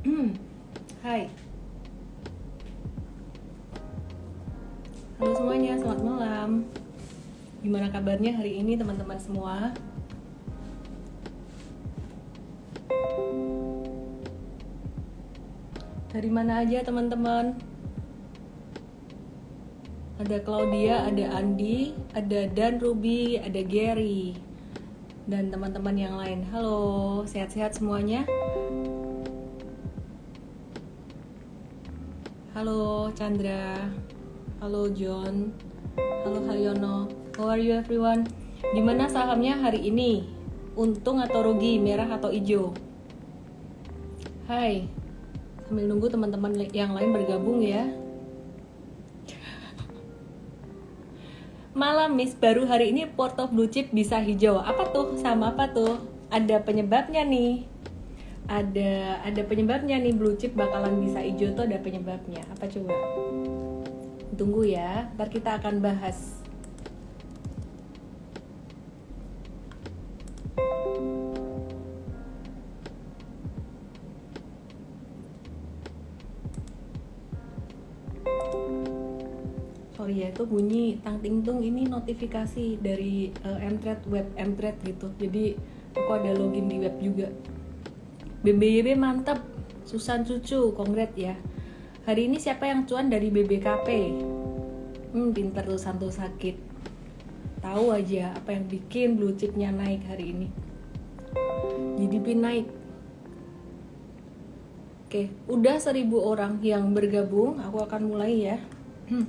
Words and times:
Hai. 0.00 1.28
Halo 5.20 5.32
semuanya, 5.36 5.76
selamat 5.76 6.00
malam. 6.00 6.50
Gimana 7.60 7.92
kabarnya 7.92 8.32
hari 8.32 8.64
ini 8.64 8.80
teman-teman 8.80 9.20
semua? 9.20 9.76
Dari 16.16 16.30
mana 16.32 16.64
aja 16.64 16.80
teman-teman? 16.80 17.60
Ada 20.16 20.40
Claudia, 20.40 21.12
ada 21.12 21.28
Andi, 21.36 21.92
ada 22.16 22.48
Dan 22.48 22.80
Ruby, 22.80 23.36
ada 23.36 23.60
Gary, 23.60 24.32
dan 25.28 25.52
teman-teman 25.52 25.92
yang 25.92 26.16
lain. 26.16 26.48
Halo, 26.48 27.20
sehat-sehat 27.28 27.76
semuanya? 27.76 28.24
Halo 32.60 33.08
Chandra, 33.16 33.88
halo 34.60 34.92
John, 34.92 35.48
halo 35.96 36.44
Haryono. 36.44 37.08
How 37.32 37.56
are 37.56 37.56
you 37.56 37.72
everyone? 37.72 38.28
Gimana 38.76 39.08
sahamnya 39.08 39.56
hari 39.56 39.88
ini? 39.88 40.28
Untung 40.76 41.24
atau 41.24 41.40
rugi, 41.40 41.80
merah 41.80 42.04
atau 42.04 42.28
hijau? 42.28 42.76
Hai, 44.44 44.84
sambil 45.64 45.88
nunggu 45.88 46.12
teman-teman 46.12 46.52
yang 46.76 46.92
lain 46.92 47.16
bergabung 47.16 47.64
ya. 47.64 47.88
Malam 51.72 52.12
Miss, 52.12 52.36
baru 52.36 52.68
hari 52.68 52.92
ini 52.92 53.08
Porto 53.08 53.48
Blue 53.48 53.72
Chip 53.72 53.88
bisa 53.88 54.20
hijau. 54.20 54.60
Apa 54.60 54.84
tuh? 54.92 55.16
Sama 55.16 55.56
apa 55.56 55.72
tuh? 55.72 55.96
Ada 56.28 56.60
penyebabnya 56.60 57.24
nih. 57.24 57.69
Ada 58.50 59.22
ada 59.22 59.42
penyebabnya 59.46 60.02
nih 60.02 60.10
blue 60.10 60.34
chip 60.34 60.58
bakalan 60.58 60.98
bisa 61.06 61.22
hijau 61.22 61.54
tuh 61.54 61.70
ada 61.70 61.78
penyebabnya. 61.78 62.42
Apa 62.50 62.66
coba? 62.66 62.98
Tunggu 64.34 64.66
ya, 64.66 65.06
ntar 65.14 65.30
kita 65.30 65.62
akan 65.62 65.78
bahas. 65.78 66.40
sorry 80.00 80.24
ya 80.24 80.32
itu 80.32 80.48
bunyi 80.48 80.96
tang 81.04 81.20
ting 81.20 81.44
tung 81.44 81.60
ini 81.60 81.84
notifikasi 81.84 82.80
dari 82.80 83.30
uh, 83.44 83.60
Mtrade 83.60 84.08
web 84.08 84.26
Mtrade 84.32 84.80
gitu 84.82 85.12
jadi 85.20 85.54
aku 85.92 86.10
ada 86.16 86.34
login 86.40 86.72
di 86.72 86.80
web 86.80 86.96
juga 86.98 87.28
BBYB 88.40 88.96
mantap 88.96 89.44
Susan 89.84 90.24
Cucu 90.24 90.72
kongret 90.72 91.12
ya. 91.12 91.36
Hari 92.08 92.24
ini 92.24 92.40
siapa 92.40 92.64
yang 92.64 92.88
cuan 92.88 93.12
dari 93.12 93.28
BBKP 93.28 93.88
hmm 95.12 95.36
pinter 95.36 95.68
tuh 95.68 95.76
Santo 95.76 96.08
sakit. 96.08 96.56
Tahu 97.60 97.92
aja 97.92 98.32
apa 98.32 98.56
yang 98.56 98.64
bikin 98.64 99.20
blue 99.20 99.36
chipnya 99.36 99.68
naik 99.68 100.08
hari 100.08 100.32
ini. 100.32 100.48
GDP 102.00 102.32
naik. 102.32 102.66
Oke, 105.04 105.28
udah 105.44 105.76
seribu 105.76 106.24
orang 106.24 106.64
yang 106.64 106.96
bergabung, 106.96 107.60
aku 107.60 107.84
akan 107.84 108.08
mulai 108.08 108.32
ya. 108.40 108.56
Hmm. 109.12 109.28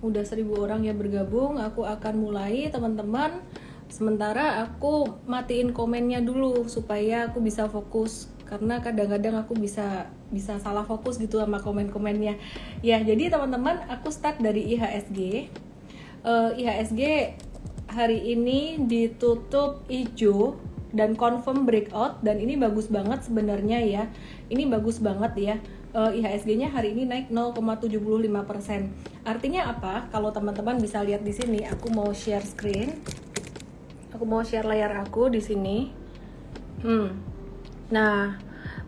udah 0.00 0.24
seribu 0.24 0.56
orang 0.64 0.88
yang 0.88 0.96
bergabung 0.96 1.60
aku 1.60 1.84
akan 1.84 2.24
mulai 2.24 2.72
teman-teman 2.72 3.44
sementara 4.00 4.64
aku 4.64 5.20
matiin 5.28 5.76
komennya 5.76 6.24
dulu 6.24 6.64
supaya 6.72 7.28
aku 7.28 7.44
bisa 7.44 7.68
fokus 7.68 8.32
karena 8.48 8.80
kadang-kadang 8.80 9.36
aku 9.44 9.52
bisa 9.60 10.08
bisa 10.32 10.56
salah 10.56 10.88
fokus 10.88 11.20
gitu 11.20 11.36
sama 11.36 11.60
komen-komennya 11.60 12.40
ya 12.80 12.96
jadi 13.04 13.28
teman-teman 13.28 13.84
aku 13.92 14.08
start 14.08 14.40
dari 14.40 14.72
IHSG 14.72 15.52
uh, 16.24 16.56
eh, 16.56 16.64
IHSG 16.64 17.02
hari 17.92 18.32
ini 18.32 18.80
ditutup 18.88 19.84
hijau 19.92 20.56
dan 20.96 21.12
confirm 21.12 21.68
breakout 21.68 22.24
dan 22.24 22.40
ini 22.40 22.56
bagus 22.56 22.88
banget 22.88 23.20
sebenarnya 23.28 23.84
ya 23.84 24.08
ini 24.48 24.64
bagus 24.64 24.96
banget 24.96 25.32
ya 25.36 25.54
uh, 25.92 26.08
eh, 26.08 26.24
IHSG-nya 26.24 26.72
hari 26.72 26.94
ini 26.94 27.06
naik 27.06 27.28
0,75%. 27.30 29.26
Artinya 29.26 29.70
apa? 29.70 30.10
Kalau 30.10 30.30
teman-teman 30.30 30.78
bisa 30.78 31.02
lihat 31.02 31.22
di 31.22 31.34
sini, 31.34 31.66
aku 31.66 31.90
mau 31.90 32.10
share 32.14 32.42
screen. 32.46 32.98
Aku 34.20 34.28
mau 34.28 34.44
share 34.44 34.68
layar 34.68 35.00
aku 35.00 35.32
di 35.32 35.40
sini. 35.40 35.88
Hmm. 36.84 37.16
Nah, 37.88 38.36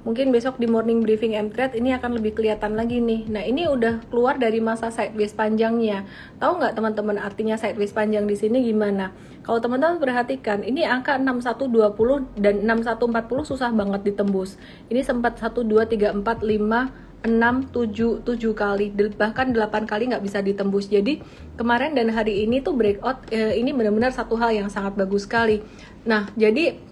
mungkin 0.04 0.28
besok 0.28 0.60
di 0.60 0.68
morning 0.68 1.00
briefing 1.00 1.32
MTrade 1.32 1.72
ini 1.80 1.96
akan 1.96 2.20
lebih 2.20 2.36
kelihatan 2.36 2.76
lagi 2.76 3.00
nih. 3.00 3.32
Nah 3.32 3.40
ini 3.40 3.64
udah 3.64 4.04
keluar 4.12 4.36
dari 4.36 4.60
masa 4.60 4.92
sideways 4.92 5.32
panjangnya. 5.32 6.04
Tahu 6.36 6.60
nggak 6.60 6.76
teman-teman 6.76 7.16
artinya 7.16 7.56
sideways 7.56 7.96
panjang 7.96 8.28
di 8.28 8.36
sini 8.36 8.60
gimana? 8.60 9.16
Kalau 9.40 9.56
teman-teman 9.56 10.04
perhatikan, 10.04 10.68
ini 10.68 10.84
angka 10.84 11.16
6120 11.16 12.36
dan 12.36 12.68
6140 12.68 13.48
susah 13.56 13.72
banget 13.72 14.04
ditembus. 14.12 14.60
Ini 14.92 15.00
sempat 15.00 15.40
1, 15.40 15.64
2, 15.64 15.88
3, 15.88 16.12
4, 16.12 16.44
5, 16.44 17.01
6, 17.22 17.70
7, 17.70 18.26
7 18.26 18.54
kali, 18.54 18.90
bahkan 19.14 19.54
8 19.54 19.86
kali 19.86 20.10
nggak 20.10 20.24
bisa 20.26 20.42
ditembus. 20.42 20.90
Jadi 20.90 21.22
kemarin 21.54 21.94
dan 21.94 22.10
hari 22.10 22.42
ini 22.42 22.58
tuh 22.58 22.74
breakout, 22.74 23.30
eh, 23.30 23.54
ini 23.58 23.70
benar-benar 23.70 24.10
satu 24.10 24.34
hal 24.34 24.50
yang 24.50 24.66
sangat 24.66 24.98
bagus 24.98 25.24
sekali. 25.24 25.62
Nah, 26.02 26.26
jadi 26.34 26.91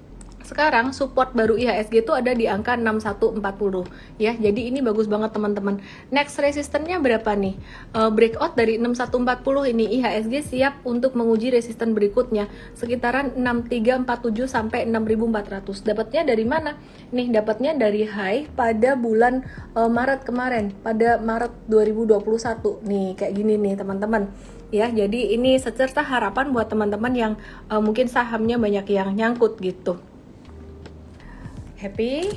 sekarang 0.51 0.91
support 0.91 1.31
baru 1.31 1.55
IHSG 1.55 2.03
itu 2.03 2.11
ada 2.11 2.35
di 2.35 2.51
angka 2.51 2.75
6140 2.75 3.87
ya. 4.19 4.35
Jadi 4.35 4.67
ini 4.67 4.83
bagus 4.83 5.07
banget 5.07 5.31
teman-teman. 5.31 5.79
Next 6.11 6.35
resistennya 6.43 6.99
berapa 6.99 7.31
nih? 7.39 7.55
Uh, 7.95 8.11
breakout 8.11 8.59
dari 8.59 8.75
6140 8.83 9.71
ini 9.71 9.85
IHSG 10.03 10.35
siap 10.43 10.83
untuk 10.83 11.15
menguji 11.15 11.55
resisten 11.55 11.95
berikutnya 11.95 12.51
sekitaran 12.75 13.39
6347 13.39 14.51
sampai 14.51 14.91
6400. 14.91 15.87
Dapatnya 15.87 16.23
dari 16.27 16.43
mana? 16.43 16.75
Nih 17.15 17.31
dapatnya 17.31 17.79
dari 17.79 18.03
high 18.11 18.51
pada 18.51 18.99
bulan 18.99 19.47
uh, 19.79 19.87
Maret 19.87 20.27
kemarin, 20.27 20.75
pada 20.83 21.23
Maret 21.23 21.55
2021. 21.71 22.83
Nih 22.91 23.15
kayak 23.15 23.33
gini 23.39 23.55
nih 23.55 23.79
teman-teman 23.79 24.27
ya 24.71 24.87
jadi 24.87 25.35
ini 25.35 25.59
secerta 25.59 26.01
harapan 26.07 26.55
buat 26.55 26.71
teman-teman 26.71 27.11
yang 27.15 27.33
uh, 27.67 27.83
mungkin 27.83 28.07
sahamnya 28.07 28.55
banyak 28.55 28.87
yang 28.87 29.19
nyangkut 29.19 29.59
gitu 29.59 29.99
happy 31.81 32.29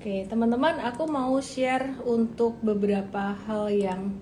Oke, 0.00 0.24
teman-teman, 0.26 0.80
aku 0.80 1.04
mau 1.06 1.36
share 1.44 1.92
untuk 2.08 2.56
beberapa 2.64 3.36
hal 3.46 3.68
yang 3.68 4.16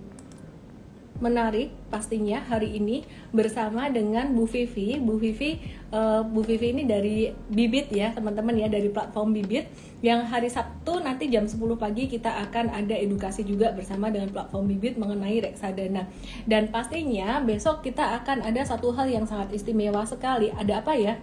menarik 1.22 1.70
pastinya 1.86 2.42
hari 2.42 2.82
ini 2.82 3.06
bersama 3.30 3.86
dengan 3.86 4.34
Bu 4.34 4.44
Vivi. 4.50 4.98
Bu 4.98 5.22
Vivi, 5.22 5.54
uh, 5.94 6.26
Bu 6.26 6.42
Vivi 6.42 6.74
ini 6.74 6.82
dari 6.82 7.30
Bibit 7.30 7.94
ya, 7.94 8.10
teman-teman 8.10 8.58
ya, 8.58 8.66
dari 8.66 8.90
platform 8.90 9.38
Bibit. 9.38 9.70
Yang 10.02 10.20
hari 10.26 10.50
Sabtu 10.50 10.98
nanti 10.98 11.30
jam 11.30 11.46
10 11.46 11.62
pagi 11.78 12.10
kita 12.10 12.42
akan 12.50 12.74
ada 12.74 12.98
edukasi 12.98 13.46
juga 13.46 13.70
bersama 13.70 14.10
dengan 14.10 14.34
platform 14.34 14.66
Bibit 14.66 14.98
mengenai 14.98 15.38
reksadana. 15.38 16.10
Dan 16.42 16.74
pastinya 16.74 17.38
besok 17.38 17.86
kita 17.86 18.18
akan 18.18 18.42
ada 18.42 18.66
satu 18.66 18.90
hal 18.98 19.06
yang 19.06 19.30
sangat 19.30 19.54
istimewa 19.54 20.02
sekali. 20.04 20.50
Ada 20.50 20.82
apa 20.82 20.98
ya? 20.98 21.16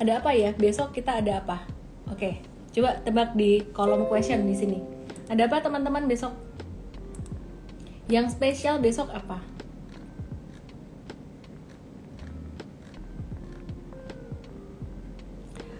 Ada 0.00 0.22
apa 0.22 0.30
ya? 0.34 0.50
Besok 0.56 0.94
kita 0.96 1.22
ada 1.22 1.42
apa? 1.44 1.66
Oke 2.10 2.54
coba 2.74 2.98
tebak 3.06 3.38
di 3.38 3.62
kolom 3.70 4.10
question 4.10 4.42
di 4.42 4.54
sini. 4.58 4.78
Ada 5.30 5.46
apa 5.46 5.62
teman-teman 5.62 6.10
besok? 6.10 6.34
Yang 8.10 8.34
spesial 8.36 8.82
besok 8.82 9.08
apa? 9.14 9.40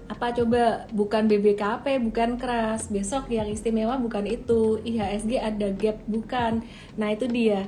Apa 0.09 0.31
coba? 0.33 0.87
Bukan 0.95 1.27
BBKP 1.27 1.99
bukan 2.01 2.39
keras. 2.39 2.89
Besok 2.89 3.29
yang 3.29 3.51
istimewa 3.51 3.99
bukan 3.99 4.25
itu. 4.31 4.79
IHSG 4.87 5.43
ada 5.43 5.69
gap 5.75 5.99
bukan. 6.07 6.63
Nah 6.95 7.11
itu 7.13 7.27
dia 7.27 7.67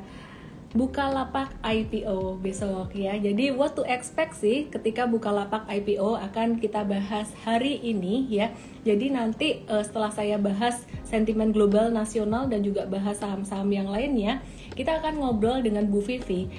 buka 0.77 1.09
lapak 1.09 1.57
IPO 1.65 2.37
besok 2.45 2.93
ya. 2.93 3.17
Jadi 3.17 3.49
what 3.49 3.73
to 3.73 3.83
expect 3.89 4.37
sih 4.37 4.69
ketika 4.69 5.09
buka 5.09 5.33
lapak 5.33 5.65
IPO 5.65 6.21
akan 6.21 6.61
kita 6.61 6.85
bahas 6.85 7.33
hari 7.49 7.81
ini 7.81 8.29
ya. 8.29 8.53
Jadi 8.85 9.09
nanti 9.09 9.65
uh, 9.73 9.81
setelah 9.81 10.13
saya 10.13 10.37
bahas 10.37 10.85
sentimen 11.09 11.51
global 11.51 11.89
nasional 11.89 12.45
dan 12.53 12.61
juga 12.61 12.85
bahas 12.85 13.17
saham-saham 13.17 13.73
yang 13.73 13.89
lainnya, 13.89 14.45
kita 14.77 15.01
akan 15.01 15.17
ngobrol 15.17 15.65
dengan 15.65 15.89
Bu 15.89 16.05
Vivi. 16.05 16.53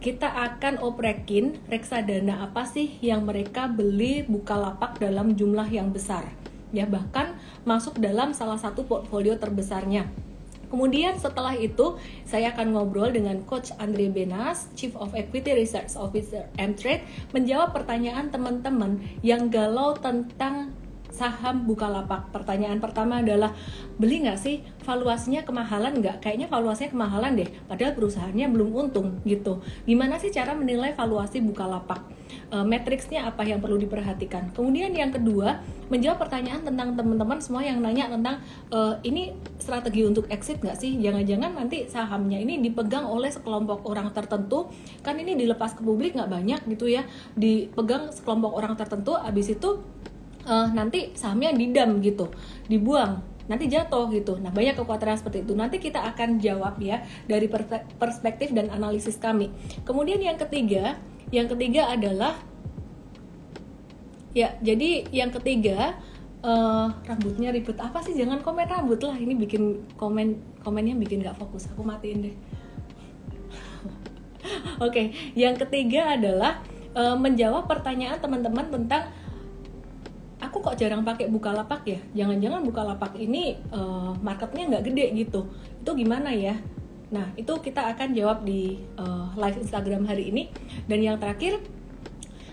Kita 0.00 0.30
akan 0.30 0.80
oprekin 0.80 1.60
reksadana 1.68 2.46
apa 2.46 2.64
sih 2.64 3.02
yang 3.04 3.26
mereka 3.26 3.68
beli 3.68 4.24
buka 4.24 4.56
lapak 4.56 4.96
dalam 5.02 5.34
jumlah 5.34 5.66
yang 5.68 5.90
besar. 5.90 6.24
Ya 6.70 6.86
bahkan 6.86 7.34
masuk 7.66 7.98
dalam 7.98 8.30
salah 8.30 8.56
satu 8.56 8.86
portfolio 8.86 9.34
terbesarnya 9.36 10.29
Kemudian 10.70 11.18
setelah 11.18 11.58
itu 11.58 11.98
saya 12.22 12.54
akan 12.54 12.78
ngobrol 12.78 13.10
dengan 13.10 13.42
Coach 13.42 13.74
Andre 13.76 14.06
Benas, 14.06 14.70
Chief 14.78 14.94
of 14.94 15.12
Equity 15.18 15.52
Research 15.52 15.98
Officer 15.98 16.46
M-Trade, 16.54 17.02
menjawab 17.34 17.74
pertanyaan 17.74 18.30
teman-teman 18.30 19.02
yang 19.20 19.50
galau 19.50 19.98
tentang 19.98 20.70
saham 21.20 21.68
Bukalapak. 21.68 22.32
Pertanyaan 22.32 22.80
pertama 22.80 23.20
adalah 23.20 23.52
beli 24.00 24.24
nggak 24.24 24.40
sih? 24.40 24.64
Valuasinya 24.88 25.44
kemahalan 25.44 26.00
nggak? 26.00 26.24
Kayaknya 26.24 26.48
valuasinya 26.48 26.96
kemahalan 26.96 27.36
deh. 27.36 27.48
Padahal 27.68 27.92
perusahaannya 27.92 28.46
belum 28.48 28.68
untung 28.72 29.20
gitu. 29.28 29.60
Gimana 29.84 30.16
sih 30.16 30.32
cara 30.32 30.56
menilai 30.56 30.96
valuasi 30.96 31.44
Bukalapak? 31.44 32.00
E, 32.48 32.56
matriksnya 32.64 33.28
apa 33.28 33.44
yang 33.44 33.60
perlu 33.60 33.76
diperhatikan? 33.76 34.56
Kemudian 34.56 34.96
yang 34.96 35.12
kedua 35.12 35.60
menjawab 35.92 36.24
pertanyaan 36.24 36.64
tentang 36.64 36.96
teman-teman 36.96 37.38
semua 37.42 37.60
yang 37.66 37.84
nanya 37.84 38.08
tentang 38.08 38.40
e, 38.72 38.78
ini 39.04 39.36
strategi 39.60 40.08
untuk 40.08 40.24
exit 40.32 40.64
nggak 40.64 40.78
sih? 40.80 40.96
Jangan-jangan 41.04 41.52
nanti 41.52 41.84
sahamnya 41.84 42.40
ini 42.40 42.64
dipegang 42.64 43.04
oleh 43.04 43.28
sekelompok 43.28 43.84
orang 43.84 44.08
tertentu 44.16 44.72
kan 45.04 45.20
ini 45.20 45.36
dilepas 45.36 45.76
ke 45.76 45.84
publik 45.84 46.16
nggak 46.16 46.30
banyak 46.30 46.60
gitu 46.70 46.88
ya 46.88 47.04
dipegang 47.36 48.08
sekelompok 48.14 48.56
orang 48.56 48.72
tertentu 48.78 49.18
abis 49.18 49.52
itu 49.58 49.82
uh, 50.46 50.68
nanti 50.72 51.12
sahamnya 51.16 51.52
didam 51.56 52.00
gitu, 52.04 52.30
dibuang 52.70 53.30
nanti 53.50 53.66
jatuh 53.66 54.06
gitu. 54.14 54.38
Nah, 54.38 54.54
banyak 54.54 54.78
kekhawatiran 54.78 55.18
seperti 55.18 55.42
itu. 55.42 55.58
Nanti 55.58 55.82
kita 55.82 56.06
akan 56.14 56.38
jawab 56.38 56.78
ya 56.78 57.02
dari 57.26 57.50
perspektif 57.98 58.54
dan 58.54 58.70
analisis 58.70 59.18
kami. 59.18 59.50
Kemudian 59.82 60.22
yang 60.22 60.38
ketiga, 60.38 61.02
yang 61.34 61.50
ketiga 61.50 61.90
adalah 61.90 62.38
ya, 64.30 64.54
jadi 64.62 65.10
yang 65.10 65.34
ketiga 65.34 65.98
uh, 66.46 66.94
rambutnya 67.02 67.50
ribet 67.50 67.74
apa 67.82 67.98
sih? 68.06 68.14
Jangan 68.14 68.38
komen 68.46 68.70
rambut 68.70 69.02
lah. 69.02 69.18
Ini 69.18 69.34
bikin 69.34 69.98
komen 69.98 70.38
komennya 70.62 70.94
bikin 70.94 71.26
gak 71.26 71.34
fokus. 71.34 71.66
Aku 71.74 71.82
matiin 71.82 72.30
deh. 72.30 72.36
Oke, 74.78 74.94
okay. 74.94 75.06
yang 75.34 75.58
ketiga 75.58 76.14
adalah 76.14 76.62
uh, 76.94 77.18
menjawab 77.18 77.66
pertanyaan 77.66 78.22
teman-teman 78.22 78.70
tentang 78.70 79.10
aku 80.50 80.58
kok 80.58 80.74
jarang 80.74 81.06
pakai 81.06 81.30
Bukalapak 81.30 81.86
ya? 81.86 82.02
Jangan-jangan 82.18 82.66
Bukalapak 82.66 83.14
ini 83.14 83.54
uh, 83.70 84.10
marketnya 84.18 84.66
nggak 84.76 84.84
gede 84.90 85.06
gitu. 85.14 85.46
Itu 85.78 85.94
gimana 85.94 86.34
ya? 86.34 86.58
Nah 87.14 87.30
itu 87.38 87.54
kita 87.62 87.86
akan 87.94 88.10
jawab 88.18 88.42
di 88.42 88.82
uh, 88.98 89.30
live 89.38 89.62
Instagram 89.62 90.10
hari 90.10 90.34
ini. 90.34 90.50
Dan 90.90 91.06
yang 91.06 91.22
terakhir 91.22 91.62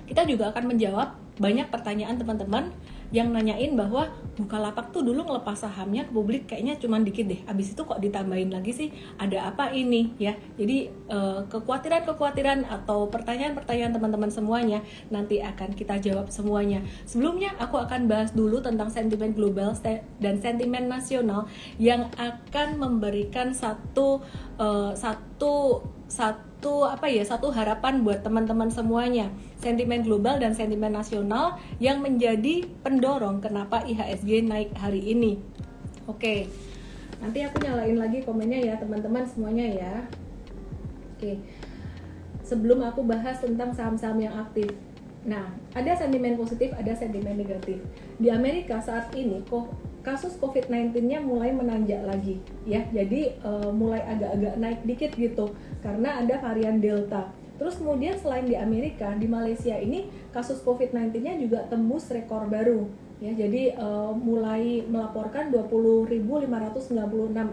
kita 0.05 0.29
juga 0.29 0.53
akan 0.53 0.77
menjawab 0.77 1.17
banyak 1.41 1.73
pertanyaan 1.73 2.21
teman-teman 2.21 2.69
yang 3.11 3.31
nanyain 3.31 3.73
bahwa 3.73 4.11
Bukalapak 4.37 4.93
tuh 4.93 5.01
dulu 5.01 5.25
ngelepas 5.25 5.65
sahamnya 5.65 6.05
ke 6.05 6.13
publik 6.13 6.45
kayaknya 6.45 6.77
cuma 6.77 7.01
dikit 7.01 7.25
deh. 7.25 7.41
Abis 7.49 7.73
itu 7.73 7.81
kok 7.81 7.97
ditambahin 7.97 8.53
lagi 8.53 8.69
sih 8.69 8.93
ada 9.17 9.49
apa 9.49 9.73
ini 9.73 10.13
ya. 10.21 10.37
Jadi 10.53 10.93
eh, 10.93 11.39
kekhawatiran-kekhawatiran 11.49 12.69
atau 12.69 13.09
pertanyaan-pertanyaan 13.09 13.97
teman-teman 13.97 14.29
semuanya 14.29 14.85
nanti 15.09 15.41
akan 15.41 15.73
kita 15.73 15.97
jawab 15.97 16.29
semuanya. 16.29 16.85
Sebelumnya 17.09 17.57
aku 17.57 17.81
akan 17.81 18.05
bahas 18.05 18.29
dulu 18.37 18.61
tentang 18.61 18.93
sentimen 18.93 19.33
global 19.33 19.73
dan 20.21 20.37
sentimen 20.37 20.85
nasional 20.85 21.49
yang 21.81 22.05
akan 22.21 22.77
memberikan 22.77 23.57
satu 23.57 24.21
uh, 24.61 24.93
satu 24.93 25.81
satu 26.05 26.46
apa 26.65 27.05
ya 27.05 27.21
satu 27.21 27.53
harapan 27.53 28.01
buat 28.01 28.25
teman-teman 28.25 28.73
semuanya. 28.73 29.29
Sentimen 29.61 30.01
global 30.01 30.41
dan 30.41 30.57
sentimen 30.57 30.93
nasional 30.93 31.61
yang 31.77 32.01
menjadi 32.01 32.65
pendorong 32.81 33.39
kenapa 33.39 33.85
IHSG 33.85 34.43
naik 34.43 34.73
hari 34.77 35.01
ini. 35.13 35.37
Oke 36.09 36.49
nanti 37.17 37.41
aku 37.41 37.57
nyalain 37.65 37.97
lagi 37.97 38.21
komennya 38.21 38.59
ya 38.61 38.73
teman-teman 38.77 39.25
semuanya 39.25 39.65
ya. 39.65 39.93
Oke 41.17 41.41
sebelum 42.47 42.79
aku 42.85 43.03
bahas 43.03 43.43
tentang 43.43 43.75
saham-saham 43.75 44.23
yang 44.23 44.35
aktif. 44.37 44.71
Nah 45.27 45.51
ada 45.75 45.91
sentimen 45.97 46.39
positif 46.39 46.71
ada 46.73 46.93
sentimen 46.95 47.35
negatif. 47.35 47.83
Di 48.17 48.31
Amerika 48.31 48.79
saat 48.79 49.11
ini 49.17 49.43
kok 49.45 49.73
kasus 50.05 50.39
COVID-19-nya 50.39 51.19
mulai 51.19 51.51
menanjak 51.51 51.99
lagi 52.07 52.39
ya. 52.63 52.85
Jadi 52.95 53.35
uh, 53.43 53.73
mulai 53.75 53.99
agak-agak 54.07 54.55
naik 54.55 54.79
dikit 54.87 55.11
gitu 55.19 55.51
karena 55.87 56.19
ada 56.19 56.35
varian 56.43 56.83
Delta. 56.83 57.31
Terus 57.55 57.79
kemudian 57.79 58.19
selain 58.19 58.43
di 58.43 58.59
Amerika, 58.59 59.15
di 59.15 59.25
Malaysia 59.25 59.79
ini 59.79 60.11
kasus 60.35 60.59
COVID-19-nya 60.61 61.39
juga 61.39 61.63
tembus 61.71 62.11
rekor 62.11 62.51
baru 62.51 62.91
ya. 63.23 63.31
Jadi 63.31 63.73
uh, 63.79 64.11
mulai 64.11 64.83
melaporkan 64.83 65.49
20.596 65.55 66.91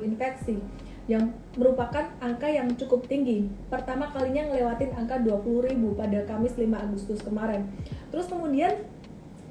infeksi 0.02 0.58
yang 1.04 1.30
merupakan 1.54 2.10
angka 2.18 2.48
yang 2.50 2.68
cukup 2.74 3.06
tinggi. 3.06 3.48
Pertama 3.68 4.10
kalinya 4.10 4.50
ngelewatin 4.50 4.92
angka 4.96 5.20
20.000 5.20 5.76
pada 5.94 6.18
Kamis 6.26 6.56
5 6.56 6.64
Agustus 6.74 7.20
kemarin. 7.22 7.68
Terus 8.10 8.26
kemudian 8.28 8.72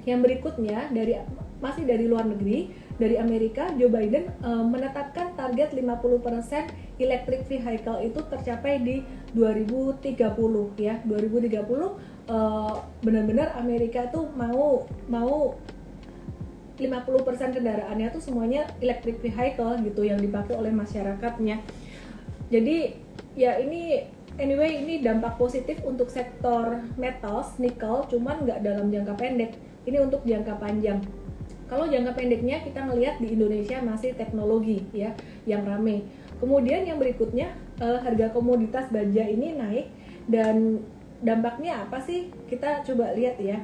yang 0.04 0.20
berikutnya 0.20 0.92
dari 0.92 1.16
masih 1.64 1.88
dari 1.88 2.06
luar 2.10 2.28
negeri 2.28 2.84
dari 3.00 3.18
Amerika, 3.18 3.74
Joe 3.74 3.90
Biden 3.90 4.30
uh, 4.46 4.62
menetapkan 4.62 5.34
target 5.34 5.74
50% 5.74 6.83
electric 7.02 7.50
vehicle 7.50 7.98
itu 8.06 8.20
tercapai 8.30 8.82
di 8.82 8.96
2030 9.34 10.14
ya. 10.78 11.02
2030 11.06 11.66
uh, 12.30 12.82
benar-benar 13.02 13.58
Amerika 13.58 14.10
tuh 14.14 14.30
mau 14.38 14.86
mau 15.10 15.58
50% 16.74 17.54
kendaraannya 17.54 18.10
tuh 18.10 18.22
semuanya 18.22 18.66
electric 18.82 19.22
vehicle 19.22 19.78
gitu 19.86 20.02
yang 20.06 20.18
dipakai 20.18 20.58
oleh 20.58 20.74
masyarakatnya. 20.74 21.62
Jadi 22.50 22.98
ya 23.38 23.62
ini 23.62 24.10
anyway 24.42 24.82
ini 24.82 25.02
dampak 25.02 25.38
positif 25.38 25.82
untuk 25.86 26.10
sektor 26.10 26.82
metals, 26.98 27.58
nikel, 27.62 28.06
cuman 28.10 28.46
nggak 28.46 28.60
dalam 28.66 28.90
jangka 28.90 29.14
pendek. 29.18 29.54
Ini 29.84 30.02
untuk 30.02 30.26
jangka 30.26 30.58
panjang 30.58 31.04
kalau 31.74 31.90
jangka 31.90 32.14
pendeknya 32.14 32.62
kita 32.62 32.86
melihat 32.86 33.18
di 33.18 33.34
Indonesia 33.34 33.82
masih 33.82 34.14
teknologi 34.14 34.86
ya 34.94 35.18
yang 35.50 35.66
rame. 35.66 36.06
Kemudian 36.44 36.84
yang 36.84 37.00
berikutnya 37.00 37.56
uh, 37.80 38.04
harga 38.04 38.36
komoditas 38.36 38.92
baja 38.92 39.24
ini 39.24 39.56
naik 39.56 39.88
dan 40.28 40.84
dampaknya 41.24 41.88
apa 41.88 42.04
sih? 42.04 42.36
Kita 42.52 42.84
coba 42.84 43.16
lihat 43.16 43.40
ya. 43.40 43.64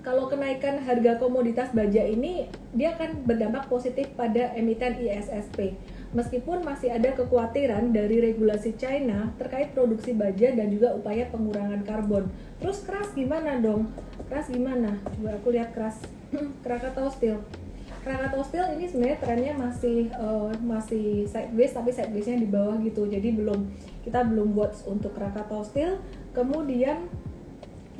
Kalau 0.00 0.32
kenaikan 0.32 0.80
harga 0.80 1.20
komoditas 1.20 1.68
baja 1.76 2.08
ini 2.08 2.48
dia 2.72 2.96
akan 2.96 3.28
berdampak 3.28 3.68
positif 3.68 4.08
pada 4.16 4.56
emiten 4.56 4.96
ISSP. 4.96 5.76
Meskipun 6.16 6.64
masih 6.64 6.88
ada 6.88 7.12
kekhawatiran 7.12 7.92
dari 7.92 8.24
regulasi 8.24 8.72
China 8.80 9.36
terkait 9.36 9.76
produksi 9.76 10.16
baja 10.16 10.48
dan 10.56 10.72
juga 10.72 10.96
upaya 10.96 11.28
pengurangan 11.28 11.84
karbon. 11.84 12.32
Terus 12.64 12.80
keras 12.80 13.12
gimana 13.12 13.60
dong? 13.60 13.92
Keras 14.32 14.48
gimana? 14.48 14.96
Coba 15.20 15.36
aku 15.36 15.52
lihat 15.52 15.76
keras 15.76 16.00
Krakatau 16.64 17.12
Steel 17.12 17.67
Krakatau 18.08 18.40
Steel 18.40 18.64
ini 18.80 18.88
sebenarnya 18.88 19.18
trennya 19.20 19.52
masih 19.60 20.08
uh, 20.16 20.48
masih 20.64 21.28
sideways 21.28 21.76
tapi 21.76 21.92
sidewaysnya 21.92 22.40
di 22.40 22.48
bawah 22.48 22.80
gitu. 22.80 23.04
Jadi 23.04 23.36
belum 23.36 23.68
kita 24.00 24.24
belum 24.24 24.56
buat 24.56 24.72
untuk 24.88 25.12
Krakatau 25.12 25.60
Steel 25.60 26.00
kemudian 26.32 27.04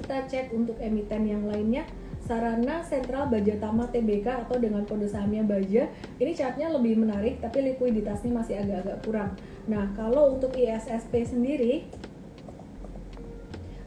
kita 0.00 0.24
cek 0.24 0.56
untuk 0.56 0.80
emiten 0.80 1.28
yang 1.28 1.44
lainnya. 1.44 1.84
Sarana 2.24 2.84
Sentral 2.84 3.32
Baja 3.32 3.56
Tama 3.56 3.88
TBK 3.88 4.48
atau 4.48 4.56
dengan 4.60 4.84
kode 4.84 5.08
sahamnya 5.08 5.44
Baja. 5.44 5.88
Ini 6.16 6.32
chartnya 6.32 6.72
lebih 6.72 7.00
menarik 7.00 7.44
tapi 7.44 7.60
likuiditasnya 7.72 8.32
masih 8.32 8.64
agak-agak 8.64 8.98
kurang. 9.04 9.30
Nah 9.68 9.92
kalau 9.92 10.36
untuk 10.36 10.56
ISSP 10.56 11.24
sendiri 11.24 11.88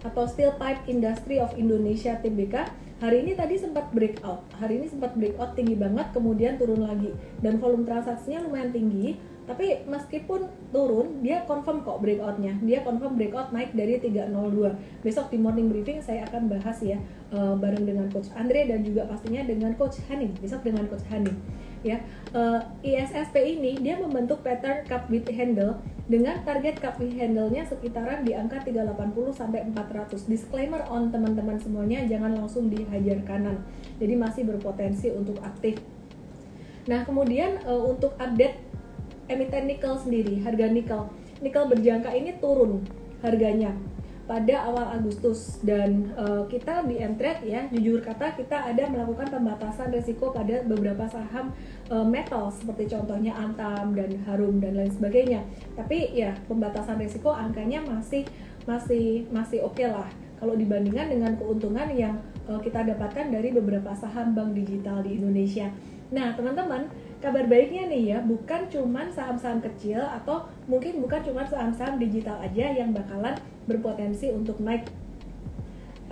atau 0.01 0.25
Steel 0.25 0.53
Pipe 0.57 0.85
Industry 0.89 1.37
of 1.37 1.53
Indonesia 1.57 2.17
TBK 2.17 2.80
hari 3.01 3.25
ini 3.25 3.33
tadi 3.33 3.57
sempat 3.57 3.89
breakout 3.89 4.45
hari 4.61 4.77
ini 4.77 4.85
sempat 4.85 5.17
breakout 5.17 5.57
tinggi 5.57 5.73
banget 5.73 6.13
kemudian 6.13 6.61
turun 6.61 6.85
lagi. 6.85 7.09
Dan 7.41 7.57
volume 7.57 7.83
transaksinya 7.83 8.45
lumayan 8.45 8.69
tinggi 8.69 9.17
tapi 9.49 9.83
meskipun 9.89 10.47
turun 10.69 11.25
dia 11.25 11.43
confirm 11.49 11.81
kok 11.81 11.99
breakoutnya 11.99 12.55
dia 12.61 12.85
confirm 12.85 13.17
breakout 13.17 13.49
naik 13.49 13.73
dari 13.73 13.97
302 13.97 15.01
besok 15.01 15.33
di 15.33 15.37
morning 15.41 15.67
briefing 15.67 15.99
saya 15.99 16.23
akan 16.29 16.45
bahas 16.47 16.77
ya 16.79 17.01
uh, 17.33 17.57
bareng 17.57 17.83
dengan 17.83 18.07
coach 18.13 18.29
Andre 18.37 18.69
dan 18.69 18.85
juga 18.85 19.09
pastinya 19.09 19.41
dengan 19.43 19.73
coach 19.75 19.97
Haning 20.07 20.37
besok 20.39 20.61
dengan 20.61 20.85
coach 20.87 21.03
Haning 21.09 21.35
ya 21.81 21.97
uh, 22.37 22.61
eh, 22.85 23.01
ISSP 23.01 23.57
ini 23.57 23.77
dia 23.81 23.97
membentuk 23.97 24.45
pattern 24.45 24.85
cup 24.85 25.09
with 25.09 25.25
handle 25.33 25.81
dengan 26.05 26.43
target 26.43 26.77
cup 26.77 26.99
with 26.99 27.15
handle-nya 27.15 27.63
sekitaran 27.63 28.27
di 28.27 28.35
angka 28.35 28.61
380 28.67 29.31
sampai 29.31 29.63
400 29.71 30.27
disclaimer 30.27 30.83
on 30.91 31.07
teman-teman 31.07 31.55
semuanya 31.57 32.03
jangan 32.03 32.35
langsung 32.35 32.67
dihajar 32.67 33.23
kanan. 33.23 33.63
Jadi 33.95 34.19
masih 34.19 34.43
berpotensi 34.43 35.07
untuk 35.15 35.39
aktif. 35.39 35.79
Nah 36.91 37.07
kemudian 37.07 37.63
uh, 37.63 37.87
untuk 37.87 38.11
update 38.19 38.59
emiten 39.31 39.71
nikel 39.71 39.95
sendiri 39.95 40.43
harga 40.43 40.67
nikel. 40.67 41.07
Nikel 41.39 41.63
berjangka 41.71 42.11
ini 42.11 42.35
turun 42.43 42.83
harganya 43.23 43.71
pada 44.25 44.67
awal 44.69 44.97
Agustus. 44.97 45.61
Dan 45.61 46.13
uh, 46.17 46.45
kita 46.49 46.85
di 46.85 47.01
Entret 47.01 47.41
ya 47.45 47.65
jujur 47.69 48.01
kata 48.01 48.33
kita 48.37 48.71
ada 48.71 48.89
melakukan 48.89 49.29
pembatasan 49.29 49.93
risiko 49.93 50.33
pada 50.33 50.63
beberapa 50.65 51.05
saham 51.09 51.53
uh, 51.89 52.05
metal 52.05 52.49
seperti 52.53 52.91
contohnya 52.91 53.33
Antam 53.37 53.93
dan 53.93 54.21
Harum 54.25 54.61
dan 54.61 54.77
lain 54.77 54.91
sebagainya. 54.91 55.41
Tapi 55.77 56.13
ya 56.15 56.35
pembatasan 56.45 56.97
risiko 57.01 57.33
angkanya 57.33 57.81
masih 57.85 58.25
masih 58.65 59.25
masih 59.29 59.65
oke 59.65 59.77
okay 59.77 59.87
lah. 59.89 60.07
Kalau 60.41 60.57
dibandingkan 60.57 61.13
dengan 61.13 61.37
keuntungan 61.37 61.85
yang 61.93 62.17
uh, 62.49 62.57
kita 62.57 62.81
dapatkan 62.81 63.29
dari 63.29 63.53
beberapa 63.53 63.93
saham 63.93 64.33
bank 64.33 64.57
digital 64.57 65.05
di 65.05 65.21
Indonesia. 65.21 65.69
Nah 66.11 66.33
teman-teman 66.33 66.89
kabar 67.21 67.45
baiknya 67.45 67.85
nih 67.85 68.03
ya 68.17 68.19
bukan 68.25 68.65
cuman 68.67 69.13
saham-saham 69.13 69.61
kecil 69.61 70.01
atau 70.01 70.49
mungkin 70.65 70.99
bukan 71.05 71.21
cuma 71.21 71.45
saham-saham 71.45 72.01
digital 72.01 72.41
aja 72.41 72.73
yang 72.73 72.91
bakalan 72.91 73.37
berpotensi 73.69 74.33
untuk 74.33 74.57
naik 74.57 74.89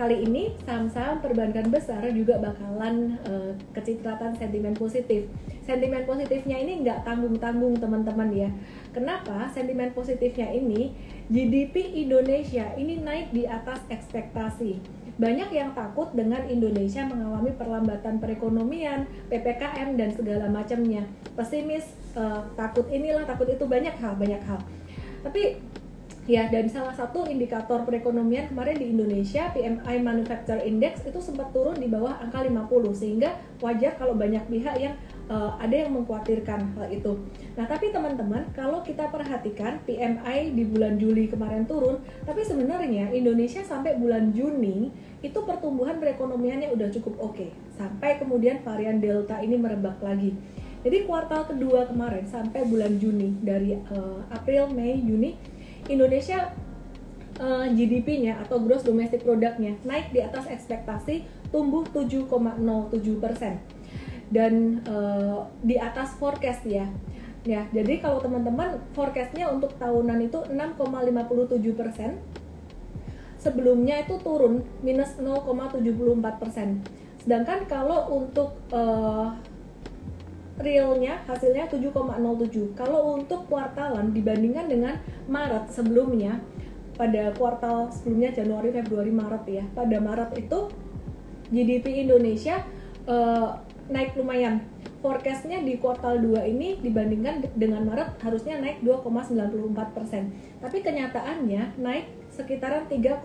kali 0.00 0.24
ini 0.24 0.56
saham-saham 0.64 1.20
perbankan 1.20 1.68
besar 1.68 2.00
juga 2.16 2.40
bakalan 2.40 3.20
uh, 3.28 3.52
kecipratan 3.76 4.32
sentimen 4.32 4.72
positif. 4.72 5.28
Sentimen 5.68 6.08
positifnya 6.08 6.56
ini 6.56 6.80
nggak 6.80 7.04
tanggung-tanggung 7.04 7.76
teman-teman 7.76 8.32
ya. 8.32 8.48
Kenapa 8.96 9.52
sentimen 9.52 9.92
positifnya 9.92 10.48
ini 10.56 10.96
GDP 11.28 12.00
Indonesia 12.00 12.72
ini 12.80 12.96
naik 12.96 13.28
di 13.36 13.44
atas 13.44 13.84
ekspektasi 13.92 14.80
banyak 15.20 15.52
yang 15.52 15.76
takut 15.76 16.08
dengan 16.16 16.40
Indonesia 16.48 17.04
mengalami 17.04 17.52
perlambatan 17.52 18.16
perekonomian, 18.24 19.04
PPKM 19.28 20.00
dan 20.00 20.16
segala 20.16 20.48
macamnya. 20.48 21.04
Pesimis, 21.36 21.92
uh, 22.16 22.48
takut 22.56 22.88
inilah, 22.88 23.28
takut 23.28 23.52
itu 23.52 23.68
banyak 23.68 23.92
hal, 24.00 24.16
banyak 24.16 24.40
hal. 24.48 24.64
Tapi 25.20 25.60
ya 26.24 26.48
dan 26.48 26.72
salah 26.72 26.96
satu 26.96 27.28
indikator 27.28 27.84
perekonomian 27.84 28.48
kemarin 28.48 28.80
di 28.80 28.92
Indonesia 28.96 29.52
PMI 29.52 29.98
Manufacturer 30.00 30.62
Index 30.64 31.04
itu 31.04 31.20
sempat 31.20 31.50
turun 31.50 31.76
di 31.76 31.90
bawah 31.90 32.16
angka 32.22 32.46
50 32.46 32.70
sehingga 32.94 33.34
wajar 33.60 33.98
kalau 34.00 34.14
banyak 34.14 34.40
pihak 34.46 34.76
yang 34.78 34.94
uh, 35.28 35.58
ada 35.60 35.84
yang 35.84 35.92
mengkhawatirkan 35.92 36.80
hal 36.80 36.86
itu. 36.88 37.12
Nah, 37.60 37.68
tapi 37.68 37.92
teman-teman, 37.92 38.48
kalau 38.56 38.80
kita 38.80 39.12
perhatikan 39.12 39.84
PMI 39.84 40.56
di 40.56 40.64
bulan 40.64 40.96
Juli 40.96 41.28
kemarin 41.28 41.68
turun, 41.68 42.00
tapi 42.24 42.40
sebenarnya 42.40 43.12
Indonesia 43.12 43.60
sampai 43.60 44.00
bulan 44.00 44.32
Juni 44.32 44.88
itu 45.20 45.36
pertumbuhan 45.44 46.00
perekonomiannya 46.00 46.72
udah 46.72 46.88
cukup 46.88 47.20
oke. 47.20 47.36
Okay. 47.36 47.52
Sampai 47.76 48.16
kemudian 48.16 48.64
varian 48.64 48.96
Delta 48.96 49.44
ini 49.44 49.60
merebak 49.60 50.00
lagi. 50.00 50.32
Jadi 50.80 51.04
kuartal 51.04 51.52
kedua 51.52 51.84
kemarin 51.84 52.24
sampai 52.24 52.64
bulan 52.64 52.96
Juni 52.96 53.36
dari 53.44 53.76
uh, 53.76 54.24
April, 54.32 54.72
Mei, 54.72 54.96
Juni 55.04 55.36
Indonesia 55.84 56.56
uh, 57.44 57.68
eh, 57.68 57.76
GDP-nya 57.76 58.40
atau 58.40 58.56
gross 58.64 58.88
domestic 58.88 59.20
product-nya 59.20 59.76
naik 59.84 60.08
di 60.16 60.24
atas 60.24 60.48
ekspektasi 60.48 61.28
tumbuh 61.52 61.84
7,07 61.92 62.24
persen 63.20 63.60
dan 64.32 64.80
uh, 64.88 65.44
di 65.60 65.76
atas 65.76 66.16
forecast 66.16 66.64
ya. 66.64 66.88
Ya, 67.40 67.64
jadi 67.72 68.04
kalau 68.04 68.20
teman-teman 68.20 68.84
forecastnya 68.92 69.48
untuk 69.48 69.72
tahunan 69.80 70.28
itu 70.28 70.44
6,57 70.44 71.72
persen, 71.72 72.20
sebelumnya 73.40 74.04
itu 74.04 74.20
turun 74.20 74.60
minus 74.84 75.16
0,74 75.16 75.80
persen. 76.36 76.84
Sedangkan 77.24 77.64
kalau 77.64 78.12
untuk 78.12 78.60
uh, 78.72 79.32
realnya 80.60 81.24
hasilnya 81.24 81.66
7,07. 81.72 82.76
Kalau 82.76 83.16
untuk 83.16 83.48
kuartalan 83.48 84.12
dibandingkan 84.12 84.68
dengan 84.68 84.94
Maret 85.26 85.72
sebelumnya 85.72 86.38
pada 87.00 87.32
kuartal 87.32 87.88
sebelumnya 87.88 88.36
Januari, 88.36 88.68
Februari, 88.76 89.08
Maret 89.08 89.44
ya. 89.48 89.64
Pada 89.72 89.96
Maret 89.96 90.36
itu 90.36 90.68
GDP 91.48 92.04
Indonesia 92.04 92.60
uh, 93.08 93.56
naik 93.88 94.14
lumayan. 94.14 94.60
Forecastnya 95.00 95.64
di 95.64 95.80
kuartal 95.80 96.20
2 96.20 96.44
ini 96.44 96.76
dibandingkan 96.76 97.40
dengan 97.56 97.88
Maret 97.88 98.20
harusnya 98.20 98.60
naik 98.60 98.84
2,94 98.84 99.96
persen. 99.96 100.28
Tapi 100.60 100.84
kenyataannya 100.84 101.80
naik 101.80 102.04
sekitaran 102.28 102.84
3,31 102.84 103.24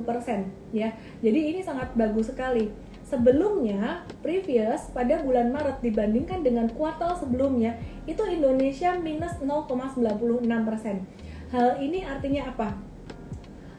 persen 0.00 0.48
ya. 0.72 0.96
Jadi 1.20 1.40
ini 1.52 1.60
sangat 1.60 1.92
bagus 1.92 2.32
sekali. 2.32 2.72
Sebelumnya, 3.04 4.08
previous 4.24 4.88
pada 4.88 5.20
bulan 5.20 5.52
Maret 5.52 5.84
dibandingkan 5.84 6.40
dengan 6.40 6.72
kuartal 6.72 7.12
sebelumnya 7.20 7.76
itu 8.08 8.24
Indonesia 8.24 8.96
minus 8.96 9.36
0,96 9.44 10.48
persen. 10.64 11.04
Hal 11.52 11.76
ini 11.76 12.08
artinya 12.08 12.48
apa? 12.48 12.72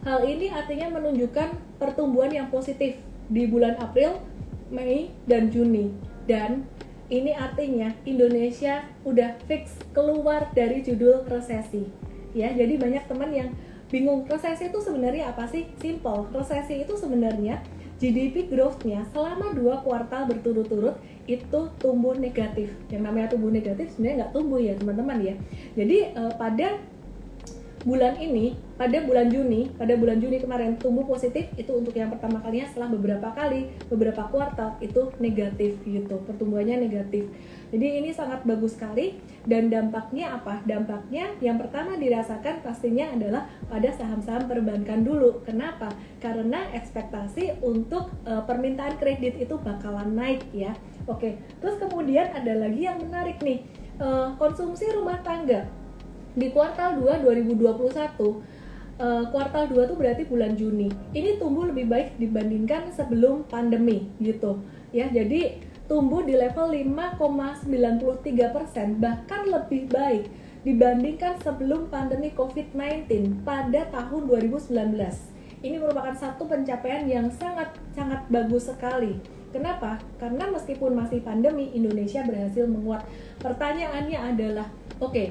Hal 0.06 0.22
ini 0.22 0.54
artinya 0.54 1.02
menunjukkan 1.02 1.82
pertumbuhan 1.82 2.30
yang 2.30 2.54
positif 2.54 3.02
di 3.26 3.50
bulan 3.50 3.74
April 3.82 4.22
Mei 4.70 5.10
dan 5.26 5.50
Juni 5.50 6.14
dan 6.26 6.66
ini 7.10 7.38
artinya 7.38 7.94
Indonesia 8.02 8.82
udah 9.06 9.38
fix 9.46 9.78
keluar 9.94 10.50
dari 10.58 10.82
judul 10.82 11.26
resesi. 11.30 11.86
Ya 12.34 12.50
jadi 12.52 12.76
banyak 12.82 13.06
teman 13.06 13.30
yang 13.32 13.50
bingung 13.94 14.26
resesi 14.26 14.74
itu 14.74 14.82
sebenarnya 14.82 15.30
apa 15.32 15.46
sih? 15.46 15.70
Simple. 15.78 16.34
Resesi 16.34 16.82
itu 16.82 16.98
sebenarnya 16.98 17.62
GDP 17.96 18.52
growth-nya 18.52 19.08
selama 19.16 19.56
dua 19.56 19.80
kuartal 19.86 20.28
berturut-turut 20.28 20.98
itu 21.30 21.70
tumbuh 21.80 22.18
negatif. 22.18 22.74
Yang 22.90 23.02
namanya 23.06 23.28
tumbuh 23.32 23.54
negatif 23.54 23.94
sebenarnya 23.96 24.26
nggak 24.26 24.34
tumbuh 24.34 24.60
ya 24.60 24.74
teman-teman 24.76 25.18
ya. 25.22 25.36
Jadi 25.78 25.98
uh, 26.18 26.34
pada 26.36 26.82
bulan 27.86 28.18
ini 28.18 28.58
pada 28.82 28.98
bulan 29.06 29.30
Juni 29.30 29.70
pada 29.78 29.94
bulan 29.94 30.18
Juni 30.18 30.42
kemarin 30.42 30.74
tumbuh 30.82 31.06
positif 31.06 31.46
itu 31.54 31.70
untuk 31.70 31.94
yang 31.94 32.10
pertama 32.10 32.42
kalinya 32.42 32.66
setelah 32.66 32.90
beberapa 32.90 33.30
kali 33.32 33.70
beberapa 33.94 34.26
kuartal 34.34 34.82
itu 34.82 35.14
negatif 35.22 35.78
gitu 35.86 36.18
pertumbuhannya 36.26 36.90
negatif. 36.90 37.30
Jadi 37.70 38.02
ini 38.02 38.10
sangat 38.10 38.42
bagus 38.42 38.74
sekali 38.74 39.22
dan 39.46 39.70
dampaknya 39.70 40.34
apa? 40.42 40.66
Dampaknya 40.66 41.38
yang 41.46 41.62
pertama 41.62 41.94
dirasakan 41.94 42.66
pastinya 42.66 43.14
adalah 43.14 43.46
pada 43.70 43.90
saham-saham 43.94 44.50
perbankan 44.50 45.06
dulu. 45.06 45.46
Kenapa? 45.46 45.94
Karena 46.18 46.66
ekspektasi 46.74 47.62
untuk 47.62 48.10
uh, 48.26 48.42
permintaan 48.50 48.98
kredit 48.98 49.38
itu 49.38 49.62
bakalan 49.62 50.18
naik 50.18 50.42
ya. 50.52 50.74
Oke 51.06 51.38
terus 51.62 51.78
kemudian 51.78 52.34
ada 52.34 52.58
lagi 52.58 52.90
yang 52.90 52.98
menarik 52.98 53.38
nih 53.46 53.62
uh, 54.02 54.34
konsumsi 54.42 54.90
rumah 54.90 55.22
tangga 55.22 55.70
di 56.36 56.52
kuartal 56.52 57.00
2 57.00 57.24
2021 57.24 58.56
uh, 59.00 59.24
kuartal 59.32 59.72
2 59.72 59.90
tuh 59.90 59.98
berarti 59.98 60.24
bulan 60.28 60.56
Juni. 60.56 60.92
Ini 61.16 61.40
tumbuh 61.40 61.68
lebih 61.68 61.88
baik 61.88 62.20
dibandingkan 62.20 62.92
sebelum 62.96 63.48
pandemi 63.48 64.08
gitu. 64.20 64.60
Ya, 64.96 65.12
jadi 65.12 65.60
tumbuh 65.88 66.24
di 66.24 66.36
level 66.36 66.72
5,93 66.72 68.56
persen 68.56 68.88
bahkan 68.98 69.48
lebih 69.48 69.92
baik 69.92 70.28
dibandingkan 70.66 71.38
sebelum 71.46 71.94
pandemi 71.94 72.34
COVID-19 72.34 73.46
pada 73.46 73.86
tahun 73.94 74.22
2019. 74.26 74.74
Ini 75.62 75.82
merupakan 75.82 76.14
satu 76.14 76.46
pencapaian 76.46 77.06
yang 77.06 77.30
sangat 77.34 77.74
sangat 77.94 78.26
bagus 78.30 78.70
sekali. 78.70 79.18
Kenapa? 79.54 80.04
Karena 80.20 80.52
meskipun 80.52 81.00
masih 81.00 81.24
pandemi, 81.24 81.72
Indonesia 81.72 82.20
berhasil 82.28 82.68
menguat. 82.68 83.08
Pertanyaannya 83.40 84.20
adalah, 84.20 84.68
oke, 85.00 85.16
okay, 85.16 85.28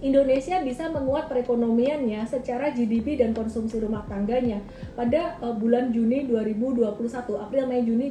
Indonesia 0.00 0.64
bisa 0.64 0.88
menguat 0.88 1.28
perekonomiannya 1.28 2.24
secara 2.24 2.72
GDP 2.72 3.20
dan 3.20 3.36
konsumsi 3.36 3.76
rumah 3.84 4.08
tangganya 4.08 4.64
pada 4.96 5.36
uh, 5.44 5.52
bulan 5.52 5.92
Juni 5.92 6.24
2021 6.24 6.96
April 7.36 7.64
Mei 7.68 7.84
Juni 7.84 8.08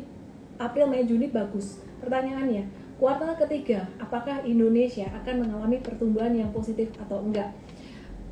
April 0.61 0.85
Mei 0.85 1.01
Juni 1.09 1.33
bagus. 1.33 1.81
Pertanyaannya 2.05 2.69
kuartal 3.01 3.33
ketiga 3.41 3.89
apakah 3.97 4.45
Indonesia 4.45 5.09
akan 5.17 5.49
mengalami 5.49 5.81
pertumbuhan 5.81 6.37
yang 6.37 6.53
positif 6.53 6.93
atau 7.01 7.25
enggak? 7.25 7.57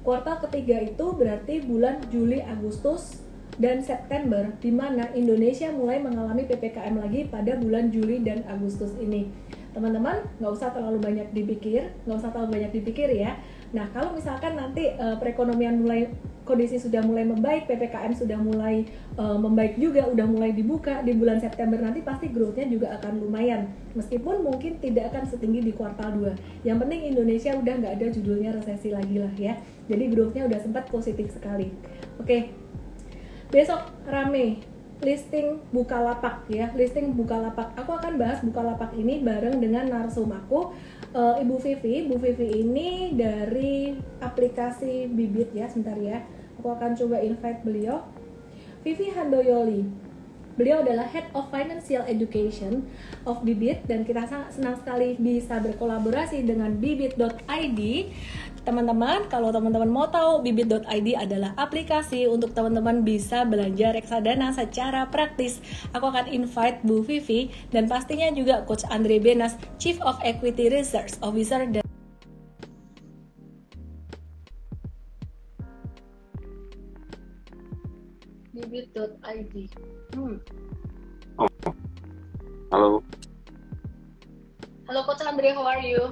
Kuartal 0.05 0.37
ketiga 0.45 0.77
itu 0.77 1.17
berarti 1.17 1.65
bulan 1.65 1.97
Juli 2.13 2.45
Agustus 2.45 3.25
dan 3.57 3.81
September 3.81 4.53
di 4.61 4.69
mana 4.69 5.09
Indonesia 5.17 5.73
mulai 5.73 5.97
mengalami 5.97 6.45
PPKM 6.45 6.93
lagi 6.93 7.25
pada 7.25 7.57
bulan 7.57 7.89
Juli 7.89 8.21
dan 8.21 8.45
Agustus 8.45 8.93
ini 9.01 9.33
teman-teman 9.77 10.25
nggak 10.41 10.51
usah 10.57 10.73
terlalu 10.73 10.97
banyak 10.97 11.29
dipikir 11.37 11.93
nggak 12.09 12.17
usah 12.17 12.33
terlalu 12.33 12.57
banyak 12.57 12.71
dipikir 12.81 13.13
ya. 13.13 13.37
Nah 13.77 13.85
kalau 13.93 14.17
misalkan 14.17 14.57
nanti 14.57 14.89
uh, 14.97 15.21
perekonomian 15.21 15.85
mulai 15.85 16.09
kondisi 16.47 16.81
sudah 16.81 17.03
mulai 17.05 17.27
membaik 17.27 17.67
ppkm 17.69 18.15
sudah 18.17 18.39
mulai 18.41 18.87
uh, 19.19 19.37
membaik 19.37 19.77
juga 19.77 20.07
udah 20.09 20.25
mulai 20.25 20.55
dibuka 20.55 21.05
di 21.05 21.13
bulan 21.13 21.37
September 21.37 21.77
nanti 21.77 22.01
pasti 22.01 22.33
growthnya 22.33 22.65
juga 22.65 22.97
akan 22.97 23.21
lumayan. 23.21 23.69
Meskipun 23.93 24.41
mungkin 24.41 24.81
tidak 24.81 25.13
akan 25.13 25.29
setinggi 25.29 25.61
di 25.69 25.71
kuartal 25.77 26.17
2 26.17 26.65
yang 26.65 26.81
penting 26.81 27.13
Indonesia 27.13 27.53
udah 27.53 27.73
nggak 27.77 27.93
ada 28.01 28.07
judulnya 28.09 28.49
resesi 28.57 28.89
lagi 28.89 29.21
lah 29.21 29.33
ya. 29.37 29.53
Jadi 29.85 30.03
growthnya 30.09 30.49
udah 30.49 30.57
sempat 30.57 30.89
positif 30.89 31.29
sekali. 31.29 31.69
Oke 32.17 32.67
besok 33.47 33.79
rame 34.03 34.59
listing 35.01 35.61
Bukalapak 35.69 36.47
ya, 36.49 36.73
listing 36.73 37.13
Bukalapak. 37.13 37.77
Aku 37.77 37.93
akan 37.93 38.17
bahas 38.17 38.41
Bukalapak 38.41 38.93
ini 38.97 39.21
bareng 39.21 39.61
dengan 39.61 39.85
narsum 39.87 40.29
aku 40.33 40.73
uh, 41.13 41.37
Ibu 41.37 41.55
Vivi. 41.61 42.09
Ibu 42.09 42.15
Vivi 42.17 42.65
ini 42.65 43.13
dari 43.13 43.93
aplikasi 44.21 45.09
Bibit 45.09 45.53
ya, 45.53 45.69
sebentar 45.69 45.97
ya. 45.97 46.25
Aku 46.57 46.73
akan 46.73 46.97
coba 46.97 47.21
invite 47.21 47.61
beliau 47.61 48.01
Vivi 48.81 49.13
Handoyoli 49.13 50.07
Beliau 50.57 50.81
adalah 50.81 51.05
Head 51.05 51.29
of 51.37 51.53
Financial 51.53 52.01
Education 52.09 52.89
of 53.29 53.45
Bibit 53.45 53.85
dan 53.85 54.01
kita 54.01 54.25
sangat 54.25 54.57
senang 54.57 54.73
sekali 54.81 55.13
bisa 55.13 55.61
berkolaborasi 55.61 56.41
dengan 56.41 56.73
bibit.id. 56.73 57.81
Teman-teman, 58.67 59.31
kalau 59.31 59.47
teman-teman 59.55 59.87
mau 59.87 60.11
tahu 60.11 60.43
bibit.id 60.43 61.07
adalah 61.15 61.55
aplikasi 61.55 62.27
untuk 62.27 62.51
teman-teman 62.51 62.99
bisa 62.99 63.47
belanja 63.47 63.95
reksadana 63.95 64.51
secara 64.51 65.07
praktis. 65.07 65.63
Aku 65.95 66.11
akan 66.11 66.27
invite 66.27 66.83
Bu 66.83 66.99
Vivi 66.99 67.47
dan 67.71 67.87
pastinya 67.87 68.27
juga 68.35 68.67
Coach 68.67 68.83
Andre 68.91 69.23
Benas, 69.23 69.55
Chief 69.79 69.95
of 70.03 70.19
Equity 70.19 70.67
Research 70.67 71.15
Officer 71.23 71.63
dan 71.63 71.79
bibit.id. 78.51 79.55
Hmm. 80.11 80.43
Oh. 81.39 81.47
Halo. 82.75 82.99
Halo 84.91 84.99
Coach 85.07 85.23
Andre, 85.23 85.55
how 85.55 85.63
are 85.63 85.79
you? 85.79 86.11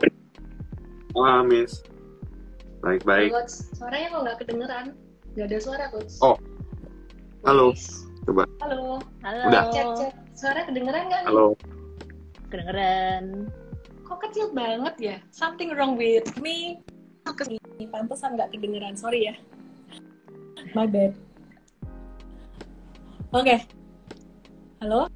Wah, 1.12 1.44
Miss. 1.44 1.84
Baik-baik. 2.86 3.34
Coach, 3.34 3.66
suaranya 3.74 4.08
kok 4.14 4.22
nggak 4.22 4.38
kedengeran? 4.46 4.86
Nggak 5.34 5.46
ada 5.50 5.58
suara, 5.58 5.86
Coach. 5.90 6.22
Oh. 6.22 6.38
Halo. 7.42 7.74
Coba. 8.30 8.46
Halo. 8.62 9.02
Halo. 9.26 9.42
Udah. 9.50 9.64
Cek, 9.74 9.86
cek. 9.98 10.12
Suara 10.38 10.62
kedengeran 10.70 11.10
nggak 11.10 11.22
nih? 11.26 11.30
Halo. 11.34 11.48
Kedengeran. 12.54 13.50
Kok 14.06 14.20
kecil 14.30 14.54
banget 14.54 14.96
ya? 15.02 15.18
Something 15.34 15.74
wrong 15.74 15.98
with 15.98 16.30
me. 16.38 16.78
Ke 17.26 17.42
sini, 17.42 17.90
pantesan 17.90 18.38
nggak 18.38 18.54
kedengeran. 18.54 18.94
Sorry 18.94 19.34
ya. 19.34 19.36
My 20.78 20.86
bad. 20.86 21.18
Oke. 23.34 23.66
Halo? 24.86 25.10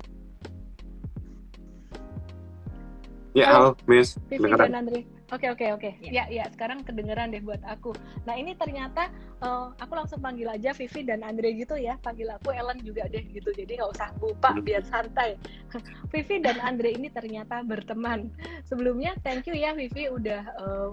Ya, 3.38 3.46
halo, 3.54 3.78
Miss. 3.86 4.18
Vivi 4.26 4.42
Kedengeran. 4.42 5.06
Oke 5.30 5.46
oke 5.46 5.66
oke. 5.78 5.90
Ya 6.02 6.26
Ya. 6.26 6.26
ya 6.30 6.46
sekarang 6.50 6.82
kedengeran 6.82 7.30
deh 7.30 7.42
buat 7.46 7.62
aku. 7.62 7.94
Nah 8.26 8.34
ini 8.34 8.58
ternyata 8.58 9.14
eh, 9.46 9.66
aku 9.78 9.94
langsung 9.94 10.18
panggil 10.20 10.50
aja 10.50 10.74
Vivi 10.74 11.06
dan 11.06 11.22
Andre 11.22 11.54
gitu 11.54 11.78
ya. 11.78 12.02
Panggil 12.02 12.34
aku 12.34 12.50
Ellen 12.50 12.82
juga 12.82 13.06
deh 13.06 13.22
gitu. 13.30 13.54
Jadi 13.54 13.78
nggak 13.78 13.92
usah 13.94 14.10
lupa 14.18 14.58
biar 14.58 14.82
santai. 14.82 15.38
Vivi 16.12 16.42
dan 16.42 16.58
Andre 16.66 16.98
ini 16.98 17.14
ternyata 17.14 17.62
berteman. 17.62 18.34
Sebelumnya 18.66 19.14
thank 19.22 19.46
you 19.46 19.54
ya 19.54 19.78
Vivi 19.78 20.10
udah 20.10 20.42
eh, 20.50 20.90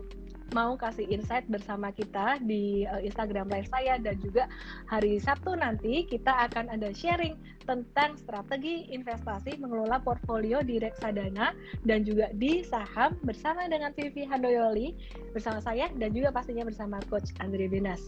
mau 0.55 0.79
kasih 0.79 1.09
insight 1.11 1.49
bersama 1.51 1.91
kita 1.91 2.39
di 2.45 2.87
eh, 2.87 3.03
Instagram 3.09 3.51
live 3.51 3.67
saya 3.67 3.99
dan 3.99 4.15
juga 4.23 4.47
hari 4.87 5.19
Sabtu 5.19 5.59
nanti 5.59 6.07
kita 6.07 6.51
akan 6.51 6.71
ada 6.71 6.95
sharing 6.95 7.35
tentang 7.67 8.15
strategi 8.15 8.87
investasi 8.95 9.59
mengelola 9.59 9.99
portfolio 9.99 10.63
di 10.63 10.79
reksadana 10.79 11.51
dan 11.83 12.07
juga 12.07 12.31
di 12.39 12.63
saham 12.63 13.19
bersama 13.27 13.67
dengan 13.67 13.91
Vivi 13.99 14.23
Handoyoli 14.23 14.95
bersama 15.35 15.59
saya 15.59 15.91
dan 15.99 16.15
juga 16.15 16.31
pastinya 16.31 16.63
bersama 16.63 17.03
Coach 17.11 17.35
Andre 17.43 17.67
Benas. 17.67 17.99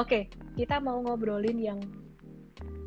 Oke, 0.00 0.32
kita 0.56 0.80
mau 0.80 0.96
ngobrolin 1.04 1.60
yang 1.60 1.80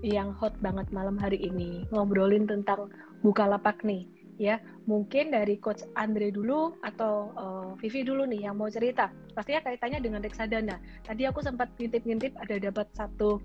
yang 0.01 0.33
hot 0.37 0.53
banget 0.61 0.89
malam 0.93 1.17
hari 1.17 1.41
ini. 1.41 1.85
Ngobrolin 1.93 2.45
tentang 2.49 2.89
Bukalapak 3.25 3.81
nih, 3.81 4.05
ya. 4.37 4.61
Mungkin 4.85 5.33
dari 5.33 5.57
Coach 5.57 5.81
Andre 5.97 6.29
dulu 6.29 6.77
atau 6.85 7.33
eh, 7.33 7.69
Vivi 7.81 8.05
dulu 8.05 8.27
nih 8.29 8.47
yang 8.49 8.59
mau 8.59 8.69
cerita. 8.69 9.09
Pastinya 9.33 9.65
kaitannya 9.65 9.99
dengan 10.01 10.21
reksadana. 10.21 10.77
Tadi 11.03 11.23
aku 11.25 11.41
sempat 11.41 11.71
ngintip-ngintip 11.79 12.37
ada 12.39 12.55
dapat 12.59 12.87
satu 12.93 13.41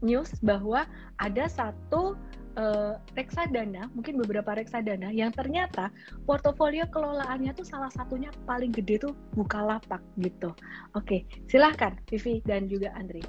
news 0.00 0.30
bahwa 0.40 0.86
ada 1.18 1.50
satu 1.50 2.14
eh, 2.56 2.94
reksadana, 3.18 3.90
mungkin 3.94 4.18
beberapa 4.18 4.54
reksadana 4.54 5.10
yang 5.10 5.34
ternyata 5.34 5.90
portofolio 6.24 6.86
kelolaannya 6.90 7.54
tuh 7.54 7.66
salah 7.66 7.90
satunya 7.90 8.30
paling 8.46 8.70
gede 8.70 9.02
tuh 9.02 9.14
Bukalapak 9.34 10.00
gitu. 10.22 10.54
Oke, 10.94 11.26
silahkan 11.50 11.98
Vivi 12.10 12.40
dan 12.46 12.66
juga 12.70 12.94
Andri. 12.94 13.22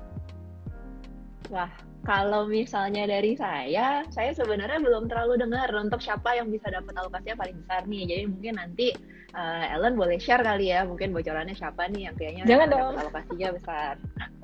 Wah, 1.49 1.69
kalau 2.05 2.45
misalnya 2.47 3.09
dari 3.09 3.33
saya, 3.35 4.05
saya 4.13 4.31
sebenarnya 4.31 4.79
belum 4.79 5.11
terlalu 5.11 5.41
dengar 5.41 5.67
untuk 5.75 5.99
siapa 5.99 6.37
yang 6.37 6.47
bisa 6.53 6.71
dapat 6.71 6.93
alokasinya 6.95 7.37
paling 7.41 7.57
besar 7.65 7.81
nih. 7.89 8.03
Jadi 8.07 8.23
mungkin 8.29 8.53
nanti 8.55 8.87
eh, 9.35 9.65
Ellen 9.75 9.97
boleh 9.99 10.21
share 10.21 10.45
kali 10.45 10.71
ya, 10.71 10.85
mungkin 10.85 11.11
bocorannya 11.11 11.57
siapa 11.57 11.89
nih 11.91 12.09
yang 12.09 12.15
kayaknya 12.15 12.43
Jangan 12.47 12.67
dapat 12.69 12.81
dong. 12.81 12.95
alokasinya 13.03 13.49
besar. 13.57 13.93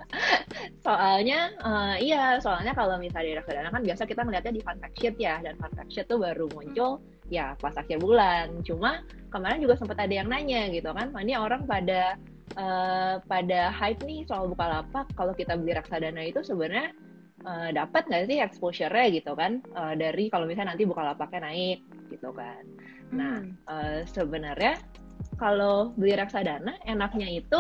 soalnya, 0.86 1.40
eh, 1.62 1.96
iya, 2.04 2.24
soalnya 2.42 2.74
kalau 2.74 2.98
misalnya 3.00 3.28
di 3.30 3.36
reksadana 3.40 3.70
kan 3.72 3.84
biasa 3.86 4.04
kita 4.04 4.22
ngeliatnya 4.26 4.54
di 4.54 4.62
fund 4.66 4.80
fact 4.82 4.96
sheet 5.00 5.16
ya, 5.18 5.40
dan 5.46 5.54
fund 5.62 5.74
fact 5.78 5.92
sheet 5.94 6.06
tuh 6.10 6.20
baru 6.20 6.50
muncul 6.52 7.00
ya 7.30 7.54
pas 7.58 7.74
akhir 7.78 8.02
bulan. 8.02 8.62
Cuma 8.68 9.02
kemarin 9.34 9.62
juga 9.62 9.78
sempat 9.80 9.98
ada 10.02 10.14
yang 10.14 10.30
nanya 10.30 10.70
gitu 10.70 10.90
kan, 10.94 11.10
"Wah, 11.14 11.22
ini 11.22 11.34
orang 11.38 11.66
pada 11.70 12.18
eh, 12.56 13.16
pada 13.26 13.62
hype 13.74 14.00
nih 14.08 14.24
soal 14.30 14.48
Bukalapak, 14.48 15.12
kalau 15.18 15.36
kita 15.36 15.60
beli 15.60 15.76
reksadana 15.76 16.24
itu 16.24 16.40
sebenarnya 16.40 16.94
eh, 17.46 17.70
dapat 17.72 18.04
nggak 18.06 18.26
sih 18.26 18.38
exposure-nya 18.42 19.06
gitu 19.14 19.32
kan 19.34 19.62
Eh, 19.62 19.94
dari 19.96 20.28
kalau 20.28 20.46
misalnya 20.46 20.74
nanti 20.74 20.84
Bukalapaknya 20.84 21.40
naik 21.46 21.80
gitu 22.10 22.30
kan. 22.32 22.64
Nah, 23.12 23.38
Hmm. 23.38 23.54
eh, 23.70 24.00
sebenarnya 24.06 24.82
kalau 25.36 25.94
beli 25.94 26.16
reksadana 26.16 26.76
enaknya 26.84 27.30
itu 27.30 27.60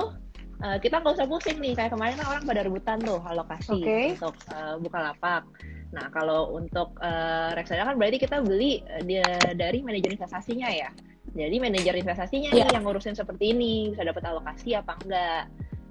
eh, 0.56 0.78
kita 0.80 1.00
nggak 1.00 1.16
usah 1.16 1.28
pusing 1.28 1.60
nih 1.60 1.76
kayak 1.76 1.92
kemarin 1.92 2.16
kan 2.16 2.28
orang 2.32 2.44
pada 2.44 2.62
rebutan 2.64 2.98
tuh 3.00 3.20
alokasi 3.20 3.76
Oke. 3.76 4.16
untuk 4.16 4.36
eh, 4.48 4.76
Bukalapak. 4.80 5.44
Nah, 5.92 6.08
kalau 6.10 6.56
untuk 6.56 6.96
eh, 7.00 7.50
reksadana 7.54 7.92
kan 7.92 7.98
berarti 8.00 8.18
kita 8.18 8.40
beli 8.40 8.80
eh, 8.82 9.04
dia- 9.04 9.54
dari 9.54 9.84
manajer 9.84 10.12
investasinya 10.12 10.72
ya. 10.72 10.90
Jadi 11.36 11.60
manajer 11.60 12.00
investasinya 12.00 12.48
Iya. 12.48 12.64
nih 12.64 12.74
yang 12.80 12.84
ngurusin 12.88 13.12
seperti 13.12 13.52
ini 13.52 13.92
bisa 13.92 14.08
dapat 14.08 14.24
alokasi 14.24 14.72
apa 14.72 14.96
enggak. 15.04 15.44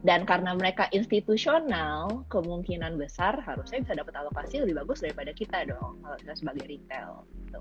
Dan 0.05 0.29
karena 0.29 0.53
mereka 0.53 0.85
institusional, 0.93 2.29
kemungkinan 2.29 3.01
besar 3.01 3.41
harusnya 3.41 3.81
bisa 3.81 3.97
dapat 3.97 4.13
alokasi 4.21 4.61
lebih 4.61 4.85
bagus 4.85 5.01
daripada 5.01 5.33
kita 5.33 5.65
dong 5.65 5.97
kalau 6.05 6.17
kita 6.21 6.35
sebagai 6.37 6.65
retail. 6.69 7.25
Gitu. 7.41 7.61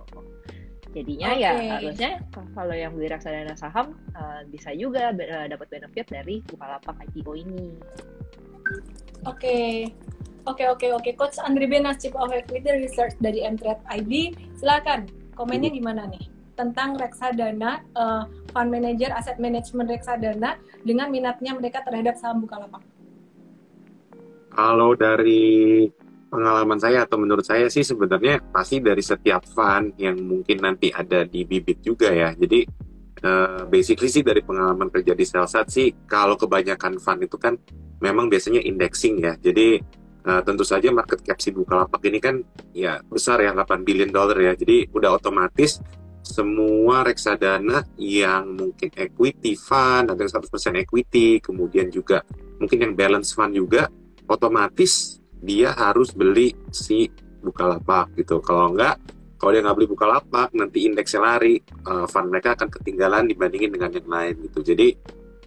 Jadinya 0.93 1.29
ya 1.33 1.51
Oke. 1.55 1.67
harusnya 1.71 2.11
kalau 2.53 2.75
yang 2.75 2.91
beli 2.93 3.07
reksadana 3.09 3.55
saham 3.55 3.97
eh, 4.13 4.43
bisa 4.51 4.75
juga 4.75 5.15
be- 5.15 5.25
eh, 5.25 5.47
dapat 5.47 5.71
benefit 5.71 6.05
dari 6.11 6.43
Bukalapak 6.43 6.99
IPO 7.09 7.31
ini. 7.39 7.65
Oke. 9.23 9.87
Oke 10.43 10.67
oke 10.67 10.91
oke 10.91 11.15
Coach 11.15 11.39
Andri 11.39 11.71
Benas 11.71 12.03
Chief 12.03 12.11
of 12.19 12.27
Equity 12.27 12.83
Research 12.83 13.15
dari 13.23 13.39
Mtrade 13.47 13.79
IB. 14.03 14.35
Silakan 14.59 15.07
komennya 15.39 15.71
gimana 15.71 16.11
nih 16.11 16.27
tentang 16.59 16.99
reksadana 16.99 17.79
eh, 17.95 18.23
fund 18.53 18.69
manager 18.69 19.09
aset 19.11 19.41
management 19.41 19.89
reksadana 19.89 20.61
dengan 20.85 21.09
minatnya 21.09 21.57
mereka 21.57 21.81
terhadap 21.81 22.15
saham 22.15 22.45
Bukalapak. 22.45 22.85
Kalau 24.53 24.93
dari 24.93 25.89
pengalaman 26.33 26.81
saya 26.81 27.05
atau 27.05 27.17
menurut 27.21 27.45
saya 27.45 27.69
sih 27.69 27.85
sebenarnya 27.85 28.41
pasti 28.49 28.81
dari 28.81 29.01
setiap 29.01 29.45
fund 29.49 29.93
yang 30.01 30.17
mungkin 30.21 30.61
nanti 30.61 30.93
ada 30.93 31.25
di 31.25 31.45
bibit 31.45 31.81
juga 31.81 32.09
ya. 32.09 32.33
Jadi 32.33 32.65
eh, 33.21 33.61
basically 33.69 34.09
sih 34.09 34.25
dari 34.25 34.41
pengalaman 34.41 34.89
kerja 34.89 35.13
di 35.13 35.25
Selsat 35.25 35.69
sih 35.69 35.93
kalau 36.09 36.33
kebanyakan 36.37 36.97
fund 36.97 37.25
itu 37.25 37.37
kan 37.37 37.57
memang 38.01 38.29
biasanya 38.29 38.61
indexing 38.65 39.21
ya. 39.21 39.37
Jadi 39.37 39.77
eh, 40.25 40.41
tentu 40.45 40.65
saja 40.65 40.89
market 40.89 41.21
cap 41.21 41.37
si 41.37 41.49
Bukalapak 41.53 42.01
ini 42.05 42.17
kan 42.17 42.41
ya 42.73 43.01
besar 43.05 43.41
ya 43.41 43.53
8 43.53 43.85
billion 43.85 44.09
dollar 44.09 44.37
ya. 44.37 44.57
Jadi 44.57 44.89
udah 44.89 45.17
otomatis 45.17 45.81
semua 46.23 47.03
reksadana 47.03 47.83
yang 47.99 48.55
mungkin 48.55 48.89
equity 48.95 49.59
fund, 49.59 50.09
ada 50.09 50.17
yang 50.23 50.31
100% 50.31 50.79
equity, 50.79 51.43
kemudian 51.43 51.91
juga 51.91 52.23
mungkin 52.57 52.79
yang 52.79 52.93
balance 52.95 53.35
fund 53.35 53.51
juga 53.53 53.91
otomatis 54.31 55.19
dia 55.43 55.75
harus 55.75 56.15
beli 56.15 56.55
si 56.71 57.11
Bukalapak 57.43 58.15
gitu. 58.15 58.39
Kalau 58.39 58.71
enggak, 58.71 58.95
kalau 59.35 59.51
dia 59.51 59.59
nggak 59.59 59.75
beli 59.75 59.87
Bukalapak, 59.91 60.55
nanti 60.55 60.87
indeksnya 60.87 61.19
lari, 61.19 61.59
eh, 61.59 62.05
fund 62.07 62.31
mereka 62.31 62.55
akan 62.55 62.71
ketinggalan 62.71 63.27
dibandingin 63.27 63.75
dengan 63.75 63.91
yang 63.91 64.07
lain 64.07 64.33
gitu. 64.47 64.63
Jadi 64.63 64.95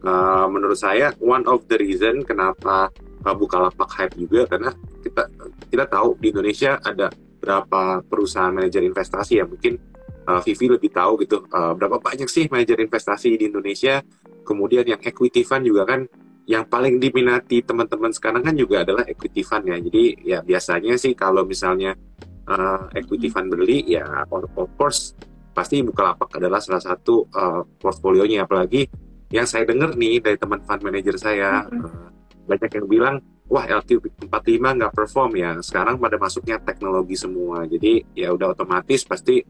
eh, 0.04 0.46
menurut 0.52 0.76
saya 0.76 1.16
one 1.24 1.48
of 1.48 1.64
the 1.72 1.80
reason 1.80 2.20
kenapa 2.20 2.92
eh, 3.24 3.32
Bukalapak 3.32 3.88
hype 3.96 4.14
juga 4.20 4.44
karena 4.44 4.76
kita 5.00 5.24
kita 5.72 5.84
tahu 5.88 6.20
di 6.20 6.36
Indonesia 6.36 6.76
ada 6.84 7.08
berapa 7.40 8.04
perusahaan 8.04 8.52
manajer 8.52 8.84
investasi 8.84 9.40
ya 9.40 9.48
mungkin 9.48 9.95
eh, 10.26 10.40
Vivi 10.44 10.66
lebih 10.74 10.90
tahu 10.90 11.22
gitu 11.22 11.46
eh, 11.46 11.72
berapa 11.78 12.02
banyak 12.02 12.28
sih 12.28 12.50
manajer 12.50 12.82
investasi 12.82 13.38
di 13.38 13.46
Indonesia. 13.48 14.02
Kemudian 14.46 14.86
yang 14.86 15.00
equity 15.02 15.42
fund 15.42 15.66
juga 15.66 15.86
kan 15.86 16.06
yang 16.46 16.62
paling 16.70 17.02
diminati 17.02 17.58
teman-teman 17.66 18.14
sekarang 18.14 18.46
kan 18.46 18.54
juga 18.54 18.86
adalah 18.86 19.02
equity 19.06 19.42
fund 19.42 19.66
ya. 19.66 19.76
Jadi 19.78 20.04
ya 20.22 20.38
biasanya 20.42 20.94
sih 20.94 21.14
kalau 21.18 21.42
misalnya 21.42 21.94
uh, 22.46 22.86
equity 22.94 23.28
fund 23.28 23.50
beli 23.50 23.82
ya 23.86 24.06
of 24.30 24.70
course 24.78 25.14
pasti 25.50 25.80
Bukalapak 25.80 26.30
adalah 26.36 26.60
salah 26.60 26.82
satu 26.84 27.26
uh, 27.32 27.64
portfolionya 27.80 28.44
apalagi 28.44 28.86
yang 29.32 29.48
saya 29.48 29.66
dengar 29.66 29.96
nih 29.98 30.22
dari 30.22 30.38
teman 30.38 30.62
fund 30.62 30.84
manager 30.84 31.16
saya 31.18 31.66
Mhm. 31.66 31.82
uh, 31.82 32.08
banyak 32.46 32.70
yang 32.78 32.86
bilang 32.86 33.14
wah 33.50 33.66
LQ45 33.66 34.62
nggak 34.62 34.94
perform 34.94 35.34
ya 35.34 35.58
sekarang 35.62 35.98
pada 35.98 36.14
masuknya 36.18 36.62
teknologi 36.62 37.18
semua 37.18 37.66
jadi 37.66 38.06
ya 38.14 38.30
udah 38.30 38.54
otomatis 38.54 39.02
pasti 39.02 39.42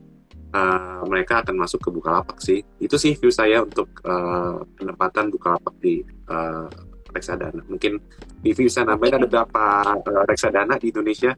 uh, 0.57 1.01
mereka 1.05 1.45
akan 1.45 1.57
masuk 1.61 1.85
ke 1.85 1.91
Bukalapak 1.93 2.41
sih. 2.41 2.65
Itu 2.81 2.97
sih 2.97 3.13
view 3.21 3.29
saya 3.29 3.61
untuk 3.63 3.89
uh, 4.09 4.65
penempatan 4.81 5.29
Bukalapak 5.29 5.77
di 5.85 6.01
uh, 6.33 6.69
reksadana. 7.13 7.61
Mungkin 7.69 8.01
Vivi 8.41 8.69
bisa 8.69 8.85
nambahin 8.85 9.21
ada 9.21 9.29
berapa 9.29 9.65
uh, 10.01 10.25
reksadana 10.29 10.81
di 10.81 10.93
Indonesia? 10.93 11.33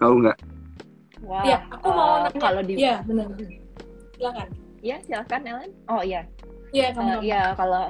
Tahu 0.00 0.12
nggak? 0.24 0.38
Wah, 1.24 1.44
ya 1.44 1.58
aku 1.72 1.88
mau 1.88 2.20
uh, 2.20 2.28
nanya. 2.28 2.40
kalau 2.40 2.60
di 2.64 2.72
ya 2.76 2.96
benar. 3.04 3.26
Silakan. 4.16 4.48
Ya 4.84 4.96
silakan 5.04 5.40
Ellen. 5.48 5.72
Oh 5.88 6.02
iya. 6.04 6.22
Iya 6.74 6.92
uh, 6.96 7.20
ya 7.24 7.42
kalau 7.56 7.88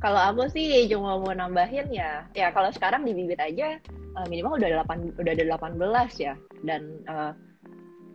kalau 0.00 0.20
aku 0.32 0.48
sih 0.48 0.88
cuma 0.88 1.20
mau 1.20 1.34
nambahin 1.34 1.92
ya, 1.92 2.24
ya 2.32 2.48
kalau 2.56 2.72
sekarang 2.72 3.04
di 3.04 3.12
bibit 3.12 3.36
aja 3.36 3.76
uh, 4.16 4.24
minimal 4.32 4.56
udah 4.56 4.68
ada 4.72 4.78
8 4.88 5.20
udah 5.20 5.32
ada 5.34 5.44
18 5.44 6.24
ya. 6.24 6.34
Dan 6.62 7.02
uh, 7.10 7.34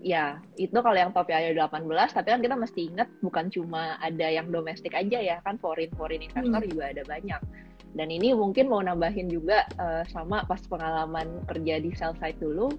ya 0.05 0.37
itu 0.61 0.77
kalau 0.77 0.93
yang 0.93 1.09
top 1.09 1.25
ya 1.33 1.41
ada 1.41 1.65
18 1.65 1.89
tapi 2.13 2.29
kan 2.29 2.37
kita 2.45 2.53
mesti 2.53 2.93
ingat 2.93 3.09
bukan 3.25 3.49
cuma 3.49 3.97
ada 3.97 4.29
yang 4.29 4.53
domestik 4.53 4.93
aja 4.93 5.17
ya 5.17 5.41
kan 5.41 5.57
foreign 5.57 5.89
foreign 5.97 6.21
investor 6.21 6.61
hmm. 6.61 6.69
juga 6.69 6.93
ada 6.93 7.03
banyak 7.09 7.41
dan 7.97 8.07
ini 8.13 8.37
mungkin 8.37 8.69
mau 8.69 8.85
nambahin 8.85 9.33
juga 9.33 9.65
uh, 9.81 10.05
sama 10.05 10.45
pas 10.45 10.61
pengalaman 10.69 11.41
kerja 11.49 11.81
di 11.81 11.89
sell 11.97 12.13
side 12.21 12.37
dulu 12.37 12.69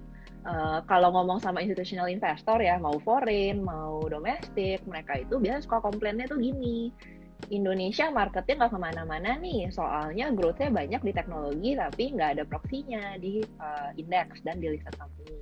uh, 0.47 0.79
kalau 0.87 1.11
ngomong 1.11 1.43
sama 1.43 1.59
institutional 1.59 2.07
investor 2.07 2.63
ya 2.63 2.79
mau 2.79 2.95
foreign 3.03 3.59
mau 3.59 4.07
domestik 4.07 4.79
mereka 4.87 5.19
itu 5.19 5.35
biasa 5.35 5.67
suka 5.67 5.83
komplainnya 5.83 6.31
tuh 6.31 6.39
gini 6.39 6.95
Indonesia 7.53 8.09
marketnya 8.09 8.65
nggak 8.65 8.73
ke 8.73 8.79
mana-mana 8.81 9.37
nih, 9.37 9.69
soalnya 9.69 10.33
growth-nya 10.33 10.73
banyak 10.73 11.01
di 11.05 11.13
teknologi 11.13 11.77
tapi 11.77 12.03
nggak 12.17 12.29
ada 12.33 12.43
proksinya 12.49 13.13
di 13.21 13.45
uh, 13.61 13.93
indeks 13.93 14.41
dan 14.41 14.57
di 14.57 14.73
listed 14.73 14.97
company. 14.97 15.37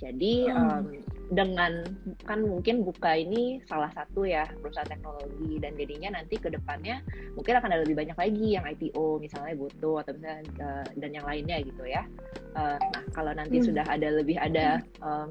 Jadi 0.00 0.48
hmm. 0.48 0.56
um, 0.56 0.84
dengan 1.30 1.84
kan 2.26 2.42
mungkin 2.42 2.82
buka 2.82 3.14
ini 3.14 3.62
salah 3.68 3.92
satu 3.94 4.26
ya 4.26 4.48
perusahaan 4.58 4.88
teknologi 4.88 5.62
dan 5.62 5.78
jadinya 5.78 6.18
nanti 6.18 6.40
ke 6.40 6.50
depannya 6.50 7.04
mungkin 7.38 7.54
akan 7.60 7.70
ada 7.70 7.86
lebih 7.86 8.02
banyak 8.02 8.18
lagi 8.18 8.58
yang 8.58 8.64
IPO 8.66 9.22
misalnya 9.22 9.54
butuh 9.54 10.02
atau 10.02 10.16
misalnya 10.16 10.42
uh, 10.58 10.86
dan 10.98 11.10
yang 11.12 11.26
lainnya 11.28 11.62
gitu 11.62 11.84
ya. 11.86 12.08
Uh, 12.56 12.80
nah 12.80 13.04
kalau 13.14 13.32
nanti 13.36 13.60
hmm. 13.60 13.66
sudah 13.70 13.84
ada 13.86 14.08
lebih 14.10 14.40
ada 14.40 14.80
um, 15.04 15.30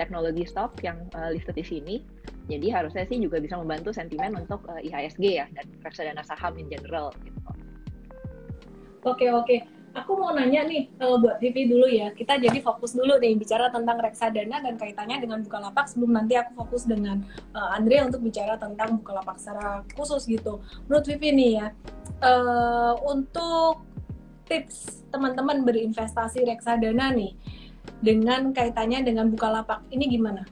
teknologi 0.00 0.48
stock 0.48 0.74
yang 0.80 0.98
uh, 1.14 1.30
listed 1.30 1.54
di 1.54 1.62
sini. 1.62 1.96
Jadi 2.50 2.74
harusnya 2.74 3.06
sih 3.06 3.22
juga 3.22 3.38
bisa 3.38 3.54
membantu 3.54 3.94
sentimen 3.94 4.34
untuk 4.34 4.66
uh, 4.66 4.82
IHSG 4.82 5.24
ya 5.38 5.46
dan 5.54 5.68
reksadana 5.86 6.26
saham 6.26 6.58
in 6.58 6.66
general 6.66 7.14
gitu. 7.22 7.38
Oke 9.06 9.30
oke. 9.30 9.81
Aku 9.92 10.16
mau 10.16 10.32
nanya 10.32 10.64
nih 10.64 10.88
uh, 11.04 11.20
buat 11.20 11.36
TV 11.36 11.68
dulu 11.68 11.84
ya. 11.84 12.16
Kita 12.16 12.40
jadi 12.40 12.64
fokus 12.64 12.96
dulu 12.96 13.20
nih 13.20 13.36
bicara 13.36 13.68
tentang 13.68 14.00
reksadana 14.00 14.64
dan 14.64 14.80
kaitannya 14.80 15.20
dengan 15.20 15.44
Bukalapak 15.44 15.84
sebelum 15.84 16.16
nanti 16.16 16.32
aku 16.32 16.64
fokus 16.64 16.88
dengan 16.88 17.20
uh, 17.52 17.76
Andre 17.76 18.08
untuk 18.08 18.24
bicara 18.24 18.56
tentang 18.56 18.96
Bukalapak 19.04 19.36
secara 19.36 19.84
khusus 19.92 20.24
gitu. 20.24 20.64
Menurut 20.88 21.04
Vivi 21.04 21.30
nih 21.36 21.50
ya, 21.60 21.66
uh, 22.24 22.96
untuk 23.04 23.84
tips 24.48 25.04
teman-teman 25.12 25.60
berinvestasi 25.60 26.40
reksadana 26.48 27.12
nih, 27.12 27.36
dengan 28.00 28.48
kaitannya 28.56 29.04
dengan 29.04 29.28
Bukalapak 29.28 29.84
ini 29.92 30.08
gimana? 30.08 30.48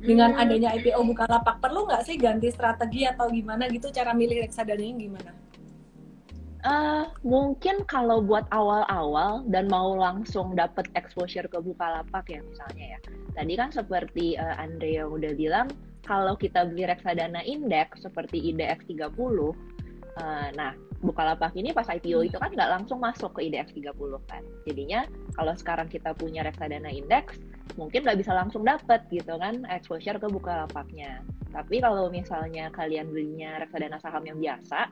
Dengan 0.00 0.32
hmm. 0.32 0.40
adanya 0.40 0.68
IPO 0.80 1.00
Bukalapak 1.12 1.60
perlu 1.60 1.84
nggak 1.84 2.08
sih 2.08 2.16
ganti 2.16 2.48
strategi 2.48 3.04
atau 3.04 3.28
gimana 3.28 3.68
gitu 3.68 3.92
cara 3.92 4.16
milih 4.16 4.48
reksadana 4.48 4.80
ini 4.80 5.12
gimana? 5.12 5.43
Uh, 6.64 7.04
mungkin 7.20 7.84
kalau 7.84 8.24
buat 8.24 8.48
awal-awal 8.48 9.44
dan 9.52 9.68
mau 9.68 9.92
langsung 10.00 10.56
dapat 10.56 10.88
exposure 10.96 11.44
ke 11.44 11.60
Bukalapak 11.60 12.24
ya 12.32 12.40
misalnya 12.40 12.96
ya. 12.96 12.98
Tadi 13.36 13.52
kan 13.52 13.68
seperti 13.68 14.40
uh, 14.40 14.56
Andre 14.56 15.04
yang 15.04 15.12
udah 15.12 15.36
bilang, 15.36 15.68
kalau 16.08 16.32
kita 16.40 16.64
beli 16.64 16.88
reksadana 16.88 17.44
indeks 17.44 18.08
seperti 18.08 18.40
IDX 18.48 18.88
30, 18.88 19.12
uh, 19.12 19.52
nah 20.56 20.72
Bukalapak 21.04 21.52
ini 21.52 21.76
pas 21.76 21.84
IPO 21.84 22.32
itu 22.32 22.40
kan 22.40 22.48
nggak 22.48 22.80
langsung 22.80 22.96
masuk 22.96 23.36
ke 23.36 23.52
IDX 23.52 23.76
30 23.76 23.92
kan. 24.24 24.40
Jadinya 24.64 25.04
kalau 25.36 25.52
sekarang 25.52 25.92
kita 25.92 26.16
punya 26.16 26.48
reksadana 26.48 26.88
indeks, 26.88 27.36
mungkin 27.76 28.08
nggak 28.08 28.24
bisa 28.24 28.32
langsung 28.32 28.64
dapat 28.64 29.04
gitu 29.12 29.36
kan 29.36 29.68
exposure 29.68 30.16
ke 30.16 30.28
Bukalapaknya. 30.32 31.20
Tapi 31.52 31.84
kalau 31.84 32.08
misalnya 32.08 32.72
kalian 32.72 33.12
belinya 33.12 33.60
reksadana 33.60 34.00
saham 34.00 34.24
yang 34.24 34.40
biasa, 34.40 34.88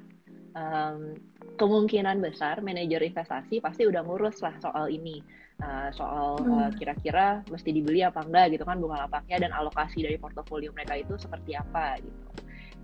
um, 0.57 1.17
kemungkinan 1.57 2.21
besar 2.23 2.61
manajer 2.65 3.05
investasi 3.05 3.61
pasti 3.61 3.89
udah 3.89 4.03
ngurus 4.05 4.41
lah 4.41 4.55
soal 4.61 4.89
ini. 4.89 5.21
Uh, 5.63 5.95
soal 5.95 6.43
uh, 6.43 6.75
kira-kira 6.75 7.39
mesti 7.47 7.71
dibeli 7.71 8.03
apa 8.03 8.27
enggak 8.27 8.59
gitu 8.59 8.67
kan 8.67 8.83
Bukalapaknya 8.83 9.47
dan 9.47 9.55
alokasi 9.55 10.03
dari 10.03 10.19
portofolio 10.19 10.75
mereka 10.75 10.99
itu 10.99 11.15
seperti 11.15 11.55
apa 11.55 12.03
gitu. 12.03 12.21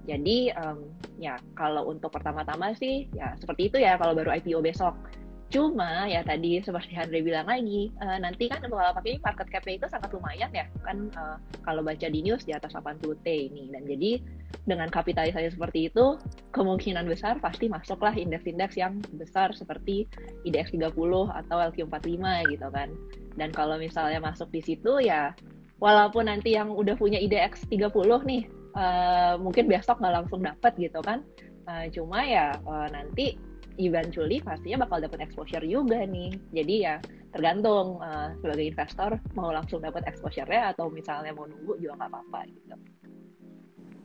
Jadi 0.08 0.54
um, 0.54 0.86
ya 1.18 1.36
kalau 1.58 1.90
untuk 1.90 2.14
pertama-tama 2.14 2.72
sih 2.78 3.10
ya 3.12 3.34
seperti 3.36 3.68
itu 3.68 3.76
ya 3.82 3.98
kalau 3.98 4.14
baru 4.14 4.30
IPO 4.38 4.62
besok. 4.62 4.94
Cuma 5.48 6.04
ya 6.04 6.20
tadi 6.20 6.60
seperti 6.60 6.92
Andre 6.92 7.24
bilang 7.24 7.48
lagi, 7.48 7.88
uh, 8.04 8.20
nanti 8.20 8.52
kan 8.52 8.60
kalau 8.60 8.92
pakai 8.92 9.16
market 9.24 9.48
cap 9.48 9.64
itu 9.64 9.88
sangat 9.88 10.12
lumayan 10.12 10.52
ya. 10.52 10.68
Kan 10.84 11.08
uh, 11.16 11.40
kalau 11.64 11.80
baca 11.80 12.04
di 12.04 12.20
news 12.20 12.44
di 12.44 12.52
atas 12.52 12.76
80 12.76 13.00
T 13.24 13.28
ini. 13.48 13.72
Dan 13.72 13.88
jadi 13.88 14.20
dengan 14.68 14.92
kapitalisasi 14.92 15.56
seperti 15.56 15.88
itu 15.88 16.20
kemungkinan 16.52 17.08
besar 17.08 17.40
pasti 17.40 17.72
masuklah 17.72 18.12
indeks-indeks 18.12 18.76
yang 18.76 19.00
besar 19.16 19.56
seperti 19.56 20.04
IDX 20.44 20.76
30 20.76 20.92
atau 21.32 21.56
LQ45 21.72 22.24
gitu 22.52 22.68
kan. 22.68 22.92
Dan 23.40 23.48
kalau 23.56 23.80
misalnya 23.80 24.20
masuk 24.20 24.52
di 24.52 24.60
situ 24.60 25.00
ya 25.00 25.32
walaupun 25.80 26.28
nanti 26.28 26.60
yang 26.60 26.68
udah 26.76 26.92
punya 26.92 27.16
IDX 27.16 27.64
30 27.72 27.88
nih 28.28 28.44
uh, 28.76 29.40
mungkin 29.40 29.64
besok 29.64 29.96
nggak 29.96 30.12
langsung 30.12 30.44
dapat 30.44 30.76
gitu 30.76 31.00
kan. 31.00 31.24
Uh, 31.64 31.88
cuma 31.88 32.20
ya 32.24 32.56
uh, 32.68 32.88
nanti 32.92 33.47
eventually 33.78 34.42
pastinya 34.42 34.84
bakal 34.84 34.98
dapat 35.02 35.24
exposure 35.24 35.64
juga 35.64 36.02
nih. 36.04 36.34
Jadi 36.52 36.74
ya 36.84 36.98
tergantung 37.30 38.02
uh, 38.02 38.34
sebagai 38.42 38.66
investor 38.68 39.10
mau 39.38 39.54
langsung 39.54 39.80
dapat 39.80 40.04
exposure-nya 40.10 40.74
atau 40.76 40.90
misalnya 40.90 41.32
mau 41.32 41.46
nunggu 41.46 41.78
juga 41.78 41.96
nggak 42.02 42.10
apa-apa 42.10 42.40
gitu. 42.50 42.76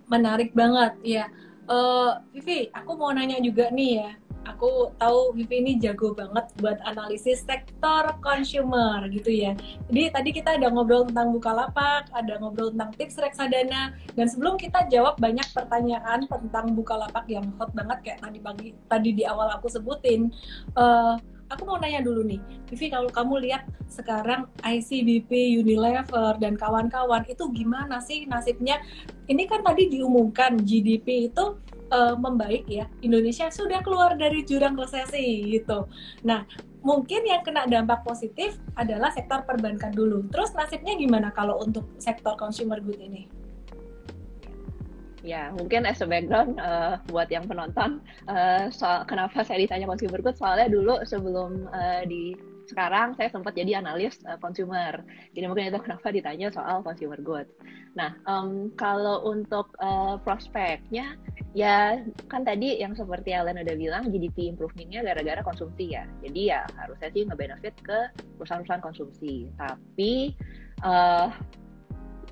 Menarik 0.08 0.54
banget 0.54 0.94
ya 1.04 1.26
uh, 1.68 2.20
Vivi 2.32 2.68
aku 2.72 2.92
mau 2.96 3.12
nanya 3.12 3.40
juga 3.40 3.72
nih 3.72 3.92
ya 4.00 4.10
aku 4.46 4.92
tahu 5.00 5.36
Vivi 5.36 5.60
ini 5.64 5.74
jago 5.80 6.16
banget 6.16 6.46
buat 6.60 6.80
analisis 6.84 7.44
sektor 7.44 8.16
consumer 8.20 9.08
gitu 9.12 9.32
ya. 9.32 9.58
Jadi 9.90 10.04
tadi 10.12 10.30
kita 10.32 10.56
ada 10.60 10.72
ngobrol 10.72 11.08
tentang 11.10 11.34
Bukalapak, 11.34 12.12
ada 12.14 12.34
ngobrol 12.40 12.72
tentang 12.72 12.92
tips 12.96 13.20
reksadana, 13.20 13.96
dan 14.14 14.26
sebelum 14.28 14.56
kita 14.60 14.88
jawab 14.88 15.20
banyak 15.20 15.46
pertanyaan 15.52 16.26
tentang 16.28 16.72
Bukalapak 16.76 17.26
yang 17.28 17.48
hot 17.60 17.72
banget 17.76 18.00
kayak 18.04 18.20
tadi 18.22 18.40
pagi 18.40 18.70
tadi 18.88 19.10
di 19.16 19.24
awal 19.26 19.52
aku 19.56 19.68
sebutin. 19.72 20.32
Uh, 20.78 21.18
aku 21.54 21.64
mau 21.70 21.78
nanya 21.78 22.02
dulu 22.02 22.26
nih, 22.26 22.42
Vivi 22.68 22.90
kalau 22.90 23.08
kamu 23.08 23.46
lihat 23.46 23.64
sekarang 23.86 24.50
ICBP, 24.66 25.30
Unilever 25.62 26.36
dan 26.42 26.58
kawan-kawan 26.58 27.22
itu 27.30 27.46
gimana 27.54 28.02
sih 28.02 28.26
nasibnya? 28.26 28.82
Ini 29.30 29.46
kan 29.46 29.62
tadi 29.62 29.88
diumumkan 29.94 30.58
GDP 30.60 31.30
itu 31.30 31.62
uh, 31.94 32.18
membaik 32.18 32.66
ya, 32.66 32.90
Indonesia 33.06 33.48
sudah 33.54 33.86
keluar 33.86 34.18
dari 34.18 34.42
jurang 34.42 34.74
resesi 34.74 35.54
gitu. 35.54 35.86
Nah, 36.26 36.44
mungkin 36.82 37.24
yang 37.24 37.46
kena 37.46 37.70
dampak 37.70 38.02
positif 38.02 38.58
adalah 38.76 39.14
sektor 39.14 39.46
perbankan 39.46 39.94
dulu. 39.94 40.26
Terus 40.34 40.52
nasibnya 40.58 40.98
gimana 40.98 41.30
kalau 41.32 41.62
untuk 41.62 41.86
sektor 42.02 42.36
consumer 42.36 42.82
good 42.82 43.00
ini? 43.00 43.43
Ya, 45.24 45.56
mungkin 45.56 45.88
as 45.88 46.04
a 46.04 46.08
background 46.08 46.60
uh, 46.60 47.00
buat 47.08 47.32
yang 47.32 47.48
penonton, 47.48 48.04
uh, 48.28 48.68
soal 48.68 49.08
kenapa 49.08 49.48
saya 49.48 49.64
ditanya 49.64 49.88
consumer 49.88 50.20
good, 50.20 50.36
soalnya 50.36 50.68
dulu 50.68 51.00
sebelum 51.08 51.72
uh, 51.72 52.04
di 52.04 52.36
sekarang 52.68 53.16
saya 53.16 53.28
sempat 53.32 53.56
jadi 53.56 53.80
analis 53.80 54.20
uh, 54.28 54.40
consumer. 54.40 55.04
Jadi 55.36 55.46
mungkin 55.48 55.72
itu 55.72 55.80
kenapa 55.80 56.12
ditanya 56.12 56.48
soal 56.52 56.84
consumer 56.84 57.20
goods. 57.20 57.52
Nah, 57.94 58.18
um, 58.26 58.74
kalau 58.76 59.22
untuk 59.28 59.72
uh, 59.84 60.18
prospeknya, 60.24 61.16
ya 61.54 62.02
kan 62.32 62.42
tadi 62.42 62.82
yang 62.82 62.98
seperti 62.98 63.36
Ellen 63.36 63.62
udah 63.62 63.76
bilang 63.78 64.10
GDP 64.10 64.52
improvementnya 64.52 65.06
gara-gara 65.06 65.40
konsumsi 65.46 65.94
ya. 65.94 66.04
Jadi 66.24 66.52
ya 66.52 66.66
harusnya 66.80 67.10
sih 67.14 67.24
nge-benefit 67.28 67.76
ke 67.84 68.00
perusahaan-perusahaan 68.40 68.84
konsumsi. 68.84 69.48
Tapi 69.60 70.34
uh, 70.82 71.30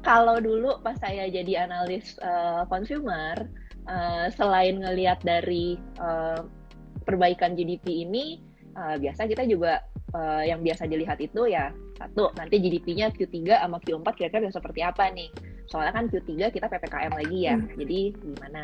kalau 0.01 0.41
dulu 0.41 0.81
pas 0.81 0.97
saya 0.97 1.29
jadi 1.29 1.65
analis 1.69 2.17
uh, 2.21 2.65
consumer, 2.67 3.47
uh, 3.85 4.27
selain 4.33 4.81
ngelihat 4.81 5.21
dari 5.21 5.77
uh, 6.01 6.45
perbaikan 7.05 7.53
GDP 7.53 8.05
ini, 8.05 8.41
uh, 8.77 8.97
biasa 8.97 9.29
kita 9.29 9.45
juga 9.45 9.85
uh, 10.15 10.43
yang 10.43 10.61
biasa 10.61 10.87
dilihat 10.87 11.19
itu 11.21 11.47
ya 11.49 11.71
satu 12.01 12.33
nanti 12.33 12.57
GDP-nya 12.57 13.13
Q3 13.13 13.61
sama 13.61 13.77
Q4 13.83 14.07
kira-kira 14.17 14.49
seperti 14.49 14.81
apa 14.81 15.11
nih 15.13 15.29
soalnya 15.69 15.93
kan 15.93 16.05
Q3 16.09 16.49
kita 16.49 16.65
PPKM 16.67 17.13
lagi 17.13 17.39
ya 17.45 17.55
hmm. 17.55 17.77
jadi 17.77 17.99
gimana 18.17 18.63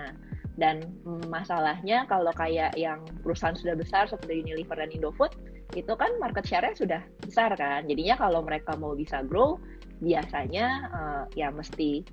dan 0.57 0.81
masalahnya 1.29 2.09
kalau 2.09 2.33
kayak 2.33 2.73
yang 2.73 3.05
perusahaan 3.21 3.53
sudah 3.53 3.77
besar 3.77 4.09
seperti 4.09 4.41
Unilever 4.41 4.81
dan 4.81 4.89
Indofood 4.89 5.37
itu 5.77 5.93
kan 5.93 6.09
market 6.17 6.49
share-nya 6.49 6.73
sudah 6.73 7.01
besar 7.21 7.53
kan. 7.53 7.85
Jadinya 7.85 8.17
kalau 8.17 8.41
mereka 8.41 8.73
mau 8.73 8.97
bisa 8.97 9.21
grow, 9.21 9.61
biasanya 10.01 10.67
uh, 10.93 11.23
ya 11.33 11.49
mesti 11.49 12.05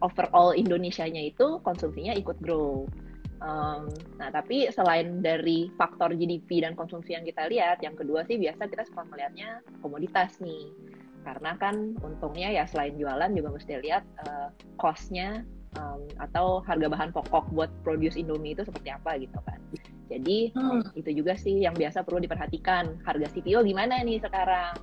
overall 0.00 0.56
Indonesia-nya 0.56 1.32
itu 1.32 1.60
konsumsinya 1.64 2.16
ikut 2.16 2.40
grow. 2.40 2.88
Um, 3.40 3.88
nah, 4.20 4.28
tapi 4.28 4.68
selain 4.68 5.24
dari 5.24 5.72
faktor 5.80 6.12
GDP 6.12 6.60
dan 6.60 6.76
konsumsi 6.76 7.16
yang 7.16 7.24
kita 7.24 7.48
lihat, 7.48 7.80
yang 7.80 7.96
kedua 7.96 8.20
sih 8.28 8.36
biasa 8.36 8.68
kita 8.68 8.84
suka 8.84 9.08
melihatnya 9.08 9.64
komoditas 9.80 10.36
nih. 10.44 10.68
Karena 11.24 11.56
kan 11.56 11.96
untungnya 12.00 12.52
ya 12.52 12.64
selain 12.68 12.96
jualan 12.96 13.32
juga 13.32 13.48
mesti 13.52 13.80
lihat 13.80 14.04
uh, 14.28 14.52
cost-nya 14.76 15.44
um, 15.76 16.04
atau 16.20 16.60
harga 16.64 16.88
bahan 16.88 17.12
pokok 17.12 17.48
buat 17.52 17.70
produce 17.84 18.16
Indomie 18.16 18.52
itu 18.56 18.64
seperti 18.64 18.92
apa 18.92 19.16
gitu 19.20 19.36
kan. 19.44 19.60
Jadi 20.10 20.50
hmm. 20.52 20.98
itu 20.98 21.10
juga 21.22 21.38
sih 21.38 21.64
yang 21.64 21.76
biasa 21.76 22.02
perlu 22.02 22.20
diperhatikan. 22.20 22.98
Harga 23.06 23.30
CPO 23.30 23.62
gimana 23.62 24.02
nih 24.02 24.20
sekarang? 24.20 24.74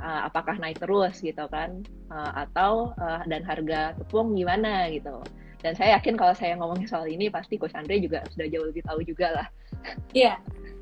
Uh, 0.00 0.26
apakah 0.26 0.56
naik 0.56 0.80
terus 0.80 1.20
gitu 1.20 1.44
kan? 1.52 1.84
Uh, 2.08 2.48
atau 2.48 2.96
uh, 2.96 3.20
dan 3.28 3.44
harga 3.44 3.92
tepung 4.00 4.32
gimana 4.32 4.88
gitu? 4.88 5.20
Dan 5.60 5.76
saya 5.76 6.00
yakin 6.00 6.16
kalau 6.16 6.32
saya 6.32 6.56
ngomongin 6.56 6.88
soal 6.88 7.04
ini 7.04 7.28
pasti 7.28 7.60
Coach 7.60 7.76
Andre 7.76 8.00
juga 8.00 8.24
sudah 8.32 8.48
jauh 8.48 8.66
lebih 8.72 8.82
tahu 8.88 9.04
juga 9.04 9.28
lah. 9.36 9.46
Iya. 10.16 10.40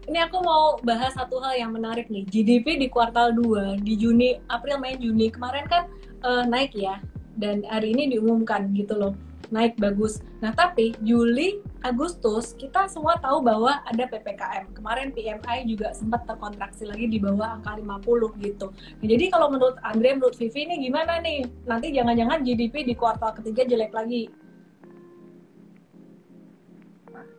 Ini 0.09 0.25
aku 0.25 0.41
mau 0.41 0.81
bahas 0.81 1.13
satu 1.13 1.37
hal 1.45 1.61
yang 1.61 1.75
menarik 1.75 2.09
nih. 2.09 2.25
GDP 2.25 2.81
di 2.81 2.89
kuartal 2.89 3.37
2 3.37 3.85
di 3.85 3.93
Juni, 4.01 4.41
April, 4.49 4.81
Mei, 4.81 4.97
Juni 4.97 5.29
kemarin 5.29 5.69
kan 5.69 5.85
uh, 6.25 6.47
naik 6.49 6.73
ya. 6.73 7.03
Dan 7.37 7.67
hari 7.69 7.93
ini 7.93 8.17
diumumkan 8.17 8.73
gitu 8.73 8.97
loh 8.97 9.13
naik 9.49 9.81
bagus. 9.81 10.21
Nah, 10.45 10.53
tapi 10.53 10.93
Juli, 11.01 11.61
Agustus 11.81 12.53
kita 12.57 12.85
semua 12.89 13.17
tahu 13.17 13.41
bahwa 13.41 13.81
ada 13.89 14.05
PPKM. 14.05 14.77
Kemarin 14.77 15.09
PMI 15.13 15.65
juga 15.65 15.97
sempat 15.97 16.29
terkontraksi 16.29 16.85
lagi 16.85 17.09
di 17.09 17.17
bawah 17.17 17.57
angka 17.57 17.81
50 17.81 18.45
gitu. 18.45 18.67
Nah, 18.73 19.07
jadi 19.09 19.25
kalau 19.33 19.49
menurut 19.49 19.77
Andre, 19.81 20.21
menurut 20.21 20.37
Vivi 20.37 20.69
ini 20.69 20.77
gimana 20.85 21.21
nih? 21.25 21.49
Nanti 21.65 21.97
jangan-jangan 21.97 22.45
GDP 22.45 22.85
di 22.85 22.95
kuartal 22.95 23.33
ketiga 23.41 23.65
jelek 23.65 23.93
lagi. 23.97 24.29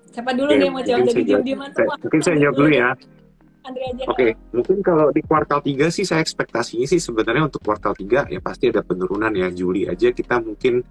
Siapa 0.09 0.33
dulu 0.33 0.51
nih 0.57 0.69
mau 0.73 0.81
jawab 0.81 1.05
dari 1.05 1.21
diam-diaman 1.21 1.69
semua? 1.77 1.95
Mungkin 2.01 2.21
saya 2.25 2.37
jawab 2.41 2.55
dulu 2.57 2.69
ya. 2.73 2.89
Andre 3.59 3.83
aja. 3.93 4.03
Oke, 4.09 4.15
okay. 4.17 4.31
mungkin 4.49 4.77
kalau 4.81 5.13
di 5.13 5.21
kuartal 5.21 5.61
3 5.61 5.93
sih 5.93 6.01
saya 6.07 6.25
ekspektasinya 6.25 6.89
sih 6.89 6.97
sebenarnya 6.97 7.45
untuk 7.45 7.61
kuartal 7.61 7.93
3 7.93 8.33
ya 8.33 8.39
pasti 8.41 8.73
ada 8.73 8.81
penurunan 8.81 9.29
ya. 9.37 9.53
Juli 9.53 9.85
aja 9.85 10.09
kita 10.09 10.41
mungkin 10.41 10.81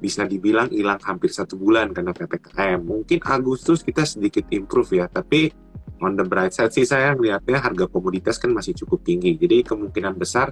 bisa 0.00 0.24
dibilang 0.24 0.72
hilang 0.72 0.98
hampir 1.04 1.28
satu 1.28 1.60
bulan 1.60 1.92
karena 1.92 2.16
PPKM. 2.16 2.80
Mungkin 2.80 3.20
Agustus 3.22 3.84
kita 3.84 4.08
sedikit 4.08 4.48
improve 4.48 5.04
ya, 5.04 5.06
tapi 5.06 5.52
on 6.00 6.16
the 6.16 6.24
bright 6.24 6.56
side 6.56 6.72
sih 6.72 6.88
saya 6.88 7.12
melihatnya 7.12 7.60
harga 7.60 7.84
komoditas 7.86 8.40
kan 8.40 8.50
masih 8.56 8.72
cukup 8.72 9.04
tinggi. 9.04 9.36
Jadi 9.36 9.62
kemungkinan 9.62 10.16
besar 10.16 10.50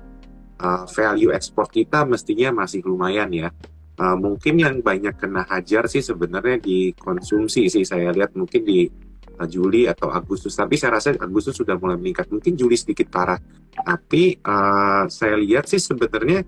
uh, 0.60 0.84
value 0.84 1.32
ekspor 1.32 1.66
kita 1.72 2.04
mestinya 2.04 2.62
masih 2.62 2.84
lumayan 2.84 3.32
ya. 3.32 3.48
Uh, 3.98 4.14
mungkin 4.14 4.62
yang 4.62 4.78
banyak 4.78 5.18
kena 5.18 5.42
hajar 5.42 5.90
sih 5.90 5.98
sebenarnya 5.98 6.62
di 6.62 6.94
konsumsi 6.94 7.66
sih 7.66 7.82
saya 7.82 8.14
lihat 8.14 8.30
mungkin 8.38 8.62
di 8.62 8.86
uh, 9.34 9.48
Juli 9.50 9.90
atau 9.90 10.14
Agustus 10.14 10.54
tapi 10.54 10.78
saya 10.78 11.02
rasa 11.02 11.18
Agustus 11.18 11.58
sudah 11.58 11.74
mulai 11.74 11.98
meningkat 11.98 12.30
mungkin 12.30 12.54
Juli 12.54 12.78
sedikit 12.78 13.10
parah 13.10 13.42
tapi 13.74 14.38
uh, 14.38 15.02
saya 15.10 15.34
lihat 15.42 15.66
sih 15.66 15.82
sebenarnya 15.82 16.46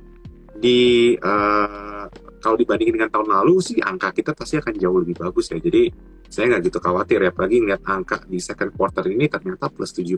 di 0.63 1.19
uh, 1.19 2.07
kalau 2.41 2.57
dibandingin 2.57 2.97
dengan 2.97 3.11
tahun 3.13 3.29
lalu 3.31 3.61
sih 3.61 3.79
angka 3.79 4.11
kita 4.17 4.33
pasti 4.35 4.59
akan 4.59 4.75
jauh 4.81 4.99
lebih 4.99 5.21
bagus 5.21 5.53
ya 5.53 5.61
jadi 5.61 5.93
saya 6.27 6.57
nggak 6.57 6.73
gitu 6.73 6.79
khawatir 6.81 7.23
ya 7.23 7.31
apalagi 7.31 7.61
ngeliat 7.61 7.83
angka 7.85 8.25
di 8.27 8.41
second 8.41 8.73
quarter 8.75 9.05
ini 9.07 9.29
ternyata 9.29 9.69
plus 9.69 9.93
7% 9.95 10.17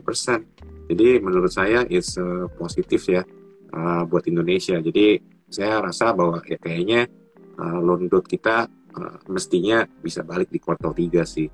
jadi 0.89 1.19
menurut 1.19 1.51
saya 1.51 1.83
is 1.91 2.15
uh, 2.17 2.47
positif 2.55 3.05
ya 3.11 3.21
uh, 3.75 4.03
buat 4.07 4.25
Indonesia 4.25 4.79
jadi 4.79 5.21
saya 5.53 5.85
rasa 5.85 6.17
bahwa 6.17 6.41
ya 6.49 6.57
kayaknya 6.57 7.05
uh, 7.61 7.77
loan 7.77 8.09
growth 8.09 8.25
kita 8.25 8.65
uh, 8.97 9.17
mestinya 9.29 9.85
bisa 10.01 10.25
balik 10.25 10.49
di 10.49 10.57
kuartal 10.57 10.97
3 10.97 11.21
sih. 11.21 11.47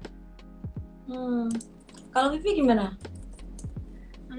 Hmm. 1.10 1.52
Kalau 2.16 2.32
Vivi 2.34 2.64
gimana? 2.64 2.96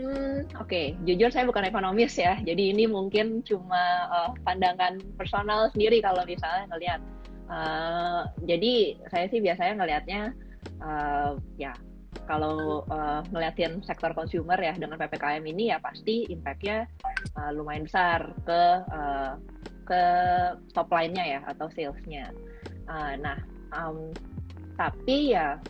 Hmm, 0.00 0.48
Oke, 0.56 0.64
okay. 0.64 0.86
jujur 1.04 1.28
saya 1.28 1.44
bukan 1.44 1.68
ekonomis 1.68 2.16
ya, 2.16 2.40
jadi 2.40 2.72
ini 2.72 2.88
mungkin 2.88 3.44
cuma 3.44 4.08
uh, 4.08 4.32
pandangan 4.48 4.96
personal 5.20 5.68
sendiri 5.76 6.00
kalau 6.00 6.24
misalnya 6.24 6.64
ngelihat. 6.72 7.00
Uh, 7.50 8.24
jadi 8.48 8.96
saya 9.12 9.28
sih 9.28 9.44
biasanya 9.44 9.82
ngelihatnya 9.82 10.22
uh, 10.80 11.36
ya 11.60 11.76
kalau 12.24 12.86
uh, 12.88 13.20
ngeliatin 13.28 13.82
sektor 13.84 14.14
consumer 14.16 14.56
ya 14.56 14.72
dengan 14.78 14.96
ppkm 14.96 15.42
ini 15.44 15.74
ya 15.74 15.82
pasti 15.82 16.30
impactnya 16.30 16.86
uh, 17.36 17.50
lumayan 17.52 17.84
besar 17.84 18.32
ke 18.46 18.62
uh, 18.88 19.34
ke 19.84 20.02
top 20.72 20.88
line-nya 20.94 21.24
ya 21.36 21.40
atau 21.50 21.66
sales-nya. 21.74 22.30
Uh, 22.86 23.18
nah, 23.20 23.36
um, 23.74 24.14
tapi 24.80 25.34
ya 25.34 25.60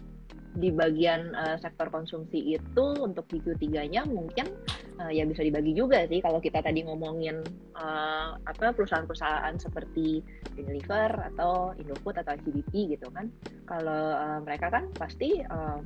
di 0.58 0.74
bagian 0.74 1.30
uh, 1.34 1.54
sektor 1.62 1.86
konsumsi 1.90 2.58
itu 2.58 2.86
untuk 2.98 3.22
di 3.30 3.38
Q3-nya 3.38 4.02
mungkin 4.10 4.50
uh, 4.98 5.10
ya 5.10 5.22
bisa 5.22 5.46
dibagi 5.46 5.78
juga 5.78 6.02
sih 6.10 6.18
kalau 6.18 6.42
kita 6.42 6.58
tadi 6.58 6.82
ngomongin 6.82 7.42
uh, 7.78 8.34
apa 8.42 8.74
perusahaan-perusahaan 8.74 9.54
seperti 9.62 10.24
Unilever 10.58 11.30
atau 11.34 11.70
Indofood 11.78 12.18
atau 12.18 12.34
CDP 12.42 12.98
gitu 12.98 13.06
kan. 13.14 13.30
Kalau 13.70 14.18
uh, 14.18 14.38
mereka 14.42 14.74
kan 14.74 14.90
pasti 14.98 15.38
uh, 15.38 15.78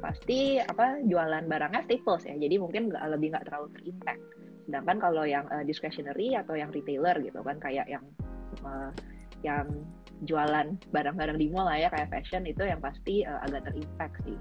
pasti 0.00 0.58
apa 0.58 1.04
jualan 1.04 1.44
barangnya 1.46 1.84
staples 1.84 2.24
ya. 2.24 2.34
Jadi 2.34 2.56
mungkin 2.56 2.88
nggak 2.88 3.04
lebih 3.12 3.36
nggak 3.36 3.44
terlalu 3.46 3.68
terimpact 3.76 4.22
Sedangkan 4.66 4.96
kalau 5.02 5.24
yang 5.26 5.46
uh, 5.50 5.64
discretionary 5.66 6.38
atau 6.38 6.54
yang 6.54 6.70
retailer 6.70 7.18
gitu 7.18 7.40
kan 7.42 7.58
kayak 7.58 7.86
yang 7.90 8.04
uh, 8.62 8.90
yang 9.42 9.66
jualan 10.26 10.78
barang-barang 10.94 11.38
di 11.38 11.50
mall 11.50 11.66
lah 11.66 11.78
ya 11.78 11.88
kayak 11.90 12.10
fashion 12.10 12.46
itu 12.46 12.62
yang 12.62 12.78
pasti 12.78 13.26
uh, 13.26 13.42
agak 13.42 13.70
terimpact 13.70 14.16
sih. 14.26 14.38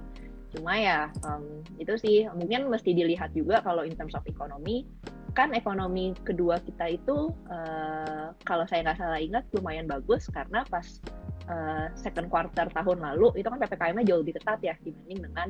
Cuma 0.52 0.76
ya 0.76 1.08
um, 1.24 1.64
itu 1.80 1.94
sih 1.98 2.18
mungkin 2.36 2.68
mesti 2.68 2.92
dilihat 2.92 3.32
juga 3.32 3.64
kalau 3.64 3.88
in 3.88 3.96
terms 3.96 4.14
of 4.14 4.24
ekonomi 4.28 4.84
kan 5.32 5.56
ekonomi 5.56 6.12
kedua 6.28 6.60
kita 6.60 7.00
itu 7.00 7.32
uh, 7.48 8.36
kalau 8.44 8.68
saya 8.68 8.84
nggak 8.84 9.00
salah 9.00 9.20
ingat 9.20 9.48
lumayan 9.56 9.88
bagus 9.88 10.28
karena 10.28 10.68
pas 10.68 10.84
uh, 11.48 11.88
second 11.96 12.28
quarter 12.28 12.68
tahun 12.68 13.00
lalu 13.00 13.40
itu 13.40 13.48
kan 13.48 13.60
ppkm-nya 13.64 14.04
jauh 14.04 14.20
lebih 14.20 14.36
ketat 14.36 14.60
ya 14.60 14.76
dibanding 14.84 15.32
dengan 15.32 15.50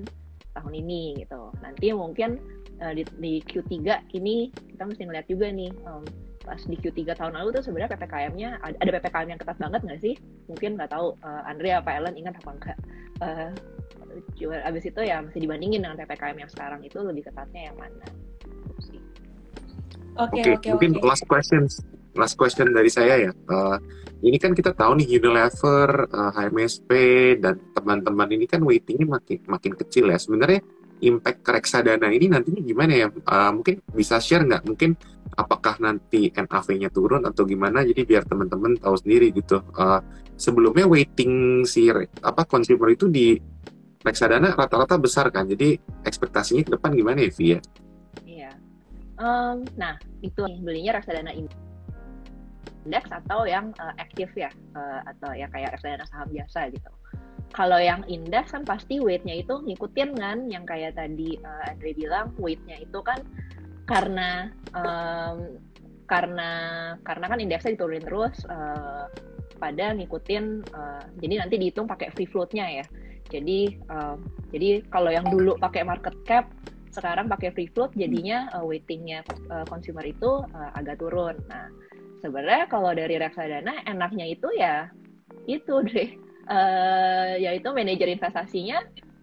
tahun 0.53 0.73
ini 0.85 1.25
gitu. 1.25 1.49
Nanti 1.65 1.95
mungkin 1.97 2.37
uh, 2.83 2.93
di, 2.93 3.03
di 3.17 3.33
Q3 3.41 4.13
ini 4.13 4.53
kita 4.53 4.83
mesti 4.85 5.01
ngeliat 5.07 5.25
juga 5.25 5.49
nih 5.49 5.71
um, 5.87 6.05
pas 6.41 6.61
di 6.61 6.75
Q3 6.77 7.13
tahun 7.15 7.33
lalu 7.37 7.61
tuh 7.61 7.63
sebenarnya 7.69 7.95
PPKM-nya 7.97 8.49
ada 8.61 8.91
PPKM 8.97 9.27
yang 9.29 9.39
ketat 9.39 9.57
banget 9.61 9.81
nggak 9.85 10.01
sih? 10.01 10.13
Mungkin 10.49 10.77
nggak 10.77 10.91
tahu 10.91 11.13
uh, 11.21 11.41
Andrea 11.45 11.79
apa 11.79 11.95
Ellen 11.95 12.15
ingat 12.17 12.37
apa 12.41 12.49
enggak? 12.51 12.77
Uh, 13.21 13.51
abis 14.67 14.83
itu 14.91 15.01
ya 15.05 15.23
masih 15.23 15.39
dibandingin 15.39 15.85
dengan 15.85 15.95
PPKM 15.95 16.37
yang 16.43 16.51
sekarang 16.51 16.81
itu 16.83 16.99
lebih 16.99 17.31
ketatnya 17.31 17.71
yang 17.71 17.77
mana? 17.79 18.07
Oke, 20.19 20.43
okay, 20.43 20.43
okay, 20.43 20.53
okay, 20.59 20.69
mungkin 20.75 20.99
okay. 20.99 21.07
last 21.07 21.23
questions 21.23 21.79
last 22.15 22.35
question 22.35 22.71
dari 22.71 22.91
saya 22.91 23.29
ya. 23.29 23.31
Uh, 23.47 23.79
ini 24.21 24.37
kan 24.37 24.53
kita 24.53 24.75
tahu 24.75 24.99
nih 25.01 25.17
Unilever, 25.17 26.05
uh, 26.11 26.31
HMSP 26.35 26.91
dan 27.41 27.57
teman-teman 27.73 28.29
ini 28.29 28.45
kan 28.45 28.61
waitingnya 28.61 29.07
makin 29.17 29.39
makin 29.47 29.73
kecil 29.73 30.11
ya. 30.11 30.19
Sebenarnya 30.19 30.61
impact 31.01 31.41
ke 31.41 31.51
reksadana 31.51 32.07
ini 32.13 32.29
nantinya 32.29 32.61
gimana 32.61 32.93
ya? 32.93 33.07
Uh, 33.09 33.51
mungkin 33.57 33.81
bisa 33.91 34.21
share 34.21 34.45
nggak? 34.45 34.63
Mungkin 34.65 34.93
apakah 35.35 35.81
nanti 35.81 36.29
NAV-nya 36.31 36.89
turun 36.93 37.25
atau 37.25 37.43
gimana? 37.43 37.81
Jadi 37.81 38.05
biar 38.05 38.23
teman-teman 38.29 38.77
tahu 38.77 38.95
sendiri 38.95 39.33
gitu. 39.33 39.65
Uh, 39.73 39.99
sebelumnya 40.37 40.85
waiting 40.85 41.63
si 41.65 41.89
apa 42.21 42.45
consumer 42.45 42.93
itu 42.93 43.09
di 43.09 43.37
reksadana 44.01 44.53
rata-rata 44.53 44.97
besar 45.01 45.29
kan. 45.33 45.49
Jadi 45.49 45.77
ekspektasinya 46.05 46.65
ke 46.65 46.71
depan 46.77 46.93
gimana 46.93 47.25
ya, 47.25 47.31
Via? 47.33 47.59
Iya. 48.25 48.51
Um, 49.21 49.65
nah, 49.77 49.97
itu 50.21 50.41
belinya 50.61 50.97
reksadana 50.97 51.33
indeks 51.33 53.09
atau 53.09 53.45
yang 53.45 53.69
uh, 53.77 53.93
aktif 54.01 54.33
ya 54.33 54.49
uh, 54.73 55.05
atau 55.05 55.33
ya 55.37 55.45
kayak 55.49 55.77
reksadana 55.77 56.05
saham 56.09 56.29
biasa 56.29 56.69
gitu. 56.73 56.89
Kalau 57.51 57.79
yang 57.79 58.07
indeks 58.07 58.55
kan 58.55 58.63
pasti 58.63 59.03
weightnya 59.03 59.43
itu 59.43 59.59
ngikutin 59.59 60.15
kan 60.15 60.47
yang 60.47 60.63
kayak 60.63 60.95
tadi 60.95 61.35
uh, 61.43 61.67
Andre 61.67 61.91
bilang 61.91 62.31
weightnya 62.39 62.79
itu 62.79 62.99
kan 63.03 63.19
karena 63.91 64.47
um, 64.71 65.59
karena 66.07 66.49
karena 67.03 67.25
kan 67.27 67.39
indeksnya 67.43 67.75
diturunin 67.75 68.07
terus 68.07 68.39
uh, 68.47 69.11
pada 69.59 69.91
ngikutin 69.95 70.63
uh, 70.71 71.03
jadi 71.19 71.43
nanti 71.43 71.55
dihitung 71.59 71.91
pakai 71.91 72.11
free 72.15 72.27
floatnya 72.27 72.83
ya. 72.83 72.85
Jadi 73.27 73.79
uh, 73.91 74.15
jadi 74.55 74.87
kalau 74.87 75.11
yang 75.11 75.27
dulu 75.27 75.59
pakai 75.59 75.83
market 75.83 76.15
cap 76.23 76.47
sekarang 76.91 77.31
pakai 77.31 77.51
free 77.55 77.71
float 77.71 77.95
jadinya 77.95 78.51
uh, 78.55 78.63
weightingnya 78.63 79.23
consumer 79.67 80.03
itu 80.07 80.43
uh, 80.55 80.71
agak 80.75 81.03
turun. 81.03 81.35
Nah 81.51 81.67
sebenarnya 82.23 82.69
kalau 82.71 82.95
dari 82.95 83.19
reksadana 83.19 83.83
enaknya 83.89 84.25
itu 84.29 84.47
ya 84.55 84.87
itu 85.49 85.83
deh 85.89 86.30
uh, 86.47 87.35
yaitu 87.37 87.69
manajer 87.73 88.07
investasinya 88.09 88.81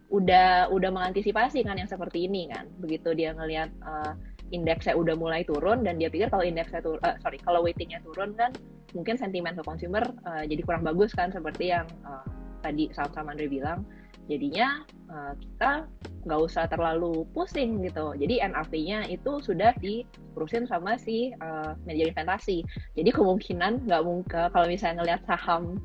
udah 0.09 0.73
udah 0.73 0.89
mengantisipasi 0.89 1.61
kan 1.61 1.77
yang 1.77 1.89
seperti 1.89 2.25
ini 2.25 2.49
kan. 2.49 2.65
Begitu 2.81 3.13
dia 3.13 3.33
ngelihat 3.33 3.69
uh, 3.85 4.13
indeksnya 4.49 4.97
udah 4.97 5.13
mulai 5.13 5.45
turun 5.45 5.85
dan 5.85 6.01
dia 6.01 6.09
pikir 6.09 6.29
kalau 6.33 6.41
indeksnya 6.41 6.81
turun 6.81 7.01
uh, 7.05 7.15
sorry 7.21 7.37
kalau 7.45 7.61
weightingnya 7.61 8.01
turun 8.01 8.33
kan 8.33 8.49
mungkin 8.97 9.13
sentimen 9.21 9.53
ke 9.53 9.61
consumer 9.61 10.01
uh, 10.25 10.41
jadi 10.49 10.65
kurang 10.65 10.81
bagus 10.81 11.13
kan 11.13 11.29
seperti 11.29 11.69
yang 11.69 11.85
uh, 12.01 12.25
tadi 12.61 12.91
saham-saham 12.91 13.31
Andre 13.31 13.47
bilang. 13.47 13.81
Jadinya 14.29 14.85
uh, 15.09 15.33
kita 15.33 15.89
nggak 16.29 16.41
usah 16.45 16.69
terlalu 16.69 17.25
pusing 17.33 17.81
gitu. 17.81 18.13
Jadi 18.13 18.45
NAV-nya 18.45 19.09
itu 19.09 19.41
sudah 19.41 19.73
diurusin 19.81 20.69
sama 20.69 21.01
si 21.01 21.33
uh, 21.41 21.73
manajer 21.89 22.13
investasi. 22.13 22.61
Jadi 22.93 23.09
kemungkinan 23.09 23.89
nggak 23.89 24.03
mungkin 24.05 24.53
kalau 24.53 24.69
misalnya 24.69 25.01
ngelihat 25.01 25.21
saham 25.25 25.81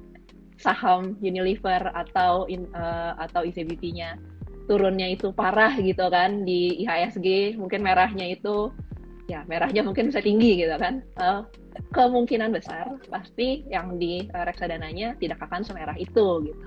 saham 0.59 1.19
Unilever 1.21 1.91
atau 1.93 2.47
in, 2.47 2.71
uh, 2.75 3.19
atau 3.19 3.43
ICBP-nya 3.43 4.19
turunnya 4.65 5.13
itu 5.13 5.29
parah 5.35 5.77
gitu 5.77 6.09
kan 6.09 6.47
di 6.49 6.81
IHSG 6.85 7.61
mungkin 7.61 7.85
merahnya 7.85 8.33
itu 8.33 8.73
ya 9.29 9.45
merahnya 9.49 9.85
mungkin 9.85 10.09
bisa 10.09 10.25
tinggi 10.25 10.65
gitu 10.65 10.77
kan 10.77 11.05
uh, 11.21 11.45
kemungkinan 11.93 12.55
besar 12.55 12.97
pasti 13.09 13.65
yang 13.69 14.01
di 14.01 14.25
uh, 14.33 14.45
reksadananya 14.49 15.17
tidak 15.21 15.43
akan 15.45 15.65
semerah 15.65 15.97
itu 15.99 16.49
gitu. 16.49 16.67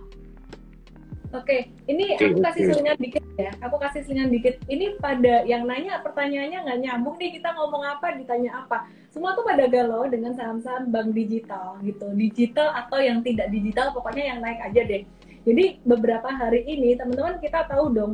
Oke, 1.35 1.67
ini 1.91 2.15
aku 2.15 2.39
kasih 2.39 2.71
selingan 2.71 2.95
dikit 3.03 3.19
ya. 3.35 3.51
Aku 3.59 3.75
kasih 3.75 3.99
selingan 4.07 4.31
dikit. 4.31 4.63
Ini 4.71 4.95
pada 5.03 5.43
yang 5.43 5.67
nanya 5.67 5.99
pertanyaannya 5.99 6.63
nggak 6.63 6.79
nyambung 6.87 7.19
nih 7.19 7.35
kita 7.35 7.51
ngomong 7.51 7.83
apa 7.83 8.15
ditanya 8.15 8.63
apa. 8.63 8.87
Semua 9.11 9.33
tuh 9.33 9.47
pada 9.47 9.65
galau 9.71 10.05
dengan 10.05 10.35
saham-saham 10.35 10.91
bank 10.91 11.15
digital 11.15 11.79
gitu. 11.81 12.11
Digital 12.13 12.75
atau 12.75 12.99
yang 12.99 13.23
tidak 13.23 13.49
digital 13.49 13.95
pokoknya 13.95 14.35
yang 14.35 14.39
naik 14.43 14.59
aja 14.61 14.81
deh. 14.83 15.03
Jadi 15.47 15.79
beberapa 15.87 16.27
hari 16.27 16.67
ini 16.67 16.99
teman-teman 16.99 17.39
kita 17.39 17.63
tahu 17.71 17.95
dong 17.95 18.13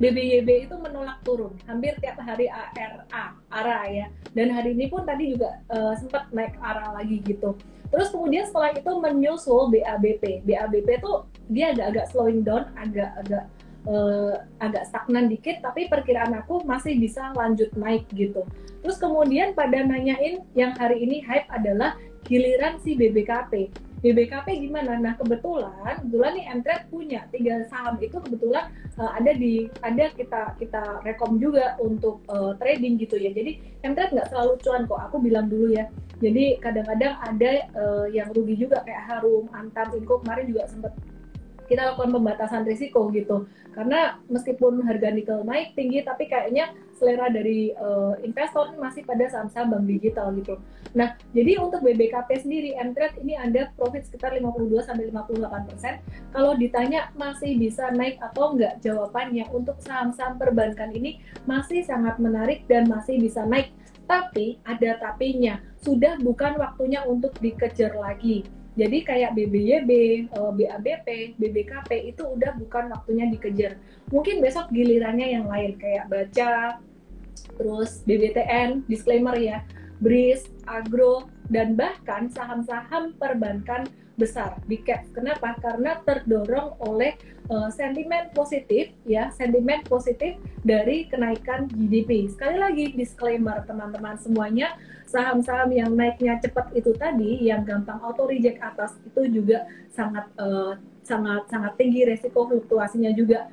BBYB 0.00 0.64
itu 0.64 0.76
menolak 0.80 1.20
turun 1.28 1.52
hampir 1.68 1.92
tiap 2.00 2.16
hari 2.24 2.48
ARA, 2.48 3.36
ARA 3.52 3.80
ya. 3.92 4.06
Dan 4.32 4.48
hari 4.48 4.72
ini 4.72 4.88
pun 4.88 5.04
tadi 5.04 5.36
juga 5.36 5.60
uh, 5.68 5.92
sempat 6.00 6.32
naik 6.32 6.56
ARA 6.56 6.96
lagi 6.96 7.20
gitu. 7.20 7.52
Terus 7.92 8.08
kemudian 8.08 8.48
setelah 8.48 8.72
itu 8.72 8.92
menyusul 8.96 9.68
BABP. 9.68 10.46
BABP 10.48 10.88
itu 11.04 11.12
dia 11.52 11.76
agak-agak 11.76 12.06
slowing 12.16 12.40
down, 12.40 12.64
agak-agak 12.80 13.44
uh, 13.86 14.44
agak 14.60 14.88
stagnan 14.88 15.30
dikit, 15.30 15.62
tapi 15.64 15.86
perkiraan 15.86 16.34
aku 16.36 16.64
masih 16.64 16.96
bisa 16.98 17.32
lanjut 17.36 17.70
naik 17.78 18.04
gitu. 18.12 18.44
Terus 18.80 18.96
kemudian 18.96 19.52
pada 19.52 19.84
nanyain 19.84 20.44
yang 20.56 20.72
hari 20.76 21.04
ini 21.04 21.20
hype 21.24 21.48
adalah 21.52 21.96
giliran 22.24 22.76
si 22.80 22.96
BBKP 22.96 23.72
BBKP 24.00 24.64
gimana? 24.64 24.96
Nah 24.96 25.14
kebetulan, 25.20 26.00
kebetulan 26.00 26.32
nih 26.32 26.46
Mtrade 26.56 26.84
punya 26.88 27.20
tiga 27.28 27.68
saham 27.68 28.00
itu 28.00 28.16
kebetulan 28.16 28.72
uh, 28.96 29.12
ada 29.12 29.36
di 29.36 29.68
ada 29.84 30.08
kita 30.16 30.56
kita 30.56 31.04
rekom 31.04 31.36
juga 31.36 31.76
untuk 31.76 32.24
uh, 32.32 32.56
trading 32.56 32.96
gitu 32.96 33.20
ya. 33.20 33.28
Jadi 33.28 33.60
Mtrade 33.84 34.16
nggak 34.16 34.28
selalu 34.32 34.52
cuan 34.64 34.82
kok. 34.88 35.00
Aku 35.12 35.16
bilang 35.20 35.52
dulu 35.52 35.76
ya. 35.76 35.92
Jadi 36.20 36.56
kadang-kadang 36.60 37.16
ada 37.20 37.52
uh, 37.76 38.06
yang 38.08 38.28
rugi 38.32 38.56
juga 38.56 38.80
kayak 38.84 39.08
Harum, 39.08 39.48
Antam, 39.52 39.92
Inco 39.96 40.20
kemarin 40.24 40.48
juga 40.48 40.64
sempat 40.68 40.92
kita 41.70 41.94
lakukan 41.94 42.10
pembatasan 42.10 42.66
risiko 42.66 43.06
gitu 43.14 43.46
karena 43.70 44.18
meskipun 44.26 44.82
harga 44.82 45.14
nikel 45.14 45.46
naik 45.46 45.78
tinggi 45.78 46.02
tapi 46.02 46.26
kayaknya 46.26 46.74
selera 47.00 47.32
dari 47.32 47.72
uh, 47.80 48.12
investor 48.20 48.76
masih 48.76 49.08
pada 49.08 49.24
saham-saham 49.32 49.72
bank 49.72 49.88
digital 49.88 50.28
gitu. 50.36 50.60
Nah, 50.92 51.16
jadi 51.32 51.56
untuk 51.56 51.80
BBKP 51.80 52.44
sendiri 52.44 52.76
Mtrade 52.76 53.16
ini 53.24 53.40
ada 53.40 53.72
profit 53.72 54.04
sekitar 54.04 54.36
52 54.36 54.84
sampai 54.84 55.08
58 55.08 55.70
persen. 55.72 55.94
Kalau 56.36 56.52
ditanya 56.60 57.08
masih 57.16 57.56
bisa 57.56 57.88
naik 57.96 58.20
atau 58.20 58.52
enggak, 58.52 58.76
jawabannya 58.84 59.48
untuk 59.48 59.80
saham-saham 59.80 60.36
perbankan 60.36 60.92
ini 60.92 61.24
masih 61.48 61.80
sangat 61.88 62.20
menarik 62.20 62.68
dan 62.68 62.84
masih 62.84 63.16
bisa 63.16 63.48
naik. 63.48 63.72
Tapi 64.04 64.60
ada 64.68 65.00
tapinya, 65.00 65.56
sudah 65.80 66.20
bukan 66.20 66.60
waktunya 66.60 67.00
untuk 67.08 67.32
dikejar 67.40 67.96
lagi 67.96 68.44
jadi 68.78 68.98
kayak 69.02 69.34
BBYB, 69.34 69.90
eh, 70.30 70.52
BABP, 70.54 71.08
BBKP 71.36 71.90
itu 72.14 72.22
udah 72.22 72.54
bukan 72.54 72.94
waktunya 72.94 73.26
dikejar. 73.26 73.74
Mungkin 74.14 74.38
besok 74.38 74.70
gilirannya 74.70 75.34
yang 75.34 75.50
lain 75.50 75.74
kayak 75.74 76.06
baca, 76.06 76.78
terus 77.58 78.06
BBTN, 78.06 78.86
disclaimer 78.86 79.34
ya, 79.34 79.66
BRIS, 79.98 80.46
Agro, 80.70 81.26
dan 81.50 81.74
bahkan 81.74 82.30
saham-saham 82.30 83.18
perbankan 83.18 83.90
besar 84.20 84.60
di 84.68 84.76
cap. 84.84 85.08
Kenapa? 85.16 85.56
Karena 85.56 85.96
terdorong 86.04 86.76
oleh 86.84 87.16
uh, 87.48 87.72
sentimen 87.72 88.28
positif 88.36 88.92
ya, 89.08 89.32
sentimen 89.32 89.80
positif 89.88 90.36
dari 90.60 91.08
kenaikan 91.08 91.64
GDP. 91.72 92.28
Sekali 92.28 92.60
lagi 92.60 92.92
disclaimer 92.92 93.64
teman-teman 93.64 94.20
semuanya, 94.20 94.76
saham-saham 95.08 95.72
yang 95.72 95.90
naiknya 95.96 96.36
cepat 96.38 96.70
itu 96.76 96.92
tadi 96.94 97.48
yang 97.48 97.64
gampang 97.64 97.98
auto 98.04 98.28
reject 98.28 98.60
atas 98.60 98.94
itu 99.02 99.40
juga 99.40 99.64
sangat 99.90 100.28
uh, 100.36 100.76
sangat 101.00 101.48
sangat 101.50 101.72
tinggi 101.74 102.06
resiko 102.06 102.46
fluktuasinya 102.46 103.10
juga 103.16 103.50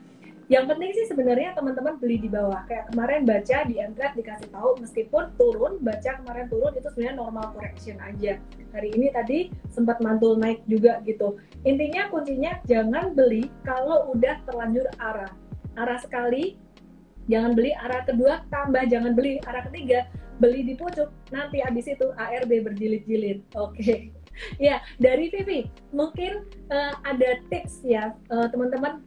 yang 0.48 0.64
penting 0.64 0.96
sih 0.96 1.12
sebenarnya 1.12 1.52
teman-teman 1.60 2.00
beli 2.00 2.24
di 2.24 2.32
bawah. 2.32 2.64
Kayak 2.72 2.88
kemarin 2.96 3.22
baca 3.28 3.58
di 3.68 3.76
Entret 3.84 4.16
dikasih 4.16 4.48
tahu 4.48 4.80
meskipun 4.80 5.36
turun 5.36 5.84
baca 5.84 6.24
kemarin 6.24 6.48
turun 6.48 6.72
itu 6.72 6.88
sebenarnya 6.96 7.16
normal 7.20 7.52
correction 7.52 8.00
aja. 8.00 8.40
Hari 8.72 8.90
ini 8.96 9.08
tadi 9.12 9.40
sempat 9.76 10.00
mantul 10.00 10.40
naik 10.40 10.64
juga 10.64 11.04
gitu. 11.04 11.36
Intinya 11.68 12.08
kuncinya 12.08 12.64
jangan 12.64 13.12
beli 13.12 13.52
kalau 13.68 14.16
udah 14.16 14.40
terlanjur 14.48 14.88
arah. 15.04 15.36
Arah 15.76 16.00
sekali 16.00 16.56
jangan 17.28 17.52
beli. 17.52 17.76
Arah 17.76 18.08
kedua 18.08 18.48
tambah 18.48 18.88
jangan 18.88 19.20
beli. 19.20 19.44
Arah 19.44 19.68
ketiga 19.68 20.08
beli 20.40 20.64
di 20.64 20.80
pucuk. 20.80 21.12
Nanti 21.28 21.60
abis 21.60 21.92
itu 21.92 22.08
ARB 22.16 22.64
berjilid-jilid. 22.64 23.44
Oke. 23.60 23.76
Okay. 23.76 24.00
ya 24.66 24.82
dari 25.02 25.34
Vivi 25.34 25.66
mungkin 25.90 26.46
uh, 26.70 26.94
ada 27.06 27.42
tips 27.50 27.82
ya 27.82 28.14
uh, 28.30 28.48
teman-teman 28.54 29.02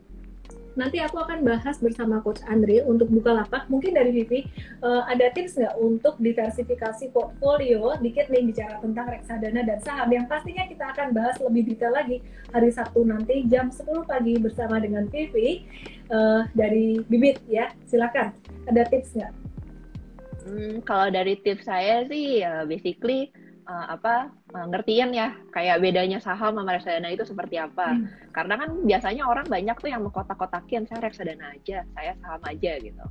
nanti 0.78 1.02
aku 1.02 1.22
akan 1.22 1.42
bahas 1.42 1.78
bersama 1.78 2.22
Coach 2.22 2.42
Andre 2.46 2.82
untuk 2.86 3.10
buka 3.10 3.34
lapak. 3.34 3.66
Mungkin 3.66 3.96
dari 3.96 4.10
Vivi 4.14 4.46
uh, 4.82 5.06
ada 5.06 5.30
tips 5.34 5.58
nggak 5.58 5.76
untuk 5.80 6.14
diversifikasi 6.22 7.10
portfolio? 7.10 7.94
Dikit 7.98 8.30
nih 8.30 8.46
bicara 8.46 8.78
tentang 8.78 9.06
reksadana 9.10 9.62
dan 9.66 9.78
saham 9.82 10.10
yang 10.10 10.26
pastinya 10.30 10.66
kita 10.66 10.90
akan 10.94 11.10
bahas 11.16 11.36
lebih 11.42 11.74
detail 11.74 11.94
lagi 11.94 12.22
hari 12.54 12.70
Sabtu 12.70 13.02
nanti 13.02 13.46
jam 13.50 13.70
10 13.70 13.86
pagi 14.06 14.34
bersama 14.38 14.78
dengan 14.78 15.06
Vivi 15.10 15.66
uh, 16.10 16.46
dari 16.54 17.02
Bibit 17.06 17.42
ya. 17.50 17.70
Silakan. 17.86 18.34
Ada 18.70 18.86
tips 18.86 19.16
nggak? 19.16 19.32
Hmm, 20.40 20.74
kalau 20.88 21.12
dari 21.12 21.36
tips 21.36 21.68
saya 21.68 22.08
sih 22.08 22.40
ya 22.40 22.64
basically 22.64 23.28
uh, 23.70 23.86
apa 23.94 24.34
uh, 24.58 24.66
ngertiin 24.66 25.14
ya 25.14 25.30
kayak 25.54 25.78
bedanya 25.78 26.18
saham 26.18 26.58
sama 26.58 26.74
reksadana 26.74 27.14
itu 27.14 27.22
seperti 27.22 27.62
apa. 27.62 27.94
Hmm. 27.94 28.10
Karena 28.34 28.58
kan 28.58 28.70
biasanya 28.82 29.22
orang 29.30 29.46
banyak 29.46 29.76
tuh 29.78 29.90
yang 29.94 30.02
mengkotak-kotakin 30.02 30.90
saya 30.90 31.06
reksadana 31.06 31.54
aja, 31.54 31.86
saya 31.94 32.12
saham 32.18 32.42
aja 32.42 32.72
gitu. 32.82 33.04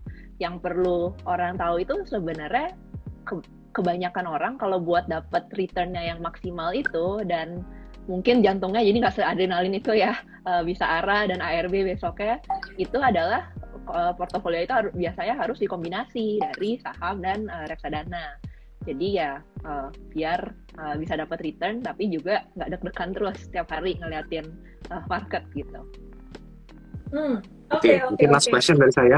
Yang 0.43 0.55
perlu 0.59 1.15
orang 1.23 1.55
tahu 1.55 1.83
itu 1.83 1.95
sebenarnya 2.03 2.75
ke, 3.23 3.39
kebanyakan 3.71 4.25
orang 4.27 4.53
kalau 4.59 4.83
buat 4.83 5.07
dapat 5.07 5.47
returnnya 5.55 6.03
yang 6.03 6.19
maksimal 6.19 6.75
itu 6.75 7.23
dan 7.23 7.63
mungkin 8.09 8.41
jantungnya 8.41 8.81
jadi 8.81 8.97
nggak 9.05 9.15
seadrenalin 9.21 9.77
itu 9.77 9.93
ya 9.93 10.17
uh, 10.49 10.65
bisa 10.65 10.81
ARA 10.81 11.29
dan 11.29 11.45
ARB 11.45 11.85
besoknya 11.85 12.41
itu 12.81 12.97
adalah 12.97 13.53
uh, 13.93 14.17
portofolio 14.17 14.65
itu 14.65 14.73
harus, 14.73 14.91
biasanya 14.97 15.37
harus 15.37 15.61
dikombinasi 15.61 16.41
dari 16.41 16.81
saham 16.81 17.21
dan 17.21 17.45
uh, 17.53 17.69
reksadana 17.69 18.41
jadi 18.87 19.07
ya 19.11 19.31
uh, 19.67 19.91
biar 20.15 20.39
uh, 20.79 20.95
bisa 20.95 21.19
dapat 21.19 21.43
return 21.43 21.83
tapi 21.83 22.07
juga 22.07 22.47
nggak 22.55 22.69
deg-degan 22.79 23.09
terus 23.11 23.37
setiap 23.43 23.67
hari 23.75 23.99
ngeliatin 23.99 24.47
uh, 24.87 25.03
market 25.11 25.43
gitu. 25.51 25.81
Hmm. 27.09 27.43
Oke, 27.69 27.85
okay, 27.85 27.95
okay, 28.01 28.07
mungkin 28.07 28.27
okay. 28.29 28.35
last 28.39 28.47
question 28.47 28.77
dari 28.79 28.93
saya. 28.93 29.17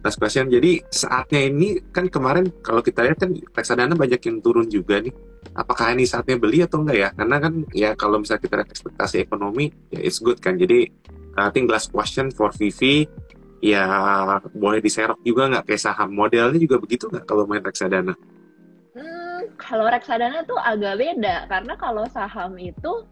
Last 0.00 0.16
question. 0.16 0.48
Jadi 0.48 0.80
saatnya 0.88 1.40
ini 1.44 1.76
kan 1.92 2.08
kemarin 2.08 2.48
kalau 2.64 2.80
kita 2.80 3.04
lihat 3.04 3.20
kan 3.20 3.36
reksadana 3.52 3.92
banyak 3.92 4.20
yang 4.20 4.40
turun 4.40 4.66
juga 4.68 5.00
nih. 5.00 5.12
Apakah 5.52 5.92
ini 5.92 6.08
saatnya 6.08 6.40
beli 6.40 6.64
atau 6.64 6.80
enggak 6.80 6.96
ya? 6.96 7.08
Karena 7.12 7.36
kan 7.36 7.52
ya 7.76 7.90
kalau 7.96 8.20
misalnya 8.20 8.42
kita 8.48 8.54
lihat 8.60 8.70
ekspektasi 8.72 9.16
ekonomi 9.24 9.68
ya 9.92 10.00
it's 10.00 10.20
good 10.20 10.40
kan. 10.40 10.56
Jadi 10.56 10.88
I 11.36 11.48
think 11.52 11.68
last 11.68 11.92
question 11.92 12.32
for 12.32 12.50
Vivi 12.56 13.04
ya 13.60 13.84
boleh 14.56 14.80
diserok 14.80 15.20
juga 15.20 15.52
nggak 15.52 15.68
kayak 15.68 15.82
saham 15.84 16.16
modelnya 16.16 16.56
juga 16.56 16.80
begitu 16.80 17.12
nggak 17.12 17.28
kalau 17.28 17.44
main 17.44 17.60
reksadana? 17.60 18.16
Kalau 19.60 19.86
reksadana 19.92 20.42
tuh 20.48 20.56
agak 20.56 20.96
beda 20.96 21.44
karena 21.52 21.76
kalau 21.76 22.08
saham 22.08 22.56
itu 22.56 23.04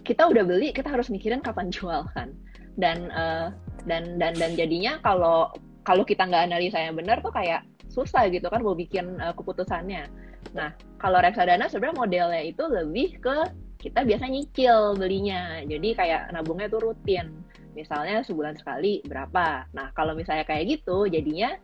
kita 0.00 0.24
udah 0.24 0.42
beli 0.48 0.72
kita 0.72 0.88
harus 0.88 1.12
mikirin 1.12 1.44
kapan 1.44 1.68
jual 1.68 2.08
kan. 2.16 2.32
Dan 2.80 3.12
uh, 3.12 3.52
dan 3.84 4.16
dan 4.16 4.32
dan 4.40 4.56
jadinya 4.56 4.96
kalau 5.04 5.52
kalau 5.84 6.02
kita 6.02 6.24
nggak 6.24 6.48
analisa 6.48 6.80
yang 6.80 6.96
benar 6.96 7.20
tuh 7.20 7.32
kayak 7.32 7.68
susah 7.92 8.30
gitu 8.32 8.48
kan 8.48 8.64
mau 8.64 8.72
bikin 8.72 9.20
uh, 9.20 9.36
keputusannya. 9.36 10.08
Nah 10.56 10.72
kalau 10.96 11.20
reksadana 11.20 11.68
sebenarnya 11.68 12.00
modelnya 12.00 12.42
itu 12.48 12.64
lebih 12.64 13.20
ke 13.20 13.36
kita 13.80 14.04
biasa 14.04 14.24
nyicil 14.28 14.96
belinya. 14.96 15.60
Jadi 15.64 15.96
kayak 15.96 16.32
nabungnya 16.32 16.68
tuh 16.72 16.92
rutin. 16.92 17.32
Misalnya 17.76 18.20
sebulan 18.26 18.58
sekali 18.60 19.00
berapa. 19.04 19.68
Nah 19.72 19.92
kalau 19.96 20.12
misalnya 20.12 20.44
kayak 20.44 20.80
gitu, 20.80 21.08
jadinya 21.08 21.54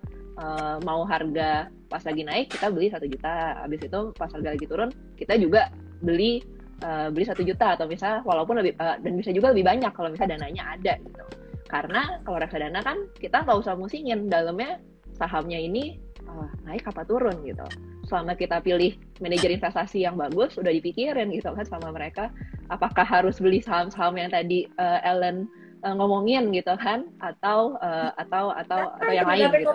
uh, 0.41 0.77
mau 0.85 1.03
harga 1.05 1.69
pas 1.87 2.03
lagi 2.03 2.23
naik 2.27 2.53
kita 2.53 2.69
beli 2.73 2.91
satu 2.91 3.07
juta, 3.09 3.63
habis 3.63 3.81
itu 3.83 4.01
pas 4.17 4.31
harga 4.33 4.49
lagi 4.53 4.67
turun 4.67 4.91
kita 5.17 5.39
juga 5.41 5.71
beli 6.03 6.45
uh, 6.85 7.09
beli 7.13 7.25
satu 7.25 7.43
juta. 7.43 7.77
Atau 7.77 7.89
misalnya 7.89 8.23
walaupun 8.25 8.61
lebih 8.61 8.77
uh, 8.81 8.97
dan 9.01 9.13
bisa 9.17 9.31
juga 9.33 9.53
lebih 9.53 9.65
banyak 9.67 9.93
kalau 9.97 10.13
misalnya 10.13 10.41
dananya 10.41 10.77
ada 10.77 10.95
gitu. 11.01 11.25
Karena 11.67 12.23
kalau 12.23 12.39
reksadana 12.39 12.81
kan 12.85 13.11
kita 13.19 13.43
nggak 13.43 13.59
usah 13.59 13.75
musingin. 13.75 14.31
Dalamnya 14.31 14.79
sahamnya 15.19 15.59
ini 15.59 15.99
uh, 16.29 16.49
naik 16.63 16.87
apa 16.87 17.03
turun 17.03 17.43
gitu. 17.43 17.67
Selama 18.07 18.39
kita 18.39 18.63
pilih 18.63 18.95
manajer 19.19 19.51
investasi 19.51 20.07
yang 20.07 20.15
bagus 20.15 20.55
udah 20.55 20.71
dipikirin 20.71 21.35
gitu 21.35 21.51
kan 21.51 21.67
sama 21.67 21.91
mereka 21.91 22.31
apakah 22.71 23.03
harus 23.03 23.39
beli 23.43 23.59
saham-saham 23.63 24.15
yang 24.19 24.31
tadi 24.31 24.67
uh, 24.79 25.03
Ellen 25.03 25.51
uh, 25.87 25.95
ngomongin 25.95 26.51
gitu 26.51 26.75
kan 26.83 27.07
atau 27.23 27.79
uh, 27.79 28.11
atau 28.19 28.51
atau 28.51 28.81
nah, 28.91 28.99
atau 28.99 29.13
yang 29.15 29.29
lain 29.31 29.47
gitu. 29.55 29.71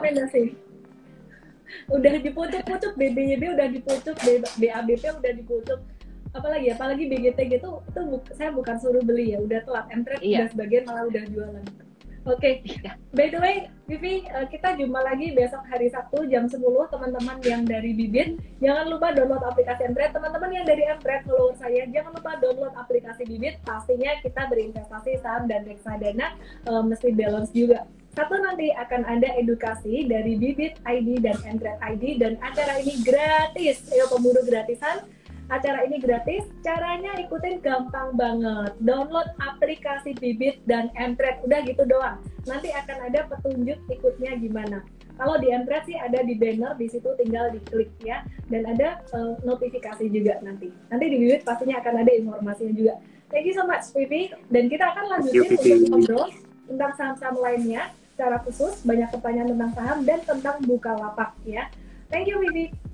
udah 1.88 2.14
dipucuk-pucuk 2.20 2.94
BBYB 3.00 3.44
udah 3.56 3.68
dipucuk 3.72 4.16
BABP 4.60 5.04
udah 5.08 5.32
dipucuk 5.40 5.80
apalagi 6.32 6.68
apalagi 6.72 7.04
BGT 7.12 7.40
gitu 7.60 7.84
itu 7.84 8.00
bu 8.08 8.18
saya 8.36 8.52
bukan 8.56 8.76
suruh 8.80 9.04
beli 9.04 9.36
ya 9.36 9.40
udah 9.44 9.60
telat 9.68 9.86
entret 9.92 10.20
iya. 10.24 10.44
udah 10.44 10.48
sebagian 10.56 10.84
malah 10.88 11.04
udah 11.08 11.24
jualan 11.28 11.64
Oke, 12.22 12.62
okay. 12.62 12.78
By 13.18 13.34
the 13.34 13.42
way, 13.42 13.66
Vivi, 13.90 14.30
uh, 14.30 14.46
kita 14.46 14.78
jumpa 14.78 15.02
lagi 15.02 15.34
besok 15.34 15.66
hari 15.66 15.90
Sabtu 15.90 16.30
jam 16.30 16.46
10 16.46 16.62
teman-teman 16.62 17.42
yang 17.42 17.66
dari 17.66 17.98
Bibit. 17.98 18.38
Jangan 18.62 18.94
lupa 18.94 19.10
download 19.10 19.42
aplikasi 19.42 19.90
Entret. 19.90 20.14
Teman-teman 20.14 20.54
yang 20.54 20.62
dari 20.70 20.86
Entret, 20.86 21.26
follower 21.26 21.58
saya, 21.58 21.82
jangan 21.90 22.14
lupa 22.14 22.38
download 22.38 22.78
aplikasi 22.78 23.26
Bibit. 23.26 23.58
Pastinya 23.66 24.14
kita 24.22 24.46
berinvestasi 24.54 25.18
saham 25.18 25.50
dan 25.50 25.66
reksadana 25.66 26.38
uh, 26.70 26.86
mesti 26.86 27.10
balance 27.10 27.50
juga. 27.58 27.90
Satu 28.14 28.38
nanti 28.38 28.70
akan 28.70 29.02
ada 29.02 29.34
edukasi 29.42 30.06
dari 30.06 30.38
Bibit 30.38 30.78
ID 30.86 31.26
dan 31.26 31.42
Entret 31.42 31.82
ID 31.82 32.22
dan 32.22 32.38
acara 32.46 32.78
ini 32.86 33.02
gratis. 33.02 33.82
Ayo 33.90 34.06
pemburu 34.14 34.46
gratisan 34.46 35.10
Acara 35.50 35.84
ini 35.88 35.98
gratis, 35.98 36.46
caranya 36.62 37.18
ikutin 37.18 37.60
gampang 37.64 38.14
banget. 38.14 38.76
Download 38.84 39.32
aplikasi 39.42 40.16
Bibit 40.20 40.62
dan 40.70 40.94
Entret, 41.00 41.42
udah 41.44 41.60
gitu 41.66 41.84
doang. 41.88 42.22
Nanti 42.46 42.70
akan 42.72 42.98
ada 43.10 43.28
petunjuk 43.32 43.80
ikutnya 43.90 44.38
gimana. 44.38 44.86
Kalau 45.18 45.38
di 45.38 45.54
Entret 45.54 45.86
sih 45.86 45.98
ada 45.98 46.24
di 46.24 46.34
banner, 46.38 46.74
di 46.78 46.88
situ 46.88 47.10
tinggal 47.20 47.52
diklik 47.52 47.92
ya. 48.06 48.24
Dan 48.48 48.68
ada 48.68 49.02
uh, 49.16 49.38
notifikasi 49.42 50.08
juga 50.08 50.40
nanti. 50.46 50.70
Nanti 50.94 51.06
di 51.08 51.18
Bibit 51.20 51.42
pastinya 51.44 51.82
akan 51.82 52.06
ada 52.06 52.12
informasinya 52.14 52.74
juga. 52.74 52.94
Thank 53.32 53.48
you 53.48 53.56
so 53.56 53.64
much, 53.64 53.88
Vivi. 53.96 54.34
Dan 54.52 54.68
kita 54.68 54.92
akan 54.92 55.06
lanjutin 55.18 55.56
untuk 55.56 55.88
ngobrol 55.88 56.28
tentang 56.68 56.92
saham-saham 57.00 57.36
lainnya 57.40 57.92
secara 58.12 58.38
khusus, 58.44 58.84
banyak 58.84 59.08
pertanyaan 59.12 59.56
tentang 59.56 59.72
saham 59.74 59.98
dan 60.04 60.20
tentang 60.22 60.56
buka 60.68 60.92
lapak 61.00 61.32
ya. 61.48 61.68
Thank 62.12 62.28
you, 62.28 62.38
Vivi. 62.44 62.91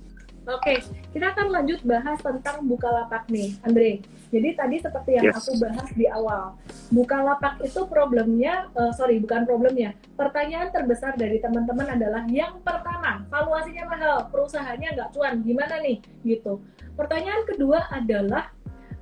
Oke, 0.47 0.79
kita 1.11 1.35
akan 1.35 1.51
lanjut 1.51 1.83
bahas 1.83 2.15
tentang 2.23 2.63
Bukalapak 2.63 3.27
nih, 3.27 3.59
Andre. 3.67 3.99
Jadi 4.31 4.49
tadi 4.55 4.79
seperti 4.79 5.19
yang 5.19 5.27
yes. 5.27 5.43
aku 5.43 5.59
bahas 5.59 5.87
di 5.91 6.07
awal, 6.07 6.55
Bukalapak 6.87 7.59
itu 7.67 7.83
problemnya, 7.83 8.71
uh, 8.71 8.95
sorry 8.95 9.19
bukan 9.19 9.43
problemnya, 9.43 9.91
pertanyaan 10.15 10.71
terbesar 10.71 11.19
dari 11.19 11.43
teman-teman 11.43 11.99
adalah 11.99 12.23
yang 12.31 12.63
pertama, 12.63 13.27
valuasinya 13.27 13.91
mahal, 13.91 14.15
perusahaannya 14.31 14.95
nggak 14.95 15.11
cuan, 15.11 15.43
gimana 15.43 15.83
nih? 15.83 15.99
Gitu. 16.23 16.63
Pertanyaan 16.95 17.43
kedua 17.43 17.83
adalah 17.91 18.47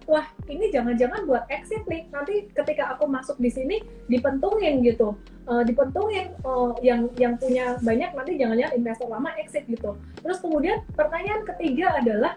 wah 0.05 0.25
ini 0.45 0.69
jangan-jangan 0.69 1.25
buat 1.25 1.45
exit 1.49 1.85
nih. 1.89 2.05
Nanti 2.13 2.49
ketika 2.53 2.97
aku 2.97 3.09
masuk 3.09 3.37
di 3.41 3.49
sini 3.49 3.81
dipentungin 4.09 4.85
gitu. 4.85 5.17
Uh, 5.45 5.61
dipentungin 5.61 6.33
uh, 6.41 6.73
yang 6.81 7.05
yang 7.21 7.37
punya 7.37 7.77
banyak 7.85 8.09
nanti 8.17 8.33
jangan-jangan 8.33 8.73
investor 8.73 9.07
lama 9.09 9.29
exit 9.37 9.65
gitu. 9.69 9.93
Terus 10.21 10.41
kemudian 10.41 10.81
pertanyaan 10.97 11.45
ketiga 11.45 12.01
adalah 12.01 12.33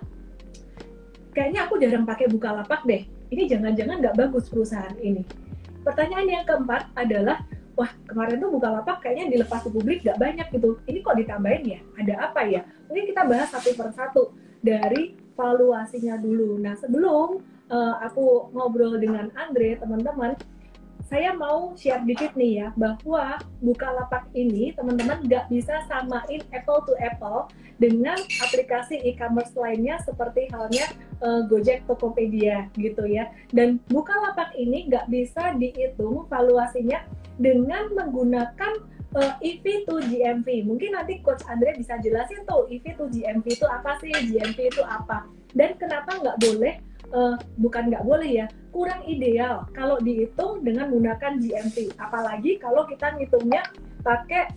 kayaknya 1.33 1.65
aku 1.65 1.81
jarang 1.81 2.05
pakai 2.05 2.29
buka 2.29 2.53
lapak 2.53 2.85
deh. 2.85 3.05
Ini 3.29 3.49
jangan-jangan 3.49 4.01
nggak 4.01 4.17
bagus 4.17 4.49
perusahaan 4.49 4.97
ini. 5.01 5.25
Pertanyaan 5.85 6.29
yang 6.29 6.45
keempat 6.45 6.93
adalah 6.97 7.45
wah 7.79 7.89
kemarin 8.09 8.43
tuh 8.43 8.51
buka 8.53 8.69
lapak 8.81 8.97
kayaknya 9.01 9.39
dilepas 9.39 9.61
ke 9.65 9.71
publik 9.73 10.05
nggak 10.05 10.19
banyak 10.21 10.47
gitu. 10.53 10.77
Ini 10.85 10.99
kok 11.01 11.17
ditambahin 11.17 11.65
ya? 11.65 11.81
Ada 11.97 12.15
apa 12.33 12.41
ya? 12.45 12.61
Mungkin 12.89 13.05
kita 13.09 13.23
bahas 13.25 13.49
satu 13.53 13.71
persatu 13.73 14.23
dari 14.61 15.17
valuasinya 15.39 16.19
dulu. 16.19 16.59
Nah 16.59 16.75
sebelum 16.75 17.41
uh, 17.71 17.95
aku 18.05 18.53
ngobrol 18.53 18.97
dengan 19.01 19.33
Andre, 19.37 19.77
teman-teman, 19.81 20.37
saya 21.09 21.33
mau 21.33 21.73
share 21.73 22.05
dikit 22.05 22.37
nih 22.37 22.61
ya 22.61 22.69
bahwa 22.77 23.41
Bukalapak 23.65 24.29
ini 24.37 24.77
teman-teman 24.77 25.25
nggak 25.25 25.49
bisa 25.49 25.81
samain 25.89 26.45
apple 26.53 26.85
to 26.85 26.93
apple 27.01 27.49
dengan 27.81 28.19
aplikasi 28.45 29.01
e-commerce 29.09 29.57
lainnya 29.57 29.97
seperti 30.05 30.53
halnya 30.53 30.85
uh, 31.25 31.49
Gojek, 31.49 31.89
Tokopedia 31.89 32.69
gitu 32.77 33.09
ya. 33.09 33.33
Dan 33.57 33.81
Bukalapak 33.89 34.53
ini 34.53 34.85
nggak 34.93 35.09
bisa 35.09 35.57
dihitung 35.57 36.29
valuasinya 36.29 37.01
dengan 37.41 37.89
menggunakan 37.97 38.85
uh, 39.17 39.33
EV 39.41 39.89
to 39.89 39.97
GMV. 40.13 40.69
Mungkin 40.69 40.93
nanti 40.93 41.25
Coach 41.25 41.41
Andre 41.49 41.73
bisa 41.81 41.97
jelasin 42.05 42.45
tuh 42.45 42.69
EV 42.69 42.85
to 43.01 43.09
GMV 43.09 43.47
itu 43.49 43.65
apa 43.65 43.97
sih, 44.05 44.13
GMV 44.13 44.59
itu 44.61 44.83
apa, 44.85 45.25
dan 45.57 45.73
kenapa 45.81 46.21
nggak 46.21 46.37
boleh 46.45 46.75
uh, 47.13 47.37
bukan 47.61 47.93
nggak 47.93 48.05
boleh 48.05 48.45
ya 48.45 48.47
kurang 48.73 49.03
ideal 49.09 49.65
kalau 49.73 49.97
dihitung 50.01 50.65
dengan 50.65 50.93
menggunakan 50.93 51.41
GMT 51.41 51.99
apalagi 51.99 52.61
kalau 52.61 52.85
kita 52.85 53.17
ngitungnya 53.17 53.65
pakai 54.05 54.53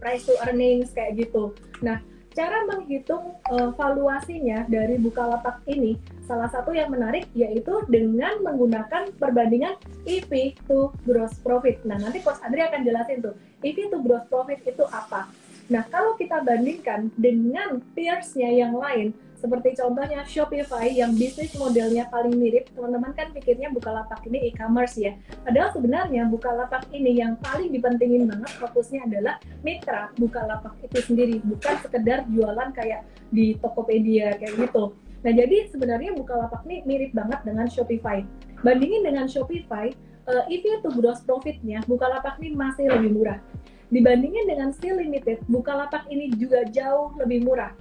price 0.00 0.24
to 0.24 0.34
earnings 0.46 0.90
kayak 0.96 1.18
gitu 1.18 1.52
nah 1.84 2.00
cara 2.30 2.62
menghitung 2.66 3.36
uh, 3.50 3.74
valuasinya 3.74 4.64
dari 4.70 4.96
Bukalapak 5.02 5.66
ini 5.66 5.98
salah 6.30 6.46
satu 6.46 6.70
yang 6.70 6.94
menarik 6.94 7.26
yaitu 7.34 7.82
dengan 7.90 8.38
menggunakan 8.38 9.10
perbandingan 9.18 9.74
EV 10.06 10.54
to 10.70 10.94
gross 11.02 11.34
profit. 11.42 11.82
Nah, 11.82 11.98
nanti 11.98 12.22
Coach 12.22 12.38
Andri 12.46 12.62
akan 12.62 12.86
jelasin 12.86 13.18
tuh, 13.18 13.34
EV 13.66 13.90
to 13.90 13.98
gross 13.98 14.22
profit 14.30 14.62
itu 14.62 14.86
apa. 14.94 15.26
Nah, 15.74 15.82
kalau 15.90 16.14
kita 16.14 16.42
bandingkan 16.46 17.10
dengan 17.18 17.82
peers-nya 17.98 18.50
yang 18.50 18.78
lain, 18.78 19.10
seperti 19.40 19.72
contohnya 19.80 20.20
Shopify 20.28 20.92
yang 20.92 21.16
bisnis 21.16 21.56
modelnya 21.56 22.04
paling 22.12 22.36
mirip, 22.36 22.68
teman-teman 22.76 23.16
kan 23.16 23.32
pikirnya 23.32 23.72
Bukalapak 23.72 24.20
ini 24.28 24.52
e-commerce 24.52 25.00
ya. 25.00 25.16
Padahal 25.40 25.72
sebenarnya 25.72 26.28
Bukalapak 26.28 26.84
ini 26.92 27.24
yang 27.24 27.40
paling 27.40 27.72
dipentingin 27.72 28.28
banget 28.28 28.52
fokusnya 28.60 29.08
adalah 29.08 29.40
mitra 29.64 30.12
Bukalapak 30.20 30.76
itu 30.84 31.00
sendiri, 31.00 31.40
bukan 31.40 31.74
sekedar 31.80 32.28
jualan 32.28 32.68
kayak 32.76 33.08
di 33.32 33.56
Tokopedia 33.56 34.36
kayak 34.36 34.60
gitu. 34.60 34.92
Nah, 35.24 35.32
jadi 35.32 35.72
sebenarnya 35.72 36.12
Bukalapak 36.12 36.60
ini 36.68 36.84
mirip 36.84 37.16
banget 37.16 37.40
dengan 37.40 37.64
Shopify. 37.64 38.20
Bandingin 38.60 39.08
dengan 39.08 39.24
Shopify, 39.24 39.88
uh, 40.28 40.44
EV 40.52 40.84
to 40.84 40.92
gross 40.92 41.24
profitnya 41.24 41.80
Bukalapak 41.88 42.36
ini 42.44 42.52
masih 42.52 42.92
lebih 42.92 43.16
murah. 43.16 43.40
Dibandingin 43.88 44.46
dengan 44.52 44.68
Steel 44.70 45.00
Limited, 45.00 45.42
Bukalapak 45.48 46.06
ini 46.12 46.28
juga 46.36 46.62
jauh 46.68 47.16
lebih 47.16 47.42
murah 47.48 47.72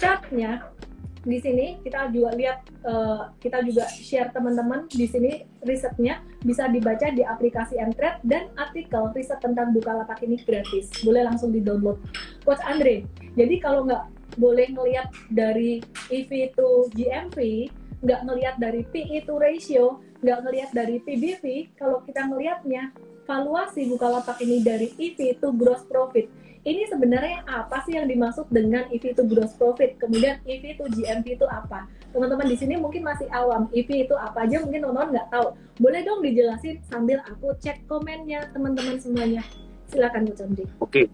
chartnya 0.00 0.64
di 1.20 1.38
sini 1.40 1.80
kita 1.84 2.08
juga 2.12 2.32
lihat 2.36 2.64
uh, 2.84 3.32
kita 3.40 3.60
juga 3.64 3.84
share 3.88 4.32
teman-teman 4.32 4.88
di 4.88 5.06
sini 5.06 5.44
risetnya. 5.64 6.24
Bisa 6.40 6.64
dibaca 6.72 7.12
di 7.12 7.20
aplikasi 7.20 7.76
Entret 7.76 8.24
dan 8.24 8.48
artikel 8.56 9.12
riset 9.12 9.44
tentang 9.44 9.76
Bukalapak 9.76 10.24
ini 10.24 10.40
gratis. 10.40 10.88
Boleh 11.04 11.28
langsung 11.28 11.52
di 11.52 11.60
download 11.60 12.00
Coach 12.44 12.64
Andre 12.64 13.04
jadi 13.38 13.54
kalau 13.62 13.86
nggak 13.86 14.04
boleh 14.38 14.66
ngelihat 14.74 15.10
dari 15.30 15.82
EV 16.10 16.54
to 16.54 16.90
GMV 16.94 17.38
nggak 18.00 18.20
ngelihat 18.24 18.56
dari 18.56 18.80
PE 18.88 19.28
to 19.28 19.34
ratio 19.36 20.00
nggak 20.24 20.38
ngelihat 20.44 20.70
dari 20.72 20.96
PBV 21.04 21.76
kalau 21.76 22.00
kita 22.04 22.24
ngelihatnya 22.28 22.92
valuasi 23.28 23.86
Bukalapak 23.88 24.40
ini 24.40 24.64
dari 24.64 24.92
EV 24.96 25.36
to 25.38 25.52
gross 25.52 25.84
profit 25.84 26.28
ini 26.60 26.84
sebenarnya 26.92 27.40
apa 27.48 27.80
sih 27.88 27.96
yang 27.96 28.04
dimaksud 28.04 28.44
dengan 28.52 28.84
EV 28.92 29.16
itu 29.16 29.24
gross 29.24 29.56
profit? 29.56 29.96
Kemudian 29.96 30.44
EV 30.44 30.76
itu 30.76 30.84
GMV 30.92 31.26
itu 31.40 31.46
apa? 31.48 31.88
Teman-teman 32.12 32.46
di 32.52 32.56
sini 32.60 32.76
mungkin 32.76 33.00
masih 33.06 33.28
awam, 33.32 33.64
EV 33.72 34.04
itu 34.04 34.14
apa 34.16 34.44
aja 34.44 34.60
mungkin 34.60 34.84
teman-teman 34.84 35.10
nggak 35.16 35.28
tahu. 35.32 35.46
Boleh 35.80 36.00
dong 36.04 36.20
dijelasin 36.20 36.76
sambil 36.84 37.24
aku 37.24 37.56
cek 37.64 37.88
komennya 37.88 38.44
teman-teman 38.52 39.00
semuanya. 39.00 39.40
Silakan 39.88 40.28
Bu. 40.28 40.64
Oke, 40.84 41.10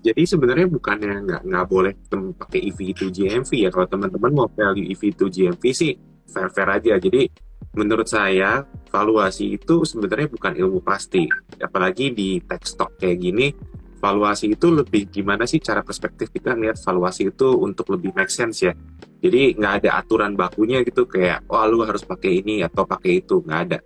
jadi 0.00 0.22
sebenarnya 0.24 0.64
bukannya 0.70 1.12
nggak 1.28 1.42
nggak 1.44 1.66
boleh 1.68 1.92
pakai 2.40 2.60
EV 2.72 2.78
itu 2.96 3.04
GMV 3.12 3.50
ya. 3.52 3.68
Kalau 3.68 3.86
teman-teman 3.90 4.32
mau 4.32 4.48
value 4.48 4.88
EV 4.88 5.02
itu 5.12 5.24
GMV 5.28 5.64
sih 5.74 5.92
fair-fair 6.30 6.68
aja. 6.80 6.96
Jadi 6.96 7.28
menurut 7.76 8.08
saya 8.08 8.64
valuasi 8.88 9.60
itu 9.60 9.84
sebenarnya 9.84 10.32
bukan 10.32 10.56
ilmu 10.56 10.80
pasti. 10.80 11.28
Apalagi 11.60 12.16
di 12.16 12.40
tech 12.40 12.64
stock 12.64 12.96
kayak 12.96 13.18
gini, 13.20 13.52
valuasi 14.00 14.56
itu 14.56 14.72
lebih 14.72 15.12
gimana 15.12 15.44
sih 15.44 15.60
cara 15.60 15.84
perspektif 15.84 16.32
kita 16.32 16.56
ngeliat 16.56 16.80
valuasi 16.80 17.28
itu 17.28 17.48
untuk 17.60 17.92
lebih 17.92 18.16
make 18.16 18.32
sense 18.32 18.64
ya. 18.64 18.72
Jadi 19.20 19.54
nggak 19.54 19.84
ada 19.84 20.00
aturan 20.00 20.32
bakunya 20.32 20.80
gitu 20.80 21.04
kayak, 21.04 21.44
oh 21.52 21.60
lu 21.68 21.84
harus 21.84 22.00
pakai 22.02 22.40
ini 22.40 22.64
atau 22.64 22.88
pakai 22.88 23.20
itu, 23.20 23.44
nggak 23.44 23.60
ada. 23.68 23.78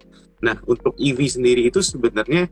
Nah, 0.47 0.55
untuk 0.71 0.95
EV 0.95 1.19
sendiri 1.27 1.67
itu 1.67 1.83
sebenarnya 1.83 2.47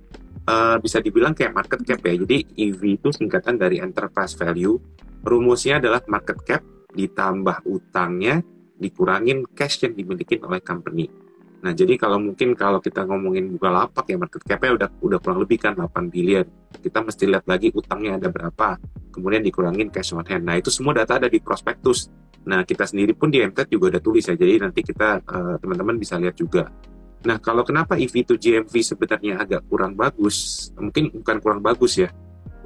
uh, 0.50 0.76
bisa 0.82 0.98
dibilang 0.98 1.32
kayak 1.32 1.54
market 1.54 1.80
cap 1.86 2.02
ya. 2.02 2.18
Jadi 2.18 2.38
EV 2.58 2.98
itu 2.98 3.08
singkatan 3.14 3.54
dari 3.54 3.78
enterprise 3.78 4.34
value. 4.34 4.74
Rumusnya 5.22 5.78
adalah 5.78 6.02
market 6.10 6.42
cap 6.42 6.62
ditambah 6.92 7.62
utangnya 7.70 8.42
dikurangin 8.76 9.46
cash 9.54 9.86
yang 9.86 9.94
dimiliki 9.94 10.42
oleh 10.42 10.58
company. 10.58 11.06
Nah, 11.62 11.70
jadi 11.70 11.94
kalau 11.94 12.18
mungkin 12.18 12.58
kalau 12.58 12.82
kita 12.82 13.06
ngomongin 13.06 13.54
lapak 13.54 14.10
ya 14.10 14.18
market 14.18 14.42
cap-nya 14.42 14.74
udah 14.74 14.88
udah 14.98 15.18
kurang 15.22 15.38
lebih 15.46 15.62
kan 15.62 15.78
8 15.78 16.10
billion. 16.10 16.42
Kita 16.74 17.06
mesti 17.06 17.30
lihat 17.30 17.46
lagi 17.46 17.70
utangnya 17.70 18.18
ada 18.18 18.28
berapa, 18.34 18.82
kemudian 19.14 19.46
dikurangin 19.46 19.86
cash 19.94 20.10
on 20.10 20.26
hand. 20.26 20.42
Nah, 20.42 20.58
itu 20.58 20.74
semua 20.74 20.90
data 20.90 21.22
ada 21.22 21.30
di 21.30 21.38
prospektus. 21.38 22.10
Nah, 22.42 22.66
kita 22.66 22.82
sendiri 22.82 23.14
pun 23.14 23.30
di 23.30 23.38
MTED 23.38 23.78
juga 23.78 23.94
udah 23.94 24.02
tulis 24.02 24.26
ya. 24.26 24.34
Jadi 24.34 24.58
nanti 24.58 24.82
kita 24.82 25.22
teman 25.22 25.62
teman-teman 25.62 25.96
bisa 26.02 26.18
lihat 26.18 26.34
juga. 26.34 26.66
Nah, 27.22 27.38
kalau 27.38 27.62
kenapa 27.62 27.94
EV 27.94 28.26
to 28.26 28.34
GMV 28.34 28.74
sebenarnya 28.82 29.38
agak 29.38 29.62
kurang 29.70 29.94
bagus? 29.94 30.66
Mungkin 30.74 31.14
bukan 31.14 31.38
kurang 31.38 31.62
bagus 31.62 31.94
ya, 32.02 32.10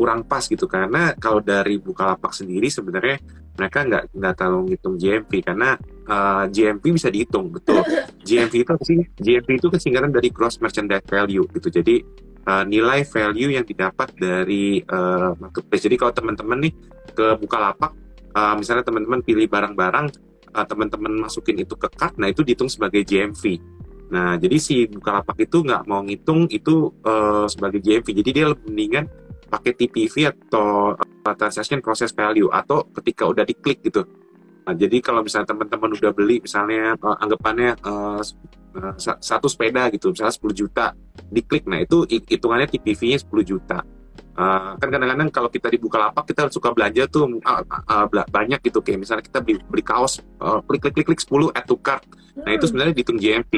kurang 0.01 0.25
pas 0.25 0.49
gitu 0.49 0.65
karena 0.65 1.13
kalau 1.21 1.45
dari 1.45 1.77
Bukalapak 1.77 2.33
sendiri 2.33 2.73
sebenarnya 2.73 3.21
mereka 3.57 3.79
nggak 3.83 4.05
nggak 4.13 4.35
terlalu 4.37 4.61
ngitung 4.73 4.95
GMV 5.01 5.33
karena 5.43 5.71
uh, 6.07 6.45
GMV 6.49 6.85
bisa 6.85 7.09
dihitung 7.11 7.51
betul. 7.51 7.81
GMV 8.29 8.55
itu 8.63 8.73
sih? 8.85 9.01
GMV 9.19 9.49
itu 9.59 9.69
kesingkatan 9.73 10.13
dari 10.13 10.29
gross 10.31 10.61
merchandise 10.63 11.05
value 11.09 11.45
gitu. 11.57 11.69
Jadi 11.73 12.05
uh, 12.47 12.65
nilai 12.69 13.03
value 13.09 13.57
yang 13.57 13.65
didapat 13.65 14.13
dari 14.15 14.81
uh, 14.87 15.33
marketplace. 15.41 15.85
Jadi 15.89 15.97
kalau 15.99 16.13
teman-teman 16.13 16.59
nih 16.69 16.73
ke 17.17 17.27
Bukalapak 17.41 17.93
uh, 18.37 18.55
misalnya 18.55 18.85
teman-teman 18.85 19.25
pilih 19.25 19.49
barang-barang 19.49 20.07
uh, 20.53 20.67
teman-teman 20.69 21.27
masukin 21.27 21.57
itu 21.57 21.73
ke 21.75 21.89
cart 21.97 22.15
nah 22.21 22.29
itu 22.29 22.45
dihitung 22.45 22.69
sebagai 22.69 23.03
GMV 23.03 23.77
Nah, 24.07 24.39
jadi 24.39 24.57
si 24.63 24.87
Bukalapak 24.87 25.35
itu 25.43 25.67
nggak 25.67 25.83
mau 25.91 26.03
ngitung 26.07 26.47
itu 26.55 26.95
uh, 27.03 27.47
sebagai 27.51 27.83
GMV. 27.83 28.07
Jadi 28.23 28.31
dia 28.31 28.47
lebih 28.55 28.67
mendingan 28.71 29.05
pakai 29.47 29.73
TPV 29.75 30.31
atau 30.31 30.95
uh, 30.95 31.35
transaction 31.39 31.79
process 31.79 32.11
value 32.13 32.51
atau 32.51 32.87
ketika 33.01 33.27
udah 33.27 33.47
diklik 33.47 33.83
gitu. 33.87 34.03
Nah, 34.67 34.75
jadi 34.75 34.99
kalau 34.99 35.23
misalnya 35.23 35.55
teman-teman 35.55 35.95
udah 35.95 36.11
beli 36.11 36.43
misalnya 36.43 36.99
uh, 36.99 37.17
anggapannya 37.23 37.79
uh, 37.87 38.19
uh, 38.75 38.95
satu 38.99 39.47
sepeda 39.47 39.87
gitu, 39.95 40.11
misalnya 40.11 40.35
10 40.35 40.51
juta, 40.53 40.87
diklik. 41.31 41.71
Nah, 41.71 41.87
itu 41.87 42.03
hitungannya 42.07 42.67
TPV-nya 42.67 43.23
10 43.23 43.31
juta. 43.47 43.79
Uh, 44.37 44.76
kan 44.76 44.93
kadang-kadang 44.93 45.32
kalau 45.32 45.49
kita 45.49 45.72
dibuka 45.72 45.97
lapak 45.97 46.28
kita 46.28 46.53
suka 46.53 46.68
belanja 46.68 47.09
tuh 47.09 47.41
uh, 47.41 47.64
uh, 47.64 48.05
banyak 48.28 48.61
gitu 48.68 48.84
kayak 48.84 49.01
misalnya 49.01 49.24
kita 49.24 49.41
beli, 49.41 49.64
beli 49.64 49.80
kaos 49.80 50.20
uh, 50.45 50.61
klik 50.61 50.84
klik 50.84 50.93
klik 50.93 51.16
klik 51.16 51.20
10 51.24 51.57
add 51.57 51.64
to 51.64 51.80
cart 51.80 52.05
nah 52.45 52.53
itu 52.53 52.61
hmm. 52.61 52.68
sebenarnya 52.68 52.93
dihitung 52.93 53.16
GMV 53.16 53.53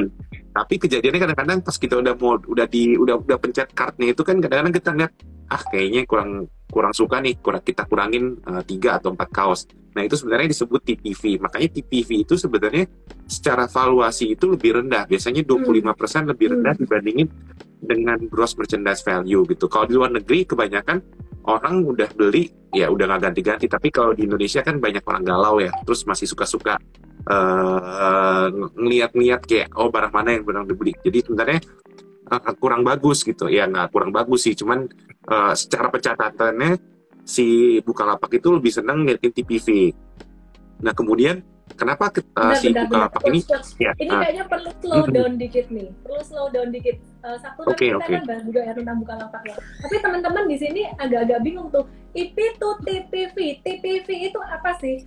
tapi 0.55 0.75
kejadiannya 0.79 1.19
kadang-kadang 1.19 1.59
pas 1.67 1.75
kita 1.75 1.99
udah 1.99 2.15
mau 2.15 2.39
udah 2.39 2.67
di 2.71 2.95
udah 2.95 3.27
udah 3.27 3.39
pencet 3.43 3.75
kartnya 3.75 4.15
itu 4.15 4.23
kan 4.23 4.39
kadang-kadang 4.39 4.75
kita 4.79 4.91
lihat 4.95 5.13
ah 5.51 5.63
kayaknya 5.67 6.07
kurang 6.07 6.47
kurang 6.71 6.95
suka 6.95 7.17
nih 7.27 7.35
kurang 7.43 7.63
kita 7.67 7.83
kurangin 7.83 8.39
tiga 8.63 8.95
uh, 8.95 8.97
atau 9.03 9.11
empat 9.19 9.29
kaos 9.35 9.67
nah 9.99 10.07
itu 10.07 10.15
sebenarnya 10.15 10.55
disebut 10.55 10.79
TPV 10.79 11.43
makanya 11.43 11.75
TPV 11.75 12.23
itu 12.23 12.39
sebenarnya 12.39 12.87
secara 13.27 13.67
valuasi 13.67 14.39
itu 14.39 14.47
lebih 14.47 14.79
rendah 14.79 15.11
biasanya 15.11 15.43
25% 15.43 15.83
hmm. 15.83 16.27
lebih 16.31 16.47
rendah 16.55 16.73
hmm. 16.79 16.83
dibandingin 16.87 17.29
dengan 17.79 18.19
gross 18.27 18.59
merchandise 18.59 19.03
value 19.07 19.47
gitu. 19.49 19.71
Kalau 19.71 19.87
di 19.87 19.95
luar 19.95 20.11
negeri 20.13 20.45
kebanyakan 20.45 20.99
orang 21.49 21.87
udah 21.87 22.11
beli 22.13 22.51
ya 22.75 22.91
udah 22.93 23.09
nggak 23.09 23.23
ganti-ganti. 23.31 23.67
Tapi 23.71 23.89
kalau 23.89 24.13
di 24.13 24.29
Indonesia 24.29 24.61
kan 24.61 24.83
banyak 24.83 25.05
orang 25.07 25.25
galau 25.25 25.57
ya, 25.63 25.73
terus 25.87 26.05
masih 26.05 26.29
suka-suka 26.29 26.77
uh, 27.29 28.47
ngeliat-ngeliat 28.77 29.43
kayak 29.45 29.69
oh 29.79 29.89
barang 29.89 30.13
mana 30.13 30.37
yang 30.37 30.45
benar 30.45 30.65
dibeli. 30.69 30.93
Jadi 31.01 31.19
sebenarnya 31.25 31.61
uh, 32.29 32.55
kurang 32.59 32.83
bagus 32.85 33.25
gitu. 33.25 33.49
Ya 33.49 33.65
nggak 33.65 33.95
kurang 33.95 34.11
bagus 34.13 34.45
sih, 34.45 34.55
cuman 34.59 34.85
uh, 35.31 35.55
secara 35.57 35.89
pencatatannya 35.89 36.77
si 37.29 37.79
Bukalapak 37.85 38.41
itu 38.41 38.49
lebih 38.53 38.73
senang 38.73 39.05
ngeliatin 39.05 39.33
TPV. 39.33 39.93
Nah 40.85 40.93
kemudian 40.97 41.45
kenapa 41.79 42.05
kita 42.11 42.43
benar, 42.43 42.59
si 42.59 42.67
benar, 42.75 42.83
Bukalapak 42.91 43.23
benar. 43.23 43.31
ini? 43.31 43.41
Ya, 43.79 43.93
ini 44.03 44.11
uh, 44.11 44.21
kayaknya 44.21 44.45
perlu 44.51 44.71
slow 44.83 45.05
down 45.07 45.33
dikit 45.39 45.67
nih. 45.71 45.89
Perlu 46.03 46.21
slow 46.27 46.47
down 46.51 46.69
dikit. 46.75 46.97
Uh, 47.23 47.37
satu 47.39 47.61
okay, 47.71 47.95
kita 47.95 48.03
okay. 48.03 48.15
kan 48.19 48.23
bahas 48.27 48.43
juga 48.43 48.61
ya 48.67 48.73
tentang 48.75 48.97
Bukalapak 48.99 49.43
ya. 49.47 49.57
Tapi 49.57 49.95
teman-teman 50.03 50.45
di 50.51 50.57
sini 50.59 50.83
agak-agak 50.99 51.39
bingung 51.47 51.69
tuh. 51.71 51.87
IP 52.19 52.35
itu 52.35 52.69
TPV 52.83 53.37
TPV 53.63 54.09
itu 54.35 54.39
apa 54.43 54.75
sih? 54.83 55.07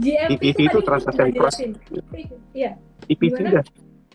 GMV 0.00 0.40
TPV 0.40 0.58
itu, 0.64 0.64
itu 0.64 0.78
transaksi 0.80 1.30
proses 1.36 1.68
iya. 2.56 2.72
TPV 3.04 3.36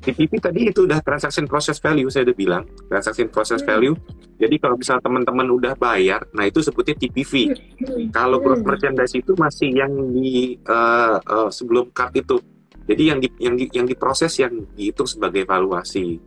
TPV 0.05 0.31
tadi 0.37 0.59
itu 0.69 0.85
udah 0.85 1.01
transaction 1.01 1.49
process 1.49 1.81
value 1.81 2.07
saya 2.13 2.29
udah 2.29 2.37
bilang 2.37 2.63
transaction 2.85 3.27
process 3.33 3.65
hmm. 3.65 3.69
value 3.69 3.95
jadi 4.37 4.55
kalau 4.61 4.77
misalnya 4.77 5.03
teman-teman 5.09 5.47
udah 5.49 5.73
bayar 5.73 6.21
nah 6.37 6.45
itu 6.45 6.61
sebutnya 6.61 6.93
TPV 6.93 7.49
hmm. 7.49 8.13
kalau 8.13 8.37
gross 8.37 8.61
hmm. 8.61 8.69
merchandise 8.69 9.15
itu 9.17 9.33
masih 9.33 9.69
yang 9.73 9.91
di 10.13 10.55
uh, 10.69 11.17
uh, 11.17 11.49
sebelum 11.49 11.89
card 11.89 12.13
itu 12.21 12.37
jadi 12.85 13.03
yang 13.15 13.19
di, 13.19 13.27
yang 13.41 13.55
di, 13.57 13.65
yang 13.73 13.85
diproses 13.89 14.37
yang 14.37 14.53
dihitung 14.77 15.09
sebagai 15.09 15.43
valuasi 15.49 16.21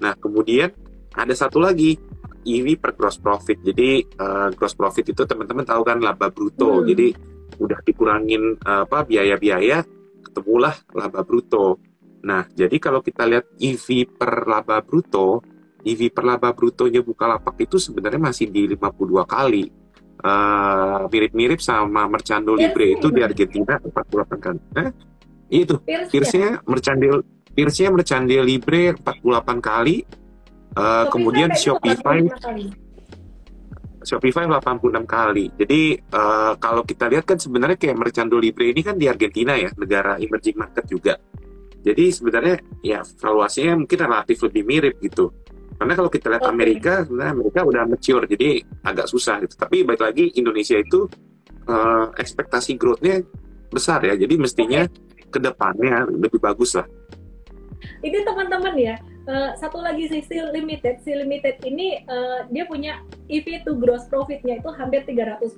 nah 0.00 0.16
kemudian 0.16 0.72
ada 1.12 1.34
satu 1.36 1.60
lagi 1.60 2.00
EV 2.40 2.80
per 2.80 2.96
gross 2.96 3.20
profit 3.20 3.60
jadi 3.60 4.00
uh, 4.16 4.48
gross 4.56 4.72
profit 4.72 5.12
itu 5.12 5.28
teman-teman 5.28 5.68
tahu 5.68 5.84
kan 5.84 6.00
laba 6.00 6.32
bruto 6.32 6.80
hmm. 6.80 6.86
jadi 6.88 7.08
udah 7.60 7.78
dikurangin 7.84 8.56
uh, 8.64 8.88
apa 8.88 9.04
biaya-biaya 9.04 9.84
ketemulah 10.24 10.72
laba 10.96 11.20
bruto 11.20 11.89
Nah, 12.20 12.44
jadi 12.52 12.76
kalau 12.76 13.00
kita 13.00 13.24
lihat 13.24 13.48
EV 13.56 14.08
per 14.12 14.44
laba 14.44 14.84
bruto, 14.84 15.40
EV 15.80 16.12
per 16.12 16.24
laba 16.28 16.52
brutonya 16.52 17.00
Bukalapak 17.00 17.56
itu 17.64 17.80
sebenarnya 17.80 18.20
masih 18.20 18.52
di 18.52 18.68
52 18.68 19.24
kali. 19.24 19.64
Uh, 20.20 21.08
mirip-mirip 21.08 21.64
sama 21.64 22.04
Mercando 22.04 22.52
Libre 22.52 22.92
itu 22.92 23.08
di 23.08 23.24
Argentina 23.24 23.80
48 23.80 24.36
kali. 24.36 24.60
Eh? 24.76 24.90
Itu, 25.64 25.80
Pierce-nya 25.82 26.60
Mercando 26.68 27.24
Pierce-nya 27.56 27.88
Mercando 27.88 28.36
Libre 28.44 28.92
48 29.00 29.24
kali. 29.64 30.04
Uh, 30.70 31.08
kemudian 31.10 31.50
Shopify 31.56 32.22
Shopify 34.00 34.44
86 34.48 35.04
kali. 35.04 35.52
Jadi 35.56 35.96
uh, 36.12 36.56
kalau 36.56 36.84
kita 36.84 37.08
lihat 37.08 37.24
kan 37.28 37.36
sebenarnya 37.36 37.76
kayak 37.76 37.96
Mercando 37.96 38.36
Libre 38.40 38.72
ini 38.72 38.80
kan 38.80 38.96
di 38.96 39.08
Argentina 39.08 39.56
ya, 39.56 39.72
negara 39.76 40.16
emerging 40.16 40.56
market 40.56 40.84
juga. 40.88 41.14
Jadi 41.80 42.04
sebenarnya 42.12 42.56
ya 42.84 43.00
valuasinya 43.20 43.84
mungkin 43.84 43.98
relatif 43.98 44.36
lebih 44.44 44.62
mirip 44.68 44.94
gitu. 45.00 45.32
Karena 45.80 45.96
kalau 45.96 46.12
kita 46.12 46.28
lihat 46.28 46.44
Amerika, 46.44 47.08
sebenarnya 47.08 47.32
Amerika 47.32 47.60
udah 47.64 47.82
mature, 47.88 48.28
jadi 48.28 48.60
agak 48.84 49.08
susah 49.08 49.40
gitu. 49.40 49.56
Tapi 49.56 49.80
baik 49.80 50.04
lagi 50.04 50.28
Indonesia 50.36 50.76
itu 50.76 51.08
uh, 51.64 52.12
ekspektasi 52.20 52.76
growth-nya 52.76 53.24
besar 53.72 54.04
ya, 54.04 54.12
jadi 54.12 54.36
mestinya 54.36 54.84
ke 55.32 55.38
depannya 55.40 56.04
lebih 56.10 56.36
bagus 56.36 56.76
lah. 56.76 56.84
Itu 58.04 58.18
teman-teman 58.28 58.76
ya, 58.76 59.00
uh, 59.24 59.56
satu 59.56 59.80
lagi 59.80 60.04
sih 60.12 60.20
si 60.20 60.36
limited, 60.36 61.00
si 61.00 61.16
limited 61.16 61.56
ini 61.64 62.04
uh, 62.04 62.44
dia 62.52 62.68
punya 62.68 63.00
EV 63.32 63.64
to 63.64 63.72
gross 63.80 64.04
profitnya 64.12 64.60
itu 64.60 64.68
hampir 64.76 65.00
300%. 65.08 65.48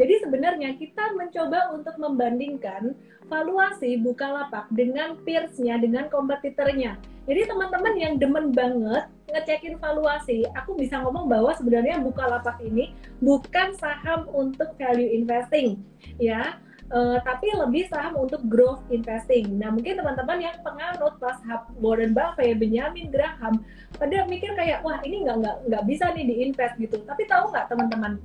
Jadi 0.00 0.14
sebenarnya 0.24 0.80
kita 0.80 1.12
mencoba 1.12 1.76
untuk 1.76 1.92
membandingkan 2.00 2.96
valuasi 3.32 3.96
Bukalapak 4.04 4.68
dengan 4.68 5.16
peersnya, 5.24 5.80
dengan 5.80 6.12
kompetitornya. 6.12 7.00
Jadi 7.24 7.48
teman-teman 7.48 7.94
yang 7.96 8.14
demen 8.20 8.52
banget 8.52 9.08
ngecekin 9.32 9.80
valuasi, 9.80 10.44
aku 10.52 10.76
bisa 10.76 11.00
ngomong 11.00 11.32
bahwa 11.32 11.56
sebenarnya 11.56 11.96
Bukalapak 12.04 12.60
ini 12.60 12.92
bukan 13.24 13.72
saham 13.80 14.28
untuk 14.36 14.76
value 14.76 15.08
investing, 15.08 15.80
ya. 16.20 16.60
Uh, 16.92 17.16
tapi 17.24 17.48
lebih 17.56 17.88
saham 17.88 18.20
untuk 18.20 18.44
growth 18.52 18.84
investing. 18.92 19.56
Nah 19.56 19.72
mungkin 19.72 19.96
teman-teman 19.96 20.44
yang 20.44 20.56
penganut 20.60 21.16
pas 21.16 21.40
Warren 21.80 22.12
Buffett, 22.12 22.60
Benjamin 22.60 23.08
Graham, 23.08 23.64
pada 23.96 24.28
mikir 24.28 24.52
kayak 24.52 24.84
wah 24.84 25.00
ini 25.00 25.24
nggak 25.24 25.40
nggak 25.40 25.56
nggak 25.72 25.84
bisa 25.88 26.12
nih 26.12 26.28
diinvest 26.28 26.76
gitu. 26.76 27.00
Tapi 27.08 27.24
tahu 27.24 27.48
nggak 27.48 27.72
teman-teman, 27.72 28.20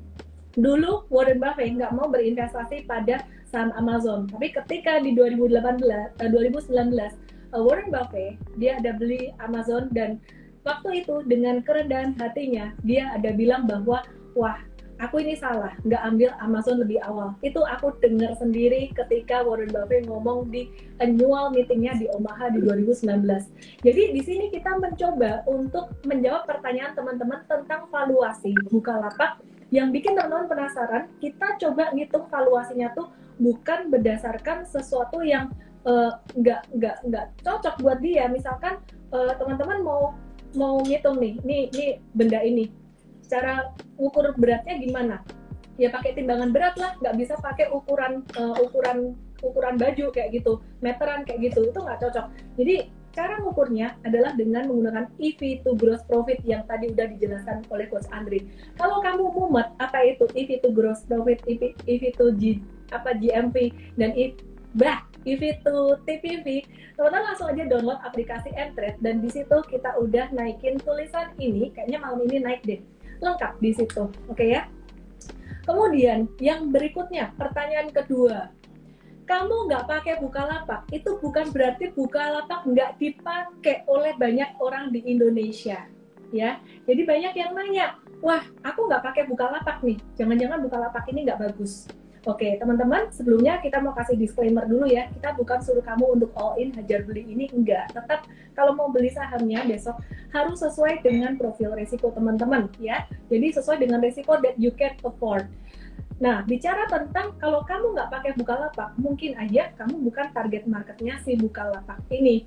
dulu 0.57 1.05
Warren 1.13 1.37
Buffett 1.37 1.77
nggak 1.77 1.93
mau 1.93 2.09
berinvestasi 2.09 2.89
pada 2.89 3.23
saham 3.45 3.69
Amazon. 3.77 4.25
Tapi 4.27 4.51
ketika 4.51 4.99
di 4.99 5.13
2018, 5.13 6.17
uh, 6.17 6.29
2019 6.33 6.73
uh, 7.53 7.61
Warren 7.61 7.93
Buffett 7.93 8.41
dia 8.57 8.81
ada 8.81 8.97
beli 8.97 9.31
Amazon 9.39 9.87
dan 9.93 10.17
waktu 10.67 11.05
itu 11.05 11.23
dengan 11.29 11.63
kerendahan 11.63 12.17
hatinya 12.19 12.75
dia 12.83 13.13
ada 13.15 13.31
bilang 13.31 13.69
bahwa 13.69 14.03
wah 14.35 14.59
aku 14.97 15.21
ini 15.21 15.37
salah 15.37 15.71
nggak 15.85 16.01
ambil 16.03 16.29
Amazon 16.41 16.81
lebih 16.81 16.99
awal 17.05 17.37
itu 17.45 17.61
aku 17.63 17.93
dengar 18.01 18.33
sendiri 18.35 18.91
ketika 18.91 19.45
Warren 19.45 19.71
Buffett 19.71 20.09
ngomong 20.09 20.49
di 20.51 20.67
annual 20.99 21.53
meetingnya 21.53 21.95
di 22.01 22.05
Omaha 22.11 22.51
di 22.51 22.59
2019 22.65 23.23
jadi 23.85 24.03
di 24.11 24.21
sini 24.25 24.51
kita 24.51 24.75
mencoba 24.81 25.45
untuk 25.47 25.93
menjawab 26.03 26.49
pertanyaan 26.49 26.97
teman-teman 26.97 27.45
tentang 27.45 27.87
valuasi 27.93 28.51
Bukalapak 28.67 29.39
yang 29.69 29.91
bikin 29.91 30.15
teman-teman 30.15 30.47
penasaran 30.47 31.03
kita 31.19 31.59
coba 31.59 31.91
ngitung 31.91 32.25
valuasinya 32.31 32.95
tuh 32.95 33.11
bukan 33.37 33.91
berdasarkan 33.91 34.63
sesuatu 34.63 35.19
yang 35.21 35.51
uh, 35.83 36.17
nggak 36.33 36.71
nggak 36.75 36.97
nggak 37.07 37.25
cocok 37.43 37.75
buat 37.83 37.99
dia. 37.99 38.31
Misalkan 38.31 38.79
uh, 39.11 39.35
teman-teman 39.35 39.83
mau 39.83 40.15
mau 40.55 40.79
ngitung 40.81 41.19
nih 41.19 41.35
nih 41.43 41.63
nih 41.75 41.89
benda 42.15 42.39
ini. 42.41 42.71
Cara 43.27 43.75
ukur 43.99 44.31
beratnya 44.39 44.79
gimana? 44.79 45.19
Ya 45.77 45.91
pakai 45.93 46.15
timbangan 46.15 46.55
berat 46.55 46.75
lah 46.79 46.95
nggak 47.03 47.15
bisa 47.19 47.35
pakai 47.37 47.69
ukuran 47.69 48.23
uh, 48.39 48.55
ukuran 48.63 49.13
ukuran 49.45 49.77
baju 49.77 50.09
kayak 50.09 50.33
gitu 50.33 50.57
meteran 50.81 51.21
kayak 51.27 51.51
gitu 51.51 51.69
itu 51.69 51.79
nggak 51.79 51.99
cocok. 52.01 52.25
Jadi 52.55 52.89
cara 53.17 53.41
ngukurnya 53.41 53.97
adalah 54.05 54.37
dengan 54.37 54.69
menggunakan 54.69 55.09
EV 55.17 55.65
to 55.65 55.73
gross 55.73 56.05
profit 56.05 56.37
yang 56.45 56.61
tadi 56.69 56.93
udah 56.93 57.09
dijelaskan 57.17 57.65
oleh 57.73 57.89
Coach 57.89 58.05
Andri. 58.13 58.45
Kalau 58.77 59.01
kamu 59.01 59.33
mumet, 59.33 59.73
apa 59.81 60.05
itu 60.05 60.29
EV 60.37 60.61
to 60.61 60.69
gross 60.69 61.01
profit, 61.09 61.41
EV, 61.49 61.73
EV 61.89 62.03
to 62.13 62.29
G, 62.37 62.61
apa 62.93 63.17
GMP 63.17 63.73
dan 63.97 64.13
EV, 64.13 64.37
bah, 64.77 65.01
EV 65.25 65.65
to 65.65 65.97
TPV, 66.05 66.61
teman-teman 66.93 67.33
langsung 67.33 67.49
aja 67.49 67.65
download 67.65 67.97
aplikasi 68.05 68.53
Mtrade 68.53 69.01
dan 69.01 69.17
di 69.17 69.33
situ 69.33 69.57
kita 69.65 69.97
udah 69.97 70.29
naikin 70.29 70.77
tulisan 70.77 71.33
ini, 71.41 71.73
kayaknya 71.73 71.97
malam 71.97 72.21
ini 72.29 72.37
naik 72.37 72.61
deh, 72.69 72.77
lengkap 73.17 73.57
di 73.57 73.73
situ, 73.73 74.13
oke 74.29 74.37
okay 74.37 74.61
ya? 74.61 74.69
Kemudian 75.65 76.29
yang 76.39 76.69
berikutnya, 76.69 77.33
pertanyaan 77.35 77.91
kedua, 77.91 78.53
kamu 79.27 79.67
nggak 79.67 79.85
pakai 79.85 80.15
Bukalapak, 80.23 80.87
itu 80.95 81.19
bukan 81.19 81.51
berarti 81.51 81.91
Bukalapak 81.91 82.63
nggak 82.63 82.95
dipakai 82.95 83.83
oleh 83.85 84.15
banyak 84.15 84.55
orang 84.63 84.89
di 84.95 85.03
Indonesia. 85.03 85.83
Ya, 86.31 86.59
jadi 86.83 87.07
banyak 87.07 87.33
yang 87.39 87.51
nanya, 87.55 87.99
wah 88.23 88.43
aku 88.63 88.87
nggak 88.87 89.03
pakai 89.03 89.23
Bukalapak 89.27 89.83
nih, 89.83 89.99
jangan-jangan 90.15 90.63
Bukalapak 90.63 91.03
ini 91.11 91.27
nggak 91.27 91.39
bagus. 91.43 91.87
Oke, 92.27 92.59
teman-teman, 92.59 93.07
sebelumnya 93.07 93.55
kita 93.63 93.79
mau 93.79 93.95
kasih 93.95 94.19
disclaimer 94.19 94.67
dulu 94.67 94.83
ya. 94.83 95.07
Kita 95.15 95.31
bukan 95.39 95.63
suruh 95.63 95.79
kamu 95.79 96.19
untuk 96.19 96.35
all 96.35 96.59
in 96.59 96.75
hajar 96.75 97.07
beli 97.07 97.23
ini, 97.23 97.47
enggak. 97.55 97.87
Tetap 97.95 98.27
kalau 98.51 98.75
mau 98.75 98.91
beli 98.91 99.07
sahamnya 99.07 99.63
besok 99.63 99.95
harus 100.35 100.59
sesuai 100.59 101.07
dengan 101.07 101.39
profil 101.39 101.71
risiko 101.71 102.11
teman-teman 102.11 102.67
ya. 102.83 103.07
Jadi 103.31 103.55
sesuai 103.55 103.79
dengan 103.79 104.03
risiko 104.03 104.35
that 104.43 104.59
you 104.59 104.75
can 104.75 104.99
afford. 105.07 105.47
Nah, 106.17 106.41
bicara 106.41 106.89
tentang 106.89 107.37
kalau 107.37 107.61
kamu 107.61 107.93
nggak 107.93 108.09
pakai 108.09 108.31
Bukalapak, 108.33 108.97
mungkin 108.97 109.37
aja 109.37 109.69
kamu 109.77 110.01
bukan 110.01 110.33
target 110.33 110.65
marketnya 110.65 111.21
si 111.21 111.37
Bukalapak 111.37 112.01
ini. 112.09 112.41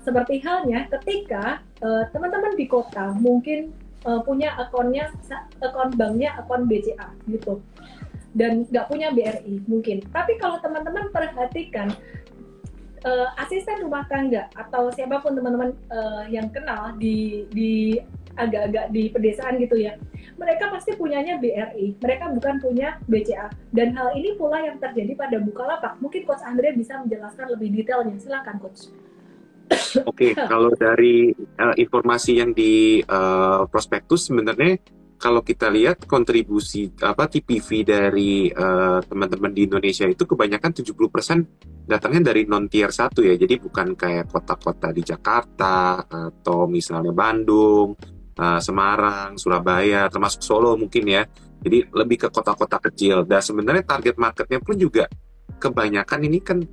Seperti 0.00 0.40
halnya 0.40 0.88
ketika 0.88 1.60
uh, 1.84 2.08
teman-teman 2.16 2.56
di 2.56 2.64
kota 2.64 3.12
mungkin 3.12 3.76
uh, 4.08 4.24
punya 4.24 4.56
akunnya, 4.56 5.12
akun 5.60 5.92
banknya, 6.00 6.32
akun 6.40 6.64
BCA 6.64 7.12
gitu, 7.28 7.60
dan 8.32 8.64
nggak 8.72 8.88
punya 8.88 9.12
BRI 9.12 9.68
mungkin. 9.68 10.00
Tapi 10.08 10.40
kalau 10.40 10.56
teman-teman 10.64 11.12
perhatikan 11.12 11.92
uh, 13.04 13.28
asisten 13.40 13.84
rumah 13.84 14.04
tangga 14.08 14.50
atau 14.56 14.90
siapa 14.92 15.20
pun 15.22 15.36
teman-teman 15.36 15.70
uh, 15.92 16.24
yang 16.28 16.48
kenal 16.52 16.94
di 16.96 17.46
di 17.52 17.98
agak-agak 18.38 18.94
di 18.94 19.10
pedesaan 19.10 19.58
gitu 19.60 19.76
ya 19.76 19.98
mereka 20.40 20.72
pasti 20.72 20.96
punyanya 20.96 21.36
BRI, 21.36 22.00
mereka 22.00 22.32
bukan 22.32 22.56
punya 22.64 22.96
BCA. 23.04 23.52
Dan 23.76 23.92
hal 23.92 24.16
ini 24.16 24.40
pula 24.40 24.64
yang 24.64 24.80
terjadi 24.80 25.12
pada 25.12 25.36
Bukalapak. 25.36 26.00
Mungkin 26.00 26.24
Coach 26.24 26.40
Andre 26.48 26.72
bisa 26.72 26.96
menjelaskan 26.96 27.52
lebih 27.52 27.76
detailnya. 27.76 28.16
Silakan 28.16 28.56
Coach. 28.56 28.88
Oke, 30.08 30.32
okay, 30.32 30.40
kalau 30.52 30.72
dari 30.72 31.36
uh, 31.60 31.76
informasi 31.76 32.40
yang 32.40 32.56
di 32.56 33.04
uh, 33.04 33.68
prospektus 33.68 34.32
sebenarnya 34.32 34.80
kalau 35.20 35.44
kita 35.44 35.68
lihat 35.68 36.08
kontribusi 36.08 36.88
apa 37.04 37.28
TPV 37.28 37.84
dari 37.84 38.48
uh, 38.48 39.04
teman-teman 39.04 39.52
di 39.52 39.68
Indonesia 39.68 40.08
itu 40.08 40.24
kebanyakan 40.24 40.72
70% 40.72 41.84
datangnya 41.84 42.32
dari 42.32 42.48
non 42.48 42.72
tier 42.72 42.88
1 42.88 43.12
ya. 43.28 43.36
Jadi 43.36 43.60
bukan 43.60 43.92
kayak 43.92 44.32
kota-kota 44.32 44.88
di 44.96 45.04
Jakarta 45.04 46.00
atau 46.08 46.64
misalnya 46.64 47.12
Bandung 47.12 47.92
uh, 48.40 48.60
Semarang, 48.64 49.36
Surabaya, 49.36 50.08
termasuk 50.08 50.40
Solo 50.40 50.72
mungkin 50.80 51.04
ya. 51.04 51.28
Jadi 51.60 51.92
lebih 51.92 52.24
ke 52.24 52.28
kota-kota 52.32 52.80
kecil. 52.80 53.28
Dan 53.28 53.44
sebenarnya 53.44 53.84
target 53.84 54.16
marketnya 54.16 54.64
pun 54.64 54.80
juga 54.80 55.04
kebanyakan 55.60 56.20
ini 56.24 56.40
kan 56.40 56.64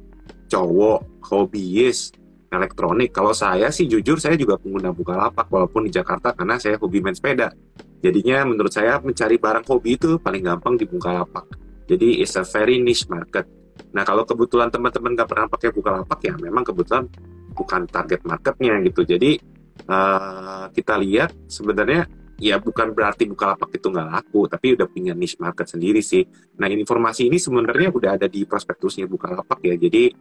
cowok, 0.47 1.27
hobiis, 1.27 2.15
elektronik. 2.47 3.11
Kalau 3.11 3.35
saya 3.35 3.67
sih 3.75 3.91
jujur 3.91 4.15
saya 4.23 4.39
juga 4.39 4.55
pengguna 4.55 4.95
Bukalapak 4.95 5.51
walaupun 5.51 5.87
di 5.87 5.91
Jakarta 5.91 6.31
karena 6.31 6.55
saya 6.55 6.79
hobi 6.79 7.03
main 7.03 7.11
sepeda. 7.11 7.51
Jadinya 7.97 8.45
menurut 8.45 8.69
saya 8.69 9.01
mencari 9.01 9.41
barang 9.41 9.65
hobi 9.65 9.97
itu 9.97 10.21
paling 10.21 10.45
gampang 10.45 10.77
di 10.77 10.85
Bukalapak. 10.85 11.49
Jadi 11.87 12.21
it's 12.21 12.37
a 12.37 12.45
very 12.45 12.77
niche 12.77 13.09
market. 13.09 13.47
Nah 13.93 14.05
kalau 14.05 14.27
kebetulan 14.27 14.69
teman-teman 14.69 15.17
nggak 15.17 15.29
pernah 15.29 15.47
pakai 15.49 15.69
Bukalapak 15.73 16.19
ya 16.21 16.33
memang 16.37 16.61
kebetulan 16.61 17.09
bukan 17.57 17.89
target 17.89 18.21
marketnya 18.27 18.77
gitu. 18.85 19.01
Jadi 19.01 19.41
uh, 19.89 20.69
kita 20.69 20.93
lihat 21.01 21.33
sebenarnya 21.49 22.05
ya 22.37 22.61
bukan 22.61 22.93
berarti 22.93 23.25
Bukalapak 23.25 23.73
itu 23.73 23.89
nggak 23.89 24.07
laku, 24.13 24.45
tapi 24.45 24.77
udah 24.77 24.85
punya 24.85 25.17
niche 25.17 25.41
market 25.41 25.65
sendiri 25.65 26.05
sih. 26.05 26.21
Nah 26.61 26.69
informasi 26.69 27.25
ini 27.25 27.41
sebenarnya 27.41 27.89
udah 27.89 28.11
ada 28.21 28.29
di 28.29 28.45
prospektusnya 28.45 29.09
Bukalapak 29.09 29.57
ya, 29.65 29.73
jadi 29.73 30.13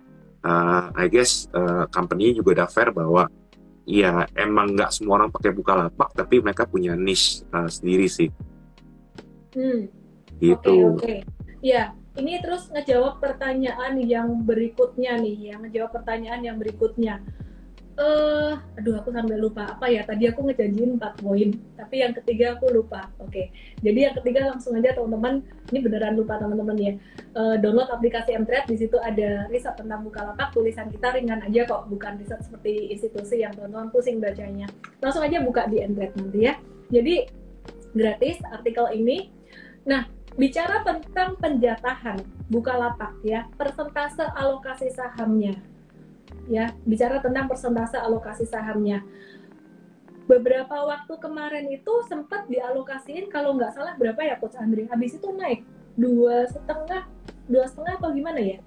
uh, 0.48 0.96
I 0.96 1.12
guess 1.12 1.44
uh, 1.52 1.84
company 1.92 2.32
juga 2.32 2.64
udah 2.64 2.68
fair 2.72 2.88
bahwa 2.88 3.28
ya 3.86 4.26
emang 4.34 4.74
nggak 4.74 4.90
semua 4.90 5.22
orang 5.22 5.30
pakai 5.30 5.54
Bukalapak, 5.54 6.10
tapi 6.12 6.42
mereka 6.42 6.66
punya 6.66 6.98
niche 6.98 7.46
uh, 7.54 7.70
sendiri 7.70 8.10
sih. 8.10 8.28
Hmm. 9.54 9.88
Gitu. 10.42 10.98
Oke, 10.98 11.00
okay, 11.00 11.18
okay. 11.22 11.58
Ya, 11.64 11.96
ini 12.18 12.36
terus 12.42 12.68
ngejawab 12.68 13.22
pertanyaan 13.22 13.96
yang 14.02 14.42
berikutnya 14.44 15.16
nih, 15.16 15.54
yang 15.54 15.64
ngejawab 15.64 16.02
pertanyaan 16.02 16.42
yang 16.44 16.56
berikutnya 16.60 17.22
uh, 17.96 18.52
aduh 18.76 19.00
aku 19.00 19.10
sampai 19.12 19.36
lupa. 19.40 19.72
Apa 19.76 19.88
ya? 19.88 20.04
Tadi 20.04 20.28
aku 20.28 20.46
ngejanjiin 20.46 21.00
4 21.00 21.22
poin 21.24 21.50
tapi 21.76 21.94
yang 22.04 22.12
ketiga 22.12 22.56
aku 22.56 22.70
lupa. 22.72 23.08
Oke. 23.20 23.32
Okay. 23.32 23.46
jadi 23.80 24.10
yang 24.10 24.14
ketiga 24.20 24.52
langsung 24.52 24.76
aja 24.76 24.92
teman-teman. 24.96 25.42
Ini 25.72 25.78
beneran 25.82 26.14
lupa 26.14 26.38
teman-teman 26.38 26.76
ya. 26.78 26.92
Uh, 27.34 27.56
download 27.58 27.90
aplikasi 27.90 28.36
Mtrade 28.38 28.68
di 28.70 28.76
situ 28.78 28.96
ada 29.00 29.48
riset 29.50 29.74
tentang 29.76 30.04
Bukalapak. 30.06 30.52
Tulisan 30.52 30.92
kita 30.92 31.16
ringan 31.16 31.42
aja 31.42 31.66
kok 31.66 31.88
bukan 31.90 32.20
riset 32.20 32.40
seperti 32.44 32.92
institusi 32.92 33.42
yang 33.42 33.52
teman-teman 33.56 33.88
pusing 33.90 34.20
bacanya. 34.20 34.68
Langsung 35.00 35.24
aja 35.24 35.40
buka 35.42 35.66
di 35.66 35.82
Mtrade 35.82 36.14
nanti 36.16 36.40
ya. 36.46 36.54
Jadi 36.92 37.26
gratis 37.96 38.38
artikel 38.52 38.86
ini. 38.94 39.32
Nah 39.88 40.06
bicara 40.36 40.84
tentang 40.84 41.34
penjatahan 41.40 42.20
Bukalapak 42.46 43.16
ya. 43.26 43.48
Persentase 43.58 44.22
alokasi 44.36 44.92
sahamnya 44.92 45.75
ya 46.46 46.72
bicara 46.86 47.18
tentang 47.22 47.50
persentase 47.50 47.98
alokasi 47.98 48.46
sahamnya. 48.46 49.02
Beberapa 50.26 50.82
waktu 50.82 51.14
kemarin 51.22 51.70
itu 51.70 52.02
sempat 52.10 52.50
dialokasiin 52.50 53.30
kalau 53.30 53.54
nggak 53.54 53.78
salah 53.78 53.94
berapa 53.94 54.18
ya 54.26 54.34
coach 54.42 54.58
Andri 54.58 54.90
habis 54.90 55.14
itu 55.14 55.30
naik 55.30 55.62
dua 55.94 56.50
setengah 56.50 57.06
dua 57.46 57.64
setengah 57.70 57.94
atau 57.98 58.10
gimana 58.10 58.40
ya? 58.42 58.58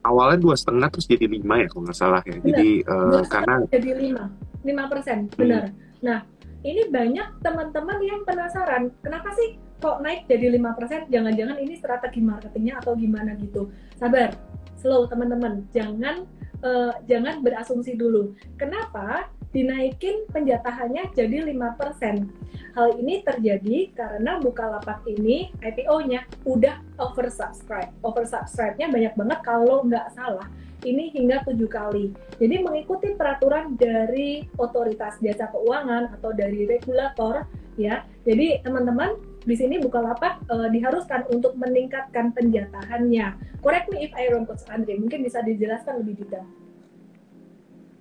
Awalnya 0.00 0.40
dua 0.40 0.56
setengah 0.56 0.88
terus 0.88 1.04
jadi 1.04 1.28
lima 1.28 1.60
ya 1.60 1.66
kalau 1.68 1.82
nggak 1.84 1.98
salah 1.98 2.22
ya. 2.24 2.36
Benar. 2.40 2.44
jadi 2.48 2.70
uh, 2.88 3.22
karena 3.28 3.54
jadi 3.68 3.90
lima. 3.96 4.24
Lima 4.64 4.84
persen 4.88 5.28
benar. 5.36 5.68
Hmm. 5.68 5.76
nah 6.00 6.18
ini 6.60 6.92
banyak 6.92 7.40
teman-teman 7.40 7.98
yang 8.04 8.20
penasaran 8.24 8.92
kenapa 9.00 9.32
sih 9.36 9.56
kok 9.80 10.00
naik 10.04 10.28
jadi 10.28 10.48
lima 10.52 10.76
persen? 10.76 11.08
Jangan-jangan 11.08 11.56
ini 11.60 11.76
strategi 11.76 12.20
marketingnya 12.24 12.80
atau 12.80 12.92
gimana 12.96 13.36
gitu? 13.36 13.68
Sabar 13.96 14.32
slow 14.80 15.04
teman-teman. 15.08 15.68
Jangan 15.76 16.24
uh, 16.64 16.92
jangan 17.08 17.40
berasumsi 17.44 17.96
dulu. 17.96 18.36
Kenapa 18.56 19.28
dinaikin 19.50 20.28
penjatahannya 20.30 21.10
jadi 21.12 21.42
5%? 21.42 22.50
Hal 22.70 22.88
ini 23.02 23.26
terjadi 23.26 23.90
karena 23.98 24.38
Bukalapak 24.38 25.02
ini 25.10 25.50
IPO-nya 25.58 26.22
udah 26.46 26.78
oversubscribe. 27.02 27.90
Oversubscribe-nya 28.06 28.86
banyak 28.88 29.14
banget 29.18 29.40
kalau 29.42 29.82
nggak 29.82 30.14
salah. 30.14 30.46
Ini 30.80 31.12
hingga 31.12 31.44
tujuh 31.44 31.68
kali. 31.68 32.16
Jadi 32.40 32.56
mengikuti 32.64 33.12
peraturan 33.12 33.76
dari 33.76 34.48
otoritas 34.56 35.20
jasa 35.20 35.52
keuangan 35.52 36.08
atau 36.16 36.32
dari 36.32 36.64
regulator 36.64 37.44
ya. 37.76 38.08
Jadi 38.24 38.64
teman-teman 38.64 39.12
di 39.40 39.54
sini 39.56 39.80
Bukalapak 39.80 40.44
uh, 40.52 40.68
diharuskan 40.68 41.28
untuk 41.32 41.56
meningkatkan 41.56 42.32
penjatahannya. 42.36 43.36
Correct 43.64 43.88
me 43.88 44.04
if 44.04 44.12
I 44.12 44.28
wrong, 44.28 44.44
Coach 44.44 44.68
Andre. 44.68 44.96
Mungkin 45.00 45.24
bisa 45.24 45.40
dijelaskan 45.40 46.04
lebih 46.04 46.24
detail. 46.24 46.44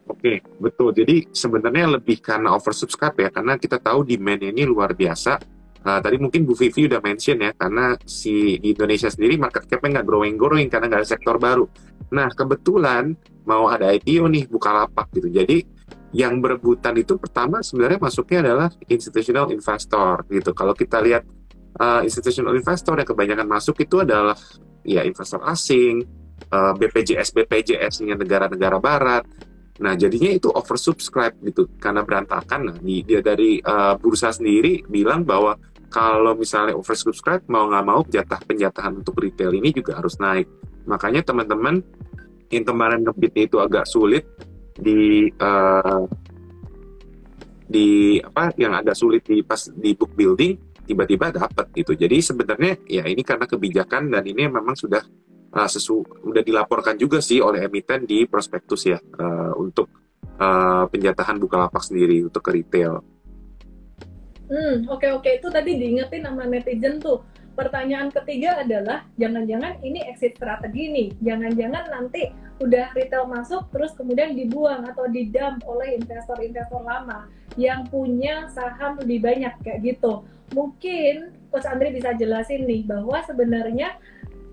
Oke, 0.09 0.41
betul. 0.57 0.89
Jadi 0.91 1.29
sebenarnya 1.29 2.01
lebih 2.01 2.17
karena 2.19 2.57
oversubscribe 2.57 3.15
ya, 3.23 3.29
karena 3.29 3.55
kita 3.61 3.77
tahu 3.77 4.03
demand 4.03 4.41
ini 4.41 4.65
luar 4.65 4.97
biasa. 4.97 5.37
Uh, 5.79 5.99
tadi 6.03 6.19
mungkin 6.19 6.43
Bu 6.43 6.57
Vivi 6.59 6.91
udah 6.91 6.99
mention 6.99 7.39
ya, 7.39 7.55
karena 7.55 7.95
si 8.03 8.59
di 8.59 8.75
Indonesia 8.75 9.07
sendiri 9.07 9.39
market 9.39 9.63
cap-nya 9.69 10.01
nggak 10.01 10.07
growing-growing 10.09 10.67
karena 10.67 10.91
nggak 10.91 11.01
ada 11.05 11.09
sektor 11.13 11.39
baru. 11.39 11.69
Nah, 12.09 12.27
kebetulan 12.33 13.13
mau 13.45 13.69
ada 13.69 13.93
IPO 13.95 14.27
nih, 14.27 14.43
buka 14.49 14.73
lapak 14.73 15.13
gitu. 15.15 15.29
Jadi 15.29 15.63
yang 16.09 16.41
berebutan 16.41 16.97
itu 16.97 17.21
pertama 17.21 17.61
sebenarnya 17.61 18.01
masuknya 18.01 18.39
adalah 18.41 18.69
institutional 18.89 19.53
investor 19.53 20.25
gitu. 20.33 20.57
Kalau 20.57 20.73
kita 20.73 20.97
lihat 21.05 21.23
uh, 21.77 22.01
institutional 22.01 22.57
investor 22.57 22.97
yang 22.97 23.05
kebanyakan 23.05 23.45
masuk 23.45 23.77
itu 23.77 24.01
adalah 24.01 24.33
ya 24.81 25.05
investor 25.05 25.37
asing, 25.45 26.01
uh, 26.49 26.73
BPJS 26.73 27.29
BPJS-nya 27.37 28.17
negara-negara 28.17 28.81
barat. 28.81 29.23
Nah, 29.79 29.95
jadinya 29.95 30.27
itu 30.33 30.51
oversubscribe 30.51 31.39
gitu 31.45 31.69
karena 31.79 32.03
berantakan. 32.03 32.73
Nah, 32.73 32.77
di, 32.81 33.05
dia 33.05 33.23
dari 33.23 33.61
uh, 33.63 33.95
bursa 33.95 34.33
sendiri 34.33 34.83
bilang 34.89 35.23
bahwa 35.23 35.55
kalau 35.93 36.35
misalnya 36.35 36.75
oversubscribe 36.75 37.45
mau 37.47 37.69
nggak 37.69 37.85
mau 37.85 38.01
jatah 38.05 38.41
penjatahan 38.43 38.97
untuk 38.97 39.17
retail 39.21 39.53
ini 39.55 39.71
juga 39.71 40.01
harus 40.01 40.17
naik. 40.17 40.49
Makanya 40.89 41.21
teman-teman 41.21 41.85
yang 42.49 42.65
kemarin 42.65 43.05
ngebitnya 43.05 43.43
itu 43.45 43.57
agak 43.61 43.85
sulit 43.85 44.25
di 44.79 45.27
uh, 45.35 46.03
di 47.69 48.17
apa 48.17 48.55
yang 48.57 48.73
agak 48.73 48.97
sulit 48.97 49.21
di 49.27 49.45
pas 49.45 49.69
di 49.69 49.93
book 49.93 50.17
building 50.17 50.57
tiba-tiba 50.89 51.29
dapat 51.29 51.69
gitu. 51.77 51.93
Jadi 51.93 52.17
sebenarnya 52.17 52.81
ya 52.89 53.05
ini 53.05 53.21
karena 53.21 53.45
kebijakan 53.45 54.09
dan 54.09 54.25
ini 54.25 54.49
memang 54.49 54.73
sudah 54.73 55.05
uh, 55.53 55.69
sesu 55.69 56.01
sudah 56.01 56.41
dilaporkan 56.41 56.97
juga 56.97 57.21
sih 57.21 57.37
oleh 57.37 57.69
emiten 57.69 58.09
di 58.09 58.25
prospektus 58.25 58.89
ya 58.89 58.97
uh, 58.97 59.53
untuk 59.53 59.85
uh, 60.41 60.89
penjatahan 60.89 61.37
Bukalapak 61.37 61.85
sendiri 61.85 62.25
untuk 62.25 62.41
ke 62.41 62.57
retail. 62.57 63.05
Hmm, 64.49 64.89
oke 64.89 65.05
okay, 65.05 65.09
oke 65.13 65.21
okay. 65.21 65.33
itu 65.37 65.47
tadi 65.53 65.77
diingetin 65.77 66.25
sama 66.25 66.49
netizen 66.49 66.97
tuh. 66.97 67.21
Pertanyaan 67.59 68.07
ketiga 68.07 68.63
adalah 68.63 69.03
jangan-jangan 69.19 69.83
ini 69.83 69.99
exit 70.07 70.39
strategi 70.39 70.87
nih. 70.87 71.09
Jangan-jangan 71.19 71.91
nanti 71.91 72.31
udah 72.63 72.95
retail 72.95 73.27
masuk 73.27 73.67
terus 73.75 73.91
kemudian 73.99 74.31
dibuang 74.31 74.87
atau 74.87 75.11
didump 75.11 75.59
oleh 75.67 75.99
investor-investor 75.99 76.79
lama 76.87 77.27
yang 77.59 77.83
punya 77.91 78.47
saham 78.51 78.95
lebih 78.99 79.23
banyak 79.23 79.51
kayak 79.63 79.79
gitu 79.83 80.23
mungkin 80.53 81.33
Coach 81.49 81.65
Andri 81.65 81.93
bisa 81.93 82.13
jelasin 82.13 82.65
nih 82.65 82.85
bahwa 82.85 83.21
sebenarnya 83.25 83.97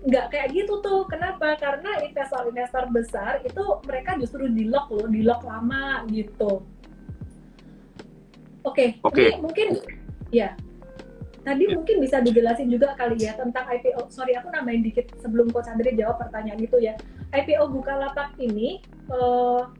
nggak 0.05 0.25
kayak 0.33 0.49
gitu 0.53 0.81
tuh. 0.81 1.05
Kenapa? 1.09 1.57
Karena 1.57 2.01
investor-investor 2.05 2.89
besar 2.89 3.41
itu 3.45 3.63
mereka 3.85 4.17
justru 4.17 4.49
di 4.49 4.69
lock 4.69 4.89
loh, 4.93 5.09
di 5.09 5.21
lock 5.25 5.45
lama 5.45 6.05
gitu. 6.09 6.65
Oke, 8.65 8.99
okay, 8.99 9.05
okay. 9.05 9.27
ini 9.31 9.39
mungkin 9.41 9.67
ya. 10.33 10.57
Tadi 11.47 11.63
ya. 11.63 11.71
mungkin 11.79 11.95
bisa 12.03 12.19
dijelasin 12.19 12.67
juga 12.67 12.91
kali 12.99 13.23
ya 13.23 13.31
tentang 13.39 13.63
IPO. 13.71 14.11
Sorry, 14.11 14.35
aku 14.35 14.51
nambahin 14.51 14.83
dikit 14.83 15.07
sebelum 15.23 15.47
Coach 15.55 15.71
Andri 15.71 15.95
jawab 15.95 16.19
pertanyaan 16.19 16.59
itu 16.59 16.75
ya. 16.83 16.99
IPO 17.31 17.71
Bukalapak 17.71 18.35
ini 18.35 18.83
uh, 19.07 19.71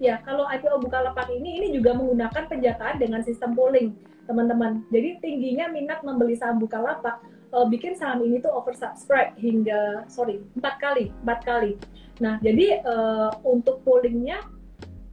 ya 0.00 0.24
kalau 0.24 0.48
IPO 0.48 0.80
Bukalapak 0.80 1.28
ini 1.28 1.60
ini 1.60 1.76
juga 1.76 1.92
menggunakan 1.92 2.48
penjataan 2.48 2.96
dengan 2.96 3.20
sistem 3.20 3.52
pooling 3.52 3.92
teman-teman. 4.24 4.80
Jadi 4.88 5.20
tingginya 5.20 5.68
minat 5.68 6.00
membeli 6.00 6.40
saham 6.40 6.56
Bukalapak 6.56 7.20
uh, 7.52 7.68
bikin 7.68 8.00
saham 8.00 8.24
ini 8.24 8.40
tuh 8.40 8.56
oversubscribe 8.56 9.36
hingga 9.36 10.08
sorry 10.08 10.40
empat 10.56 10.80
kali, 10.80 11.12
empat 11.20 11.40
kali. 11.44 11.72
Nah 12.24 12.40
jadi 12.40 12.80
uh, 12.80 13.28
untuk 13.44 13.84
poolingnya 13.84 14.40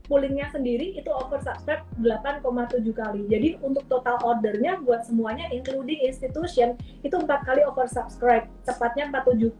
poolingnya 0.08 0.48
sendiri 0.48 0.96
itu 0.96 1.12
oversubscribe 1.12 1.84
8,7 2.00 2.82
kali. 2.96 3.28
Jadi 3.28 3.60
untuk 3.60 3.84
total 3.86 4.18
ordernya 4.24 4.80
buat 4.82 5.04
semuanya 5.04 5.46
including 5.52 6.00
institution 6.02 6.74
itu 7.04 7.14
empat 7.14 7.44
kali 7.44 7.62
oversubscribe, 7.62 8.48
tepatnya 8.64 9.12
47 9.12 9.52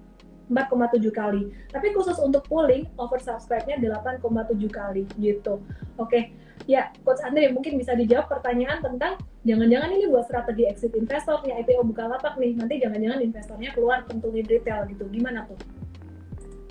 4,7 0.48 1.12
kali. 1.12 1.52
Tapi 1.68 1.86
khusus 1.92 2.16
untuk 2.16 2.40
pooling 2.48 2.88
oversubscribe-nya 2.96 3.76
8,7 3.78 4.24
kali 4.72 5.04
gitu. 5.20 5.60
Oke. 6.00 6.32
Ya, 6.66 6.92
Coach 7.00 7.22
Andre 7.24 7.48
mungkin 7.54 7.80
bisa 7.80 7.96
dijawab 7.96 8.28
pertanyaan 8.28 8.82
tentang 8.82 9.16
jangan-jangan 9.46 9.88
ini 9.94 10.04
buat 10.10 10.28
strategi 10.28 10.68
exit 10.68 10.92
investornya 10.92 11.56
IPO 11.64 11.86
Bukalapak 11.86 12.36
nih, 12.36 12.58
nanti 12.60 12.76
jangan-jangan 12.82 13.24
investornya 13.24 13.70
keluar 13.72 14.04
tentuin 14.04 14.44
retail 14.44 14.84
gitu. 14.90 15.08
Gimana 15.08 15.48
tuh? 15.48 15.56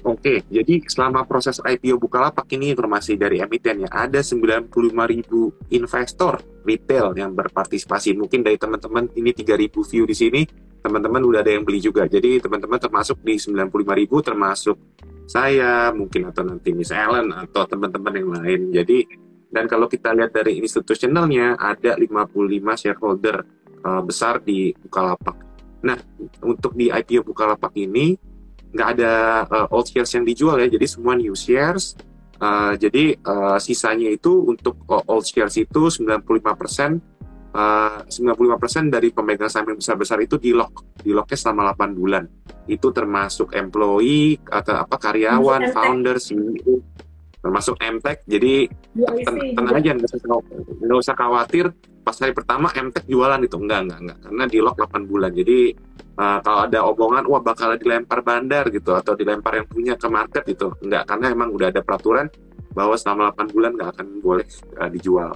Oke, 0.07 0.47
jadi 0.47 0.79
selama 0.87 1.27
proses 1.27 1.59
IPO 1.59 1.99
Bukalapak 1.99 2.47
ini 2.55 2.71
informasi 2.71 3.19
dari 3.19 3.43
emiten 3.43 3.83
ya, 3.83 3.91
ada 3.91 4.23
95 4.23 4.71
ribu 5.03 5.51
investor 5.75 6.39
retail 6.63 7.11
yang 7.19 7.35
berpartisipasi. 7.35 8.15
Mungkin 8.15 8.39
dari 8.39 8.55
teman-teman 8.55 9.11
ini 9.19 9.35
3 9.35 9.59
ribu 9.59 9.83
view 9.83 10.07
di 10.07 10.15
sini, 10.15 10.47
teman-teman 10.79 11.19
udah 11.27 11.43
ada 11.43 11.51
yang 11.51 11.67
beli 11.67 11.83
juga. 11.83 12.07
Jadi 12.07 12.39
teman-teman 12.39 12.79
termasuk 12.79 13.19
di 13.19 13.35
95 13.35 13.67
ribu, 13.99 14.23
termasuk 14.23 14.79
saya, 15.27 15.91
mungkin 15.91 16.31
atau 16.31 16.47
nanti 16.47 16.71
Miss 16.71 16.95
Ellen 16.95 17.27
atau 17.35 17.67
teman-teman 17.67 18.13
yang 18.15 18.29
lain. 18.31 18.61
Jadi 18.71 19.03
dan 19.51 19.67
kalau 19.67 19.91
kita 19.91 20.15
lihat 20.15 20.31
dari 20.31 20.55
institusionalnya, 20.63 21.59
ada 21.59 21.99
55 21.99 22.31
shareholder 22.79 23.43
uh, 23.83 23.99
besar 24.07 24.39
di 24.39 24.71
Bukalapak. 24.71 25.35
Nah, 25.83 25.99
untuk 26.47 26.79
di 26.79 26.87
IPO 26.87 27.27
Bukalapak 27.27 27.75
ini, 27.75 28.15
nggak 28.73 28.89
ada 28.97 29.13
uh, 29.47 29.67
old 29.75 29.87
shares 29.87 30.11
yang 30.15 30.25
dijual 30.27 30.57
ya, 30.59 30.67
jadi 30.67 30.85
semua 30.87 31.15
new 31.15 31.35
shares. 31.35 31.95
Uh, 32.37 32.77
jadi 32.77 33.17
uh, 33.25 33.57
sisanya 33.57 34.13
itu 34.13 34.29
untuk 34.45 34.77
old 34.87 35.25
shares 35.25 35.57
itu 35.57 35.89
95% 35.89 37.17
Uh, 37.57 38.05
95% 38.05 38.93
dari 38.93 39.09
pemegang 39.09 39.49
saham 39.49 39.73
yang 39.73 39.81
besar-besar 39.81 40.21
itu 40.21 40.37
di 40.37 40.53
lock, 40.53 40.93
di 41.01 41.09
locknya 41.09 41.41
selama 41.41 41.73
8 41.73 41.97
bulan. 41.97 42.23
Itu 42.69 42.93
termasuk 42.93 43.57
employee 43.57 44.37
atau 44.45 44.85
apa 44.85 44.93
karyawan, 45.01 45.73
founder, 45.73 46.21
CEO, 46.21 46.85
termasuk 47.47 47.79
MTech 47.79 48.27
jadi 48.27 48.67
ten 49.23 49.35
tenang 49.55 49.75
aja 49.79 49.89
nggak 49.95 50.11
usah, 50.11 50.19
nggak 50.83 50.99
usah 50.99 51.15
khawatir 51.15 51.65
pas 52.03 52.15
hari 52.19 52.35
pertama 52.35 52.67
MTech 52.71 53.07
jualan 53.07 53.39
itu. 53.39 53.55
Enggak 53.55 53.79
enggak 53.87 53.99
enggak 54.03 54.17
karena 54.27 54.43
di 54.51 54.57
lock 54.59 54.75
8 54.79 55.07
bulan. 55.07 55.31
Jadi 55.31 55.59
uh, 56.19 56.39
kalau 56.43 56.59
ada 56.67 56.79
omongan 56.91 57.23
wah 57.27 57.39
bakal 57.39 57.71
dilempar 57.79 58.19
bandar 58.23 58.67
gitu 58.67 58.91
atau 58.95 59.15
dilempar 59.15 59.63
yang 59.63 59.67
punya 59.71 59.93
ke 59.95 60.07
market 60.11 60.43
itu 60.51 60.67
enggak 60.83 61.07
karena 61.07 61.25
emang 61.31 61.55
udah 61.55 61.67
ada 61.71 61.79
peraturan 61.79 62.27
bahwa 62.75 62.99
selama 62.99 63.31
8 63.31 63.55
bulan 63.55 63.71
nggak 63.79 63.89
akan 63.95 64.07
boleh 64.19 64.45
uh, 64.75 64.89
dijual 64.91 65.31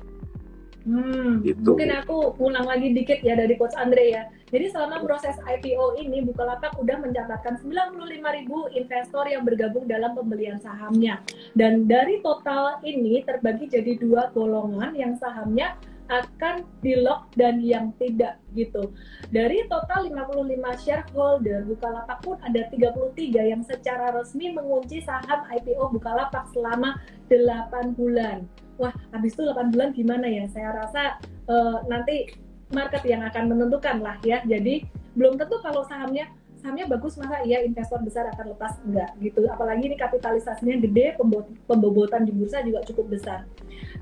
Hmm, 0.82 1.46
gitu. 1.46 1.78
Mungkin 1.78 1.94
aku 1.94 2.34
ulang 2.42 2.66
lagi 2.66 2.90
dikit 2.90 3.22
ya 3.22 3.38
dari 3.38 3.54
Coach 3.54 3.78
Andre 3.78 4.06
ya. 4.10 4.24
Jadi 4.50 4.74
selama 4.74 5.06
proses 5.06 5.38
IPO 5.46 6.02
ini 6.02 6.26
Bukalapak 6.26 6.74
udah 6.82 6.98
mencatatkan 6.98 7.62
95 7.62 8.02
ribu 8.42 8.66
investor 8.74 9.30
yang 9.30 9.46
bergabung 9.46 9.86
dalam 9.86 10.18
pembelian 10.18 10.58
sahamnya. 10.58 11.22
Dan 11.54 11.86
dari 11.86 12.20
total 12.26 12.82
ini 12.82 13.22
terbagi 13.22 13.70
jadi 13.70 13.94
dua 14.02 14.34
golongan 14.34 14.98
yang 14.98 15.14
sahamnya 15.22 15.78
akan 16.12 16.68
di 16.84 17.00
lock 17.00 17.32
dan 17.40 17.64
yang 17.64 17.96
tidak 17.96 18.36
gitu. 18.52 18.92
Dari 19.32 19.64
total 19.72 20.12
55 20.12 20.84
shareholder 20.84 21.64
Bukalapak 21.64 22.20
pun 22.20 22.36
ada 22.44 22.68
33 22.68 23.16
yang 23.48 23.64
secara 23.64 24.12
resmi 24.12 24.52
mengunci 24.52 25.00
saham 25.08 25.48
IPO 25.48 25.96
Bukalapak 25.96 26.52
selama 26.52 27.00
8 27.32 27.96
bulan. 27.96 28.44
Wah, 28.82 28.94
habis 29.14 29.38
itu 29.38 29.46
8 29.46 29.70
bulan 29.70 29.94
gimana 29.94 30.26
ya? 30.26 30.50
Saya 30.50 30.74
rasa 30.74 31.22
uh, 31.46 31.86
nanti 31.86 32.34
market 32.74 33.06
yang 33.06 33.22
akan 33.22 33.54
menentukan 33.54 34.02
lah 34.02 34.18
ya. 34.26 34.42
Jadi 34.50 34.90
belum 35.14 35.38
tentu 35.38 35.62
kalau 35.62 35.86
sahamnya 35.86 36.34
sahamnya 36.62 36.86
bagus 36.86 37.18
masa 37.18 37.42
iya 37.42 37.66
investor 37.66 38.00
besar 38.06 38.30
akan 38.32 38.54
lepas. 38.54 38.78
Enggak 38.86 39.12
gitu. 39.20 39.50
Apalagi 39.50 39.90
ini 39.90 39.98
kapitalisasinya 39.98 40.78
gede 40.78 41.18
pembobotan 41.66 42.24
di 42.24 42.32
bursa 42.32 42.62
juga 42.62 42.86
cukup 42.86 43.18
besar. 43.18 43.50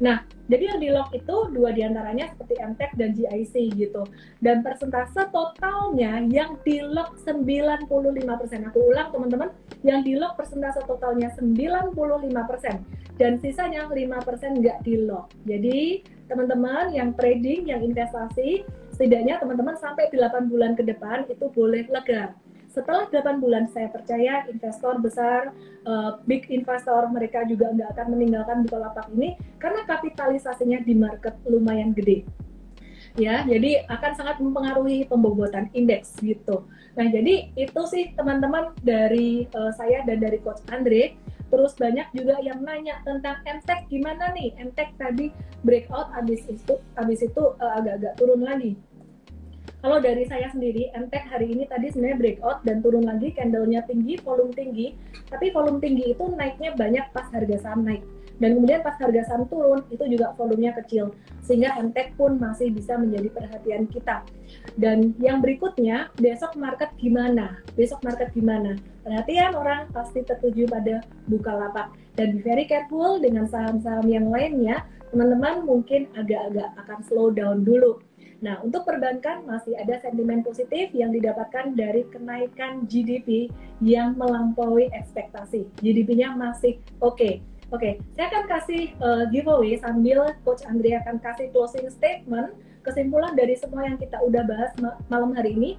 Nah 0.03 0.27
jadi 0.51 0.75
yang 0.75 0.79
di 0.83 0.89
lock 0.91 1.15
itu 1.15 1.35
dua 1.55 1.71
di 1.71 1.81
antaranya 1.87 2.27
seperti 2.35 2.59
MTEK 2.59 2.91
dan 2.99 3.09
GIC 3.15 3.53
gitu. 3.79 4.03
Dan 4.43 4.61
persentase 4.61 5.31
totalnya 5.31 6.19
yang 6.27 6.59
di 6.67 6.83
lock 6.83 7.15
95% 7.23 7.87
aku 8.67 8.79
ulang 8.83 9.09
teman-teman. 9.15 9.49
Yang 9.81 9.99
di 10.03 10.13
lock 10.19 10.35
persentase 10.35 10.83
totalnya 10.83 11.31
95% 11.39 11.95
dan 13.15 13.39
sisanya 13.39 13.87
5% 13.87 14.59
enggak 14.59 14.77
di 14.83 14.95
lock. 14.99 15.31
Jadi 15.47 16.03
teman-teman 16.27 16.93
yang 16.93 17.15
trading 17.15 17.71
yang 17.71 17.81
investasi 17.81 18.67
setidaknya 18.93 19.39
teman-teman 19.39 19.79
sampai 19.79 20.11
8 20.11 20.51
bulan 20.51 20.75
ke 20.75 20.83
depan 20.83 21.23
itu 21.31 21.47
boleh 21.55 21.87
lega 21.87 22.35
setelah 22.79 23.11
8 23.11 23.43
bulan 23.43 23.67
saya 23.67 23.91
percaya 23.91 24.47
investor 24.47 25.03
besar, 25.03 25.51
uh, 25.83 26.23
big 26.23 26.47
investor 26.47 27.11
mereka 27.11 27.43
juga 27.43 27.75
nggak 27.75 27.91
akan 27.91 28.07
meninggalkan 28.15 28.63
Bukalapak 28.63 29.11
ini 29.11 29.35
karena 29.59 29.83
kapitalisasinya 29.83 30.79
di 30.87 30.95
market 30.95 31.35
lumayan 31.43 31.91
gede. 31.91 32.23
Ya, 33.19 33.43
jadi 33.43 33.83
akan 33.91 34.11
sangat 34.15 34.39
mempengaruhi 34.39 35.03
pembobotan 35.11 35.67
indeks 35.75 36.15
gitu. 36.23 36.63
Nah, 36.95 37.11
jadi 37.11 37.51
itu 37.59 37.81
sih 37.91 38.15
teman-teman 38.15 38.71
dari 38.79 39.43
uh, 39.51 39.75
saya 39.75 40.07
dan 40.07 40.23
dari 40.23 40.39
Coach 40.39 40.63
Andre. 40.71 41.19
Terus 41.49 41.73
banyak 41.75 42.13
juga 42.13 42.37
yang 42.45 42.61
nanya 42.61 43.01
tentang 43.01 43.41
MTech 43.41 43.89
gimana 43.89 44.31
nih? 44.37 44.53
MTech 44.55 44.93
tadi 45.01 45.33
breakout 45.65 46.13
habis 46.13 46.45
itu 46.45 46.77
habis 46.93 47.25
itu 47.25 47.43
uh, 47.57 47.81
agak-agak 47.81 48.13
turun 48.21 48.45
lagi 48.45 48.77
kalau 49.79 49.97
dari 50.03 50.27
saya 50.27 50.51
sendiri, 50.51 50.91
MTech 50.91 51.25
hari 51.31 51.55
ini 51.55 51.63
tadi 51.67 51.87
sebenarnya 51.91 52.17
breakout 52.19 52.57
dan 52.67 52.83
turun 52.83 53.07
lagi, 53.07 53.31
candlenya 53.31 53.83
tinggi, 53.87 54.19
volume 54.19 54.51
tinggi. 54.51 54.95
Tapi 55.31 55.51
volume 55.55 55.79
tinggi 55.79 56.11
itu 56.11 56.25
naiknya 56.35 56.75
banyak 56.75 57.05
pas 57.15 57.27
harga 57.31 57.57
saham 57.63 57.87
naik. 57.87 58.03
Dan 58.39 58.55
kemudian 58.55 58.79
pas 58.79 58.95
harga 58.95 59.21
saham 59.27 59.47
turun, 59.51 59.83
itu 59.91 60.03
juga 60.07 60.31
volumenya 60.39 60.71
kecil. 60.79 61.11
Sehingga 61.43 61.75
MTech 61.79 62.15
pun 62.15 62.39
masih 62.39 62.71
bisa 62.71 62.95
menjadi 62.95 63.27
perhatian 63.35 63.87
kita. 63.91 64.23
Dan 64.79 65.15
yang 65.19 65.43
berikutnya, 65.43 66.11
besok 66.15 66.55
market 66.55 66.91
gimana? 66.95 67.59
Besok 67.75 67.99
market 68.03 68.31
gimana? 68.31 68.79
perhatian 69.09 69.57
orang 69.57 69.89
pasti 69.89 70.21
tertuju 70.21 70.69
pada 70.69 71.01
Bukalapak 71.25 71.89
dan 72.13 72.37
be 72.37 72.45
very 72.45 72.69
careful 72.69 73.17
dengan 73.17 73.49
saham-saham 73.49 74.05
yang 74.05 74.29
lainnya 74.29 74.85
teman-teman 75.09 75.65
mungkin 75.65 76.05
agak-agak 76.13 76.69
akan 76.77 76.99
slow 77.09 77.33
down 77.33 77.65
dulu 77.65 77.97
Nah, 78.39 78.63
untuk 78.63 78.87
perbankan 78.87 79.43
masih 79.43 79.75
ada 79.75 79.99
sentimen 79.99 80.39
positif 80.39 80.95
yang 80.95 81.11
didapatkan 81.11 81.75
dari 81.75 82.07
kenaikan 82.07 82.87
GDP 82.87 83.51
yang 83.83 84.15
melampaui 84.15 84.87
ekspektasi. 84.95 85.67
GDP-nya 85.83 86.35
masih 86.35 86.79
oke. 87.03 87.19
Okay. 87.19 87.35
Oke, 87.69 87.85
okay, 87.85 87.93
saya 88.17 88.33
akan 88.33 88.43
kasih 88.49 88.83
uh, 88.97 89.29
giveaway 89.29 89.77
sambil 89.77 90.25
Coach 90.41 90.65
Andrea 90.65 91.05
akan 91.05 91.21
kasih 91.21 91.53
closing 91.53 91.85
statement, 91.93 92.57
kesimpulan 92.81 93.37
dari 93.37 93.53
semua 93.53 93.85
yang 93.85 93.93
kita 94.01 94.17
udah 94.25 94.41
bahas 94.41 94.73
malam 95.05 95.37
hari 95.37 95.53
ini 95.53 95.71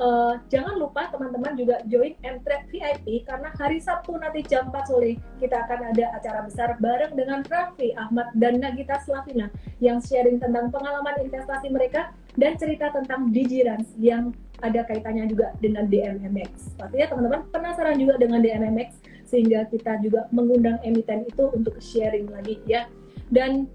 uh, 0.00 0.34
jangan 0.52 0.76
lupa 0.76 1.08
teman-teman 1.12 1.56
juga 1.56 1.80
join 1.88 2.16
Mtrade 2.20 2.68
VIP 2.68 3.24
karena 3.24 3.48
hari 3.56 3.78
Sabtu 3.80 4.16
nanti 4.16 4.44
jam 4.44 4.68
4 4.68 4.88
sore 4.88 5.16
kita 5.40 5.56
akan 5.66 5.92
ada 5.92 6.04
acara 6.16 6.40
besar 6.44 6.76
bareng 6.80 7.16
dengan 7.16 7.40
Raffi 7.46 7.96
Ahmad 7.96 8.32
dan 8.36 8.60
Nagita 8.60 9.00
Slavina 9.04 9.48
yang 9.80 10.00
sharing 10.00 10.40
tentang 10.40 10.68
pengalaman 10.72 11.16
investasi 11.24 11.72
mereka 11.72 12.12
dan 12.36 12.56
cerita 12.60 12.92
tentang 12.92 13.32
Digirans 13.32 13.88
yang 13.96 14.32
ada 14.64 14.88
kaitannya 14.88 15.28
juga 15.28 15.52
dengan 15.60 15.84
DMMX. 15.84 16.80
Pastinya 16.80 17.06
teman-teman 17.12 17.40
penasaran 17.52 17.96
juga 18.00 18.16
dengan 18.16 18.40
DMMX 18.40 18.88
sehingga 19.28 19.68
kita 19.68 20.00
juga 20.00 20.24
mengundang 20.32 20.80
emiten 20.80 21.28
itu 21.28 21.52
untuk 21.52 21.76
sharing 21.76 22.28
lagi 22.32 22.56
ya. 22.64 22.88
Dan 23.28 23.68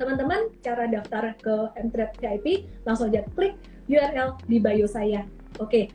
teman-teman 0.00 0.52
cara 0.64 0.88
daftar 0.88 1.36
ke 1.36 1.56
Mtrade 1.84 2.16
VIP 2.20 2.64
langsung 2.88 3.12
aja 3.12 3.24
klik 3.36 3.56
URL 3.88 4.36
di 4.48 4.58
bio 4.60 4.88
saya 4.88 5.24
Oke, 5.56 5.88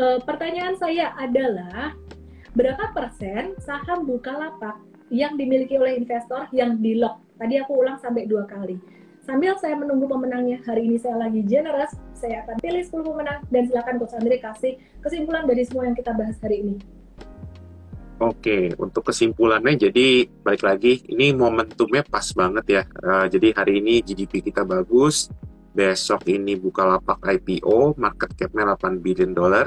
uh, 0.00 0.18
pertanyaan 0.24 0.72
saya 0.80 1.12
adalah 1.20 1.92
berapa 2.56 2.92
persen 2.96 3.56
saham 3.60 4.08
Bukalapak 4.08 4.80
yang 5.12 5.36
dimiliki 5.36 5.76
oleh 5.76 6.00
investor 6.00 6.48
yang 6.52 6.80
di 6.80 6.96
lock? 6.96 7.20
Tadi 7.36 7.60
aku 7.60 7.76
ulang 7.76 8.00
sampai 8.00 8.24
dua 8.24 8.48
kali. 8.48 8.80
Sambil 9.22 9.54
saya 9.60 9.78
menunggu 9.78 10.10
pemenangnya, 10.10 10.58
hari 10.66 10.88
ini 10.90 10.98
saya 10.98 11.14
lagi 11.14 11.46
generous, 11.46 11.94
saya 12.18 12.42
akan 12.42 12.58
pilih 12.58 12.82
10 12.82 13.06
pemenang 13.06 13.38
dan 13.54 13.70
silakan 13.70 14.02
Coach 14.02 14.18
Andre 14.18 14.42
kasih 14.42 14.74
kesimpulan 14.98 15.46
dari 15.46 15.62
semua 15.62 15.86
yang 15.86 15.94
kita 15.94 16.10
bahas 16.10 16.34
hari 16.42 16.58
ini. 16.66 16.74
Oke, 18.18 18.74
untuk 18.82 19.06
kesimpulannya 19.06 19.78
jadi 19.78 20.26
balik 20.42 20.66
lagi, 20.66 21.06
ini 21.06 21.30
momentumnya 21.38 22.02
pas 22.02 22.34
banget 22.34 22.64
ya. 22.66 22.82
Uh, 22.98 23.30
jadi 23.30 23.54
hari 23.54 23.78
ini 23.78 24.02
GDP 24.02 24.42
kita 24.42 24.66
bagus, 24.66 25.30
besok 25.72 26.28
ini 26.28 26.54
buka 26.60 26.84
lapak 26.84 27.24
IPO, 27.24 27.96
market 27.96 28.36
cap-nya 28.36 28.76
8 28.76 29.00
billion 29.00 29.32
dollar. 29.32 29.66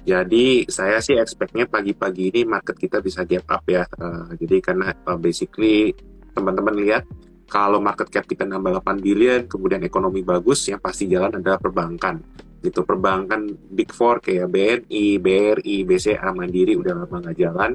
Jadi 0.00 0.64
saya 0.68 1.00
sih 1.04 1.16
expect-nya 1.16 1.68
pagi-pagi 1.68 2.32
ini 2.32 2.40
market 2.48 2.76
kita 2.76 3.04
bisa 3.04 3.24
gap 3.28 3.48
up 3.52 3.64
ya. 3.68 3.84
Uh, 4.00 4.32
jadi 4.36 4.60
karena 4.64 4.92
uh, 5.04 5.20
basically 5.20 5.92
teman-teman 6.32 6.76
lihat 6.80 7.04
kalau 7.50 7.82
market 7.82 8.08
cap 8.08 8.24
kita 8.24 8.46
nambah 8.46 8.80
8 8.80 9.02
billion, 9.02 9.40
kemudian 9.50 9.82
ekonomi 9.82 10.22
bagus, 10.22 10.70
yang 10.70 10.78
pasti 10.78 11.10
jalan 11.10 11.42
adalah 11.42 11.58
perbankan. 11.58 12.22
Gitu, 12.62 12.86
perbankan 12.86 13.50
Big 13.72 13.90
Four 13.90 14.22
kayak 14.22 14.46
BNI, 14.52 15.18
BRI, 15.18 15.76
BCA, 15.82 16.30
Mandiri 16.30 16.78
udah 16.78 16.94
lama 17.04 17.16
nggak 17.18 17.36
jalan. 17.36 17.74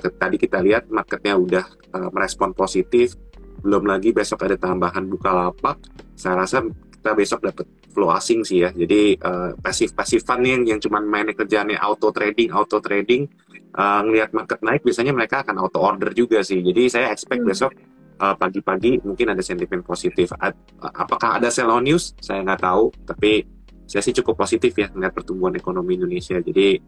Tadi 0.00 0.36
kita 0.38 0.62
lihat 0.62 0.88
marketnya 0.88 1.34
udah 1.36 1.64
uh, 1.92 2.08
merespon 2.14 2.54
positif, 2.54 3.18
belum 3.60 3.84
lagi 3.84 4.14
besok 4.14 4.46
ada 4.48 4.56
tambahan 4.56 5.04
buka 5.10 5.34
lapak. 5.34 5.76
Saya 6.16 6.46
rasa 6.46 6.64
kita 7.00 7.16
besok 7.16 7.40
dapat 7.48 7.64
flow 7.96 8.12
asing 8.12 8.44
sih 8.44 8.60
ya. 8.60 8.68
Jadi 8.76 9.16
uh, 9.24 9.56
pasif 9.56 9.96
pasifan 9.96 10.44
yang 10.44 10.68
yang 10.68 10.76
cuma 10.76 11.00
main 11.00 11.32
kerjaannya 11.32 11.80
auto 11.80 12.12
trading, 12.12 12.52
auto 12.52 12.76
trading 12.84 13.24
uh, 13.72 14.04
ngelihat 14.04 14.36
market 14.36 14.60
naik 14.60 14.84
biasanya 14.84 15.16
mereka 15.16 15.40
akan 15.40 15.64
auto 15.64 15.80
order 15.80 16.12
juga 16.12 16.44
sih. 16.44 16.60
Jadi 16.60 16.92
saya 16.92 17.08
expect 17.08 17.40
hmm. 17.40 17.48
besok 17.48 17.72
uh, 18.20 18.36
pagi-pagi 18.36 19.00
mungkin 19.00 19.32
ada 19.32 19.40
sentimen 19.40 19.80
positif. 19.80 20.36
Ad, 20.36 20.52
apakah 20.76 21.40
ada 21.40 21.48
sell 21.48 21.72
on 21.72 21.88
news? 21.88 22.12
Saya 22.20 22.44
nggak 22.44 22.60
tahu, 22.68 22.92
tapi 23.08 23.48
saya 23.88 24.04
sih 24.04 24.14
cukup 24.14 24.38
positif 24.38 24.76
ya 24.76 24.92
melihat 24.92 25.16
pertumbuhan 25.16 25.56
ekonomi 25.56 25.96
Indonesia. 25.96 26.36
Jadi 26.36 26.78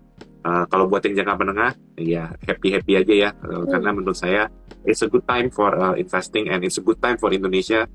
uh, 0.44 0.68
kalau 0.68 0.92
buat 0.92 1.02
yang 1.08 1.24
jangka 1.24 1.34
menengah, 1.40 1.72
ya 1.98 2.30
happy 2.44 2.68
happy 2.76 3.00
aja 3.00 3.14
ya, 3.16 3.30
uh, 3.32 3.64
hmm. 3.64 3.72
karena 3.72 3.90
menurut 3.96 4.18
saya 4.20 4.52
it's 4.84 5.02
a 5.02 5.08
good 5.08 5.24
time 5.24 5.48
for 5.50 5.72
uh, 5.74 5.96
investing 5.96 6.52
and 6.52 6.62
it's 6.62 6.78
a 6.78 6.84
good 6.84 7.00
time 7.00 7.16
for 7.18 7.32
Indonesia 7.32 7.88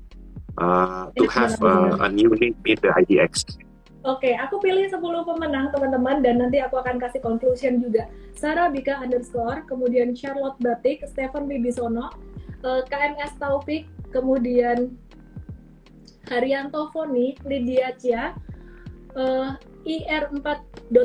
uh, 0.58 1.08
to 1.14 1.24
have 1.30 1.54
uh, 1.62 1.96
a 2.04 2.08
new 2.10 2.30
name 2.36 2.58
in 2.66 2.78
the 2.82 2.90
IDX. 2.92 3.46
Oke, 4.06 4.30
okay, 4.30 4.34
aku 4.38 4.62
pilih 4.62 4.86
10 4.86 5.02
pemenang 5.02 5.74
teman-teman 5.74 6.22
dan 6.22 6.38
nanti 6.38 6.62
aku 6.62 6.78
akan 6.78 7.02
kasih 7.02 7.18
conclusion 7.18 7.82
juga. 7.82 8.06
Sarah 8.38 8.70
Bika 8.70 9.02
underscore, 9.02 9.66
kemudian 9.66 10.14
Charlotte 10.14 10.56
Batik, 10.62 11.02
Stephen 11.10 11.50
Bibisono, 11.50 12.14
uh, 12.62 12.80
KMS 12.86 13.34
Taufik, 13.42 13.90
kemudian 14.14 14.94
Haryanto 16.30 16.94
Foni, 16.94 17.34
Lydia 17.42 17.90
Cia, 17.98 18.38
uh, 19.18 19.58
IR4 19.82 20.62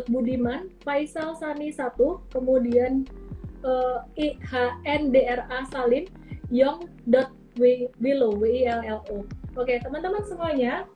Budiman, 0.08 0.70
Faisal 0.86 1.34
Sani 1.34 1.74
1, 1.74 1.98
kemudian 2.30 3.10
uh, 3.66 4.06
IHNDRA 4.16 5.66
Salim, 5.74 6.06
Yong 6.54 6.86
Willow, 8.00 8.38
W 8.38 8.46
I 8.46 8.70
L 8.70 8.82
L 8.86 9.02
O. 9.10 9.43
Oke, 9.54 9.78
teman-teman 9.86 10.26
semuanya, 10.26 10.90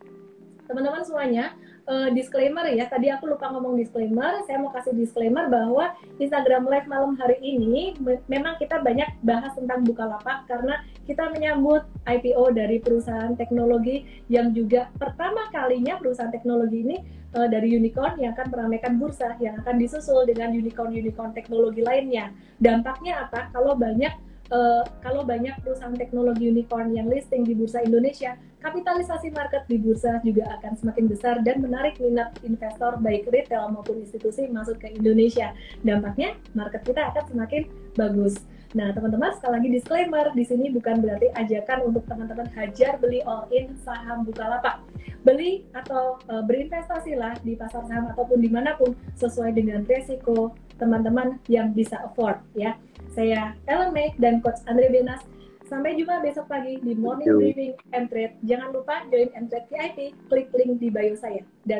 teman-teman 0.65 1.05
semuanya, 1.05 1.53
uh, 1.85 2.09
disclaimer 2.09 2.65
ya. 2.73 2.89
Tadi 2.89 3.13
aku 3.13 3.29
lupa 3.29 3.53
ngomong 3.53 3.77
disclaimer. 3.77 4.41
Saya 4.49 4.57
mau 4.57 4.73
kasih 4.73 4.97
disclaimer 4.97 5.45
bahwa 5.45 5.93
Instagram 6.17 6.65
Live 6.65 6.89
malam 6.89 7.13
hari 7.21 7.37
ini 7.37 7.93
me 8.01 8.17
memang 8.25 8.57
kita 8.57 8.81
banyak 8.81 9.13
bahas 9.21 9.53
tentang 9.53 9.85
Bukalapak 9.85 10.49
karena 10.49 10.81
kita 11.05 11.29
menyambut 11.29 11.85
IPO 12.09 12.57
dari 12.57 12.81
perusahaan 12.81 13.37
teknologi 13.37 14.09
yang 14.25 14.49
juga 14.57 14.89
pertama 14.97 15.53
kalinya 15.53 16.01
perusahaan 16.01 16.33
teknologi 16.33 16.81
ini 16.81 16.97
uh, 17.37 17.45
dari 17.45 17.77
unicorn 17.77 18.17
yang 18.17 18.33
akan 18.33 18.57
meramaikan 18.57 18.97
bursa 18.97 19.37
yang 19.37 19.61
akan 19.61 19.77
disusul 19.77 20.25
dengan 20.25 20.49
unicorn-unicorn 20.49 21.29
teknologi 21.37 21.85
lainnya. 21.85 22.33
Dampaknya 22.57 23.29
apa? 23.29 23.53
Kalau 23.53 23.77
banyak 23.77 24.26
uh, 24.51 24.83
kalau 25.03 25.23
banyak 25.23 25.55
perusahaan 25.63 25.95
teknologi 25.95 26.47
unicorn 26.47 26.93
yang 26.95 27.07
listing 27.07 27.43
di 27.43 27.53
bursa 27.55 27.83
Indonesia, 27.83 28.35
kapitalisasi 28.63 29.31
market 29.31 29.63
di 29.69 29.77
bursa 29.79 30.19
juga 30.23 30.59
akan 30.59 30.73
semakin 30.75 31.05
besar 31.07 31.35
dan 31.45 31.63
menarik 31.63 31.99
minat 32.01 32.35
investor 32.43 32.99
baik 32.99 33.29
retail 33.31 33.71
maupun 33.71 34.03
institusi 34.03 34.49
masuk 34.49 34.81
ke 34.81 34.91
Indonesia. 34.91 35.53
Dampaknya 35.83 36.35
market 36.57 36.83
kita 36.83 37.13
akan 37.13 37.23
semakin 37.31 37.61
bagus. 37.95 38.43
Nah, 38.75 38.91
teman-teman, 38.91 39.31
sekali 39.31 39.53
lagi 39.55 39.69
disclaimer, 39.79 40.25
di 40.35 40.43
sini 40.43 40.67
bukan 40.67 40.99
berarti 40.99 41.31
ajakan 41.39 41.87
untuk 41.87 42.03
teman-teman 42.03 42.51
hajar 42.51 42.99
beli 42.99 43.23
all 43.23 43.47
in 43.55 43.71
saham 43.79 44.27
Bukalapak. 44.27 44.83
Beli 45.23 45.63
atau 45.71 46.19
e, 46.27 46.33
berinvestasilah 46.43 47.39
di 47.47 47.55
pasar 47.55 47.87
saham 47.87 48.11
ataupun 48.11 48.43
di 48.43 48.51
mana 48.51 48.75
pun 48.75 48.91
sesuai 49.15 49.55
dengan 49.55 49.87
resiko 49.87 50.51
teman-teman 50.75 51.39
yang 51.47 51.71
bisa 51.71 51.95
afford 52.03 52.43
ya. 52.59 52.75
Saya 53.15 53.55
Ellen 53.71 53.95
May 53.95 54.11
dan 54.19 54.43
Coach 54.43 54.59
Andre 54.67 54.91
Benas. 54.91 55.23
Sampai 55.67 55.99
jumpa 55.99 56.23
besok 56.23 56.47
pagi 56.47 56.79
di 56.79 56.95
Morning 56.95 57.27
Briefing 57.27 57.75
M-Trade. 57.91 58.39
Jangan 58.47 58.71
lupa 58.71 59.03
join 59.11 59.27
M-Trade 59.35 59.67
VIP, 59.67 60.15
klik 60.31 60.47
link 60.55 60.79
di 60.79 60.87
bio 60.87 61.11
saya. 61.19 61.43
Dan 61.67 61.75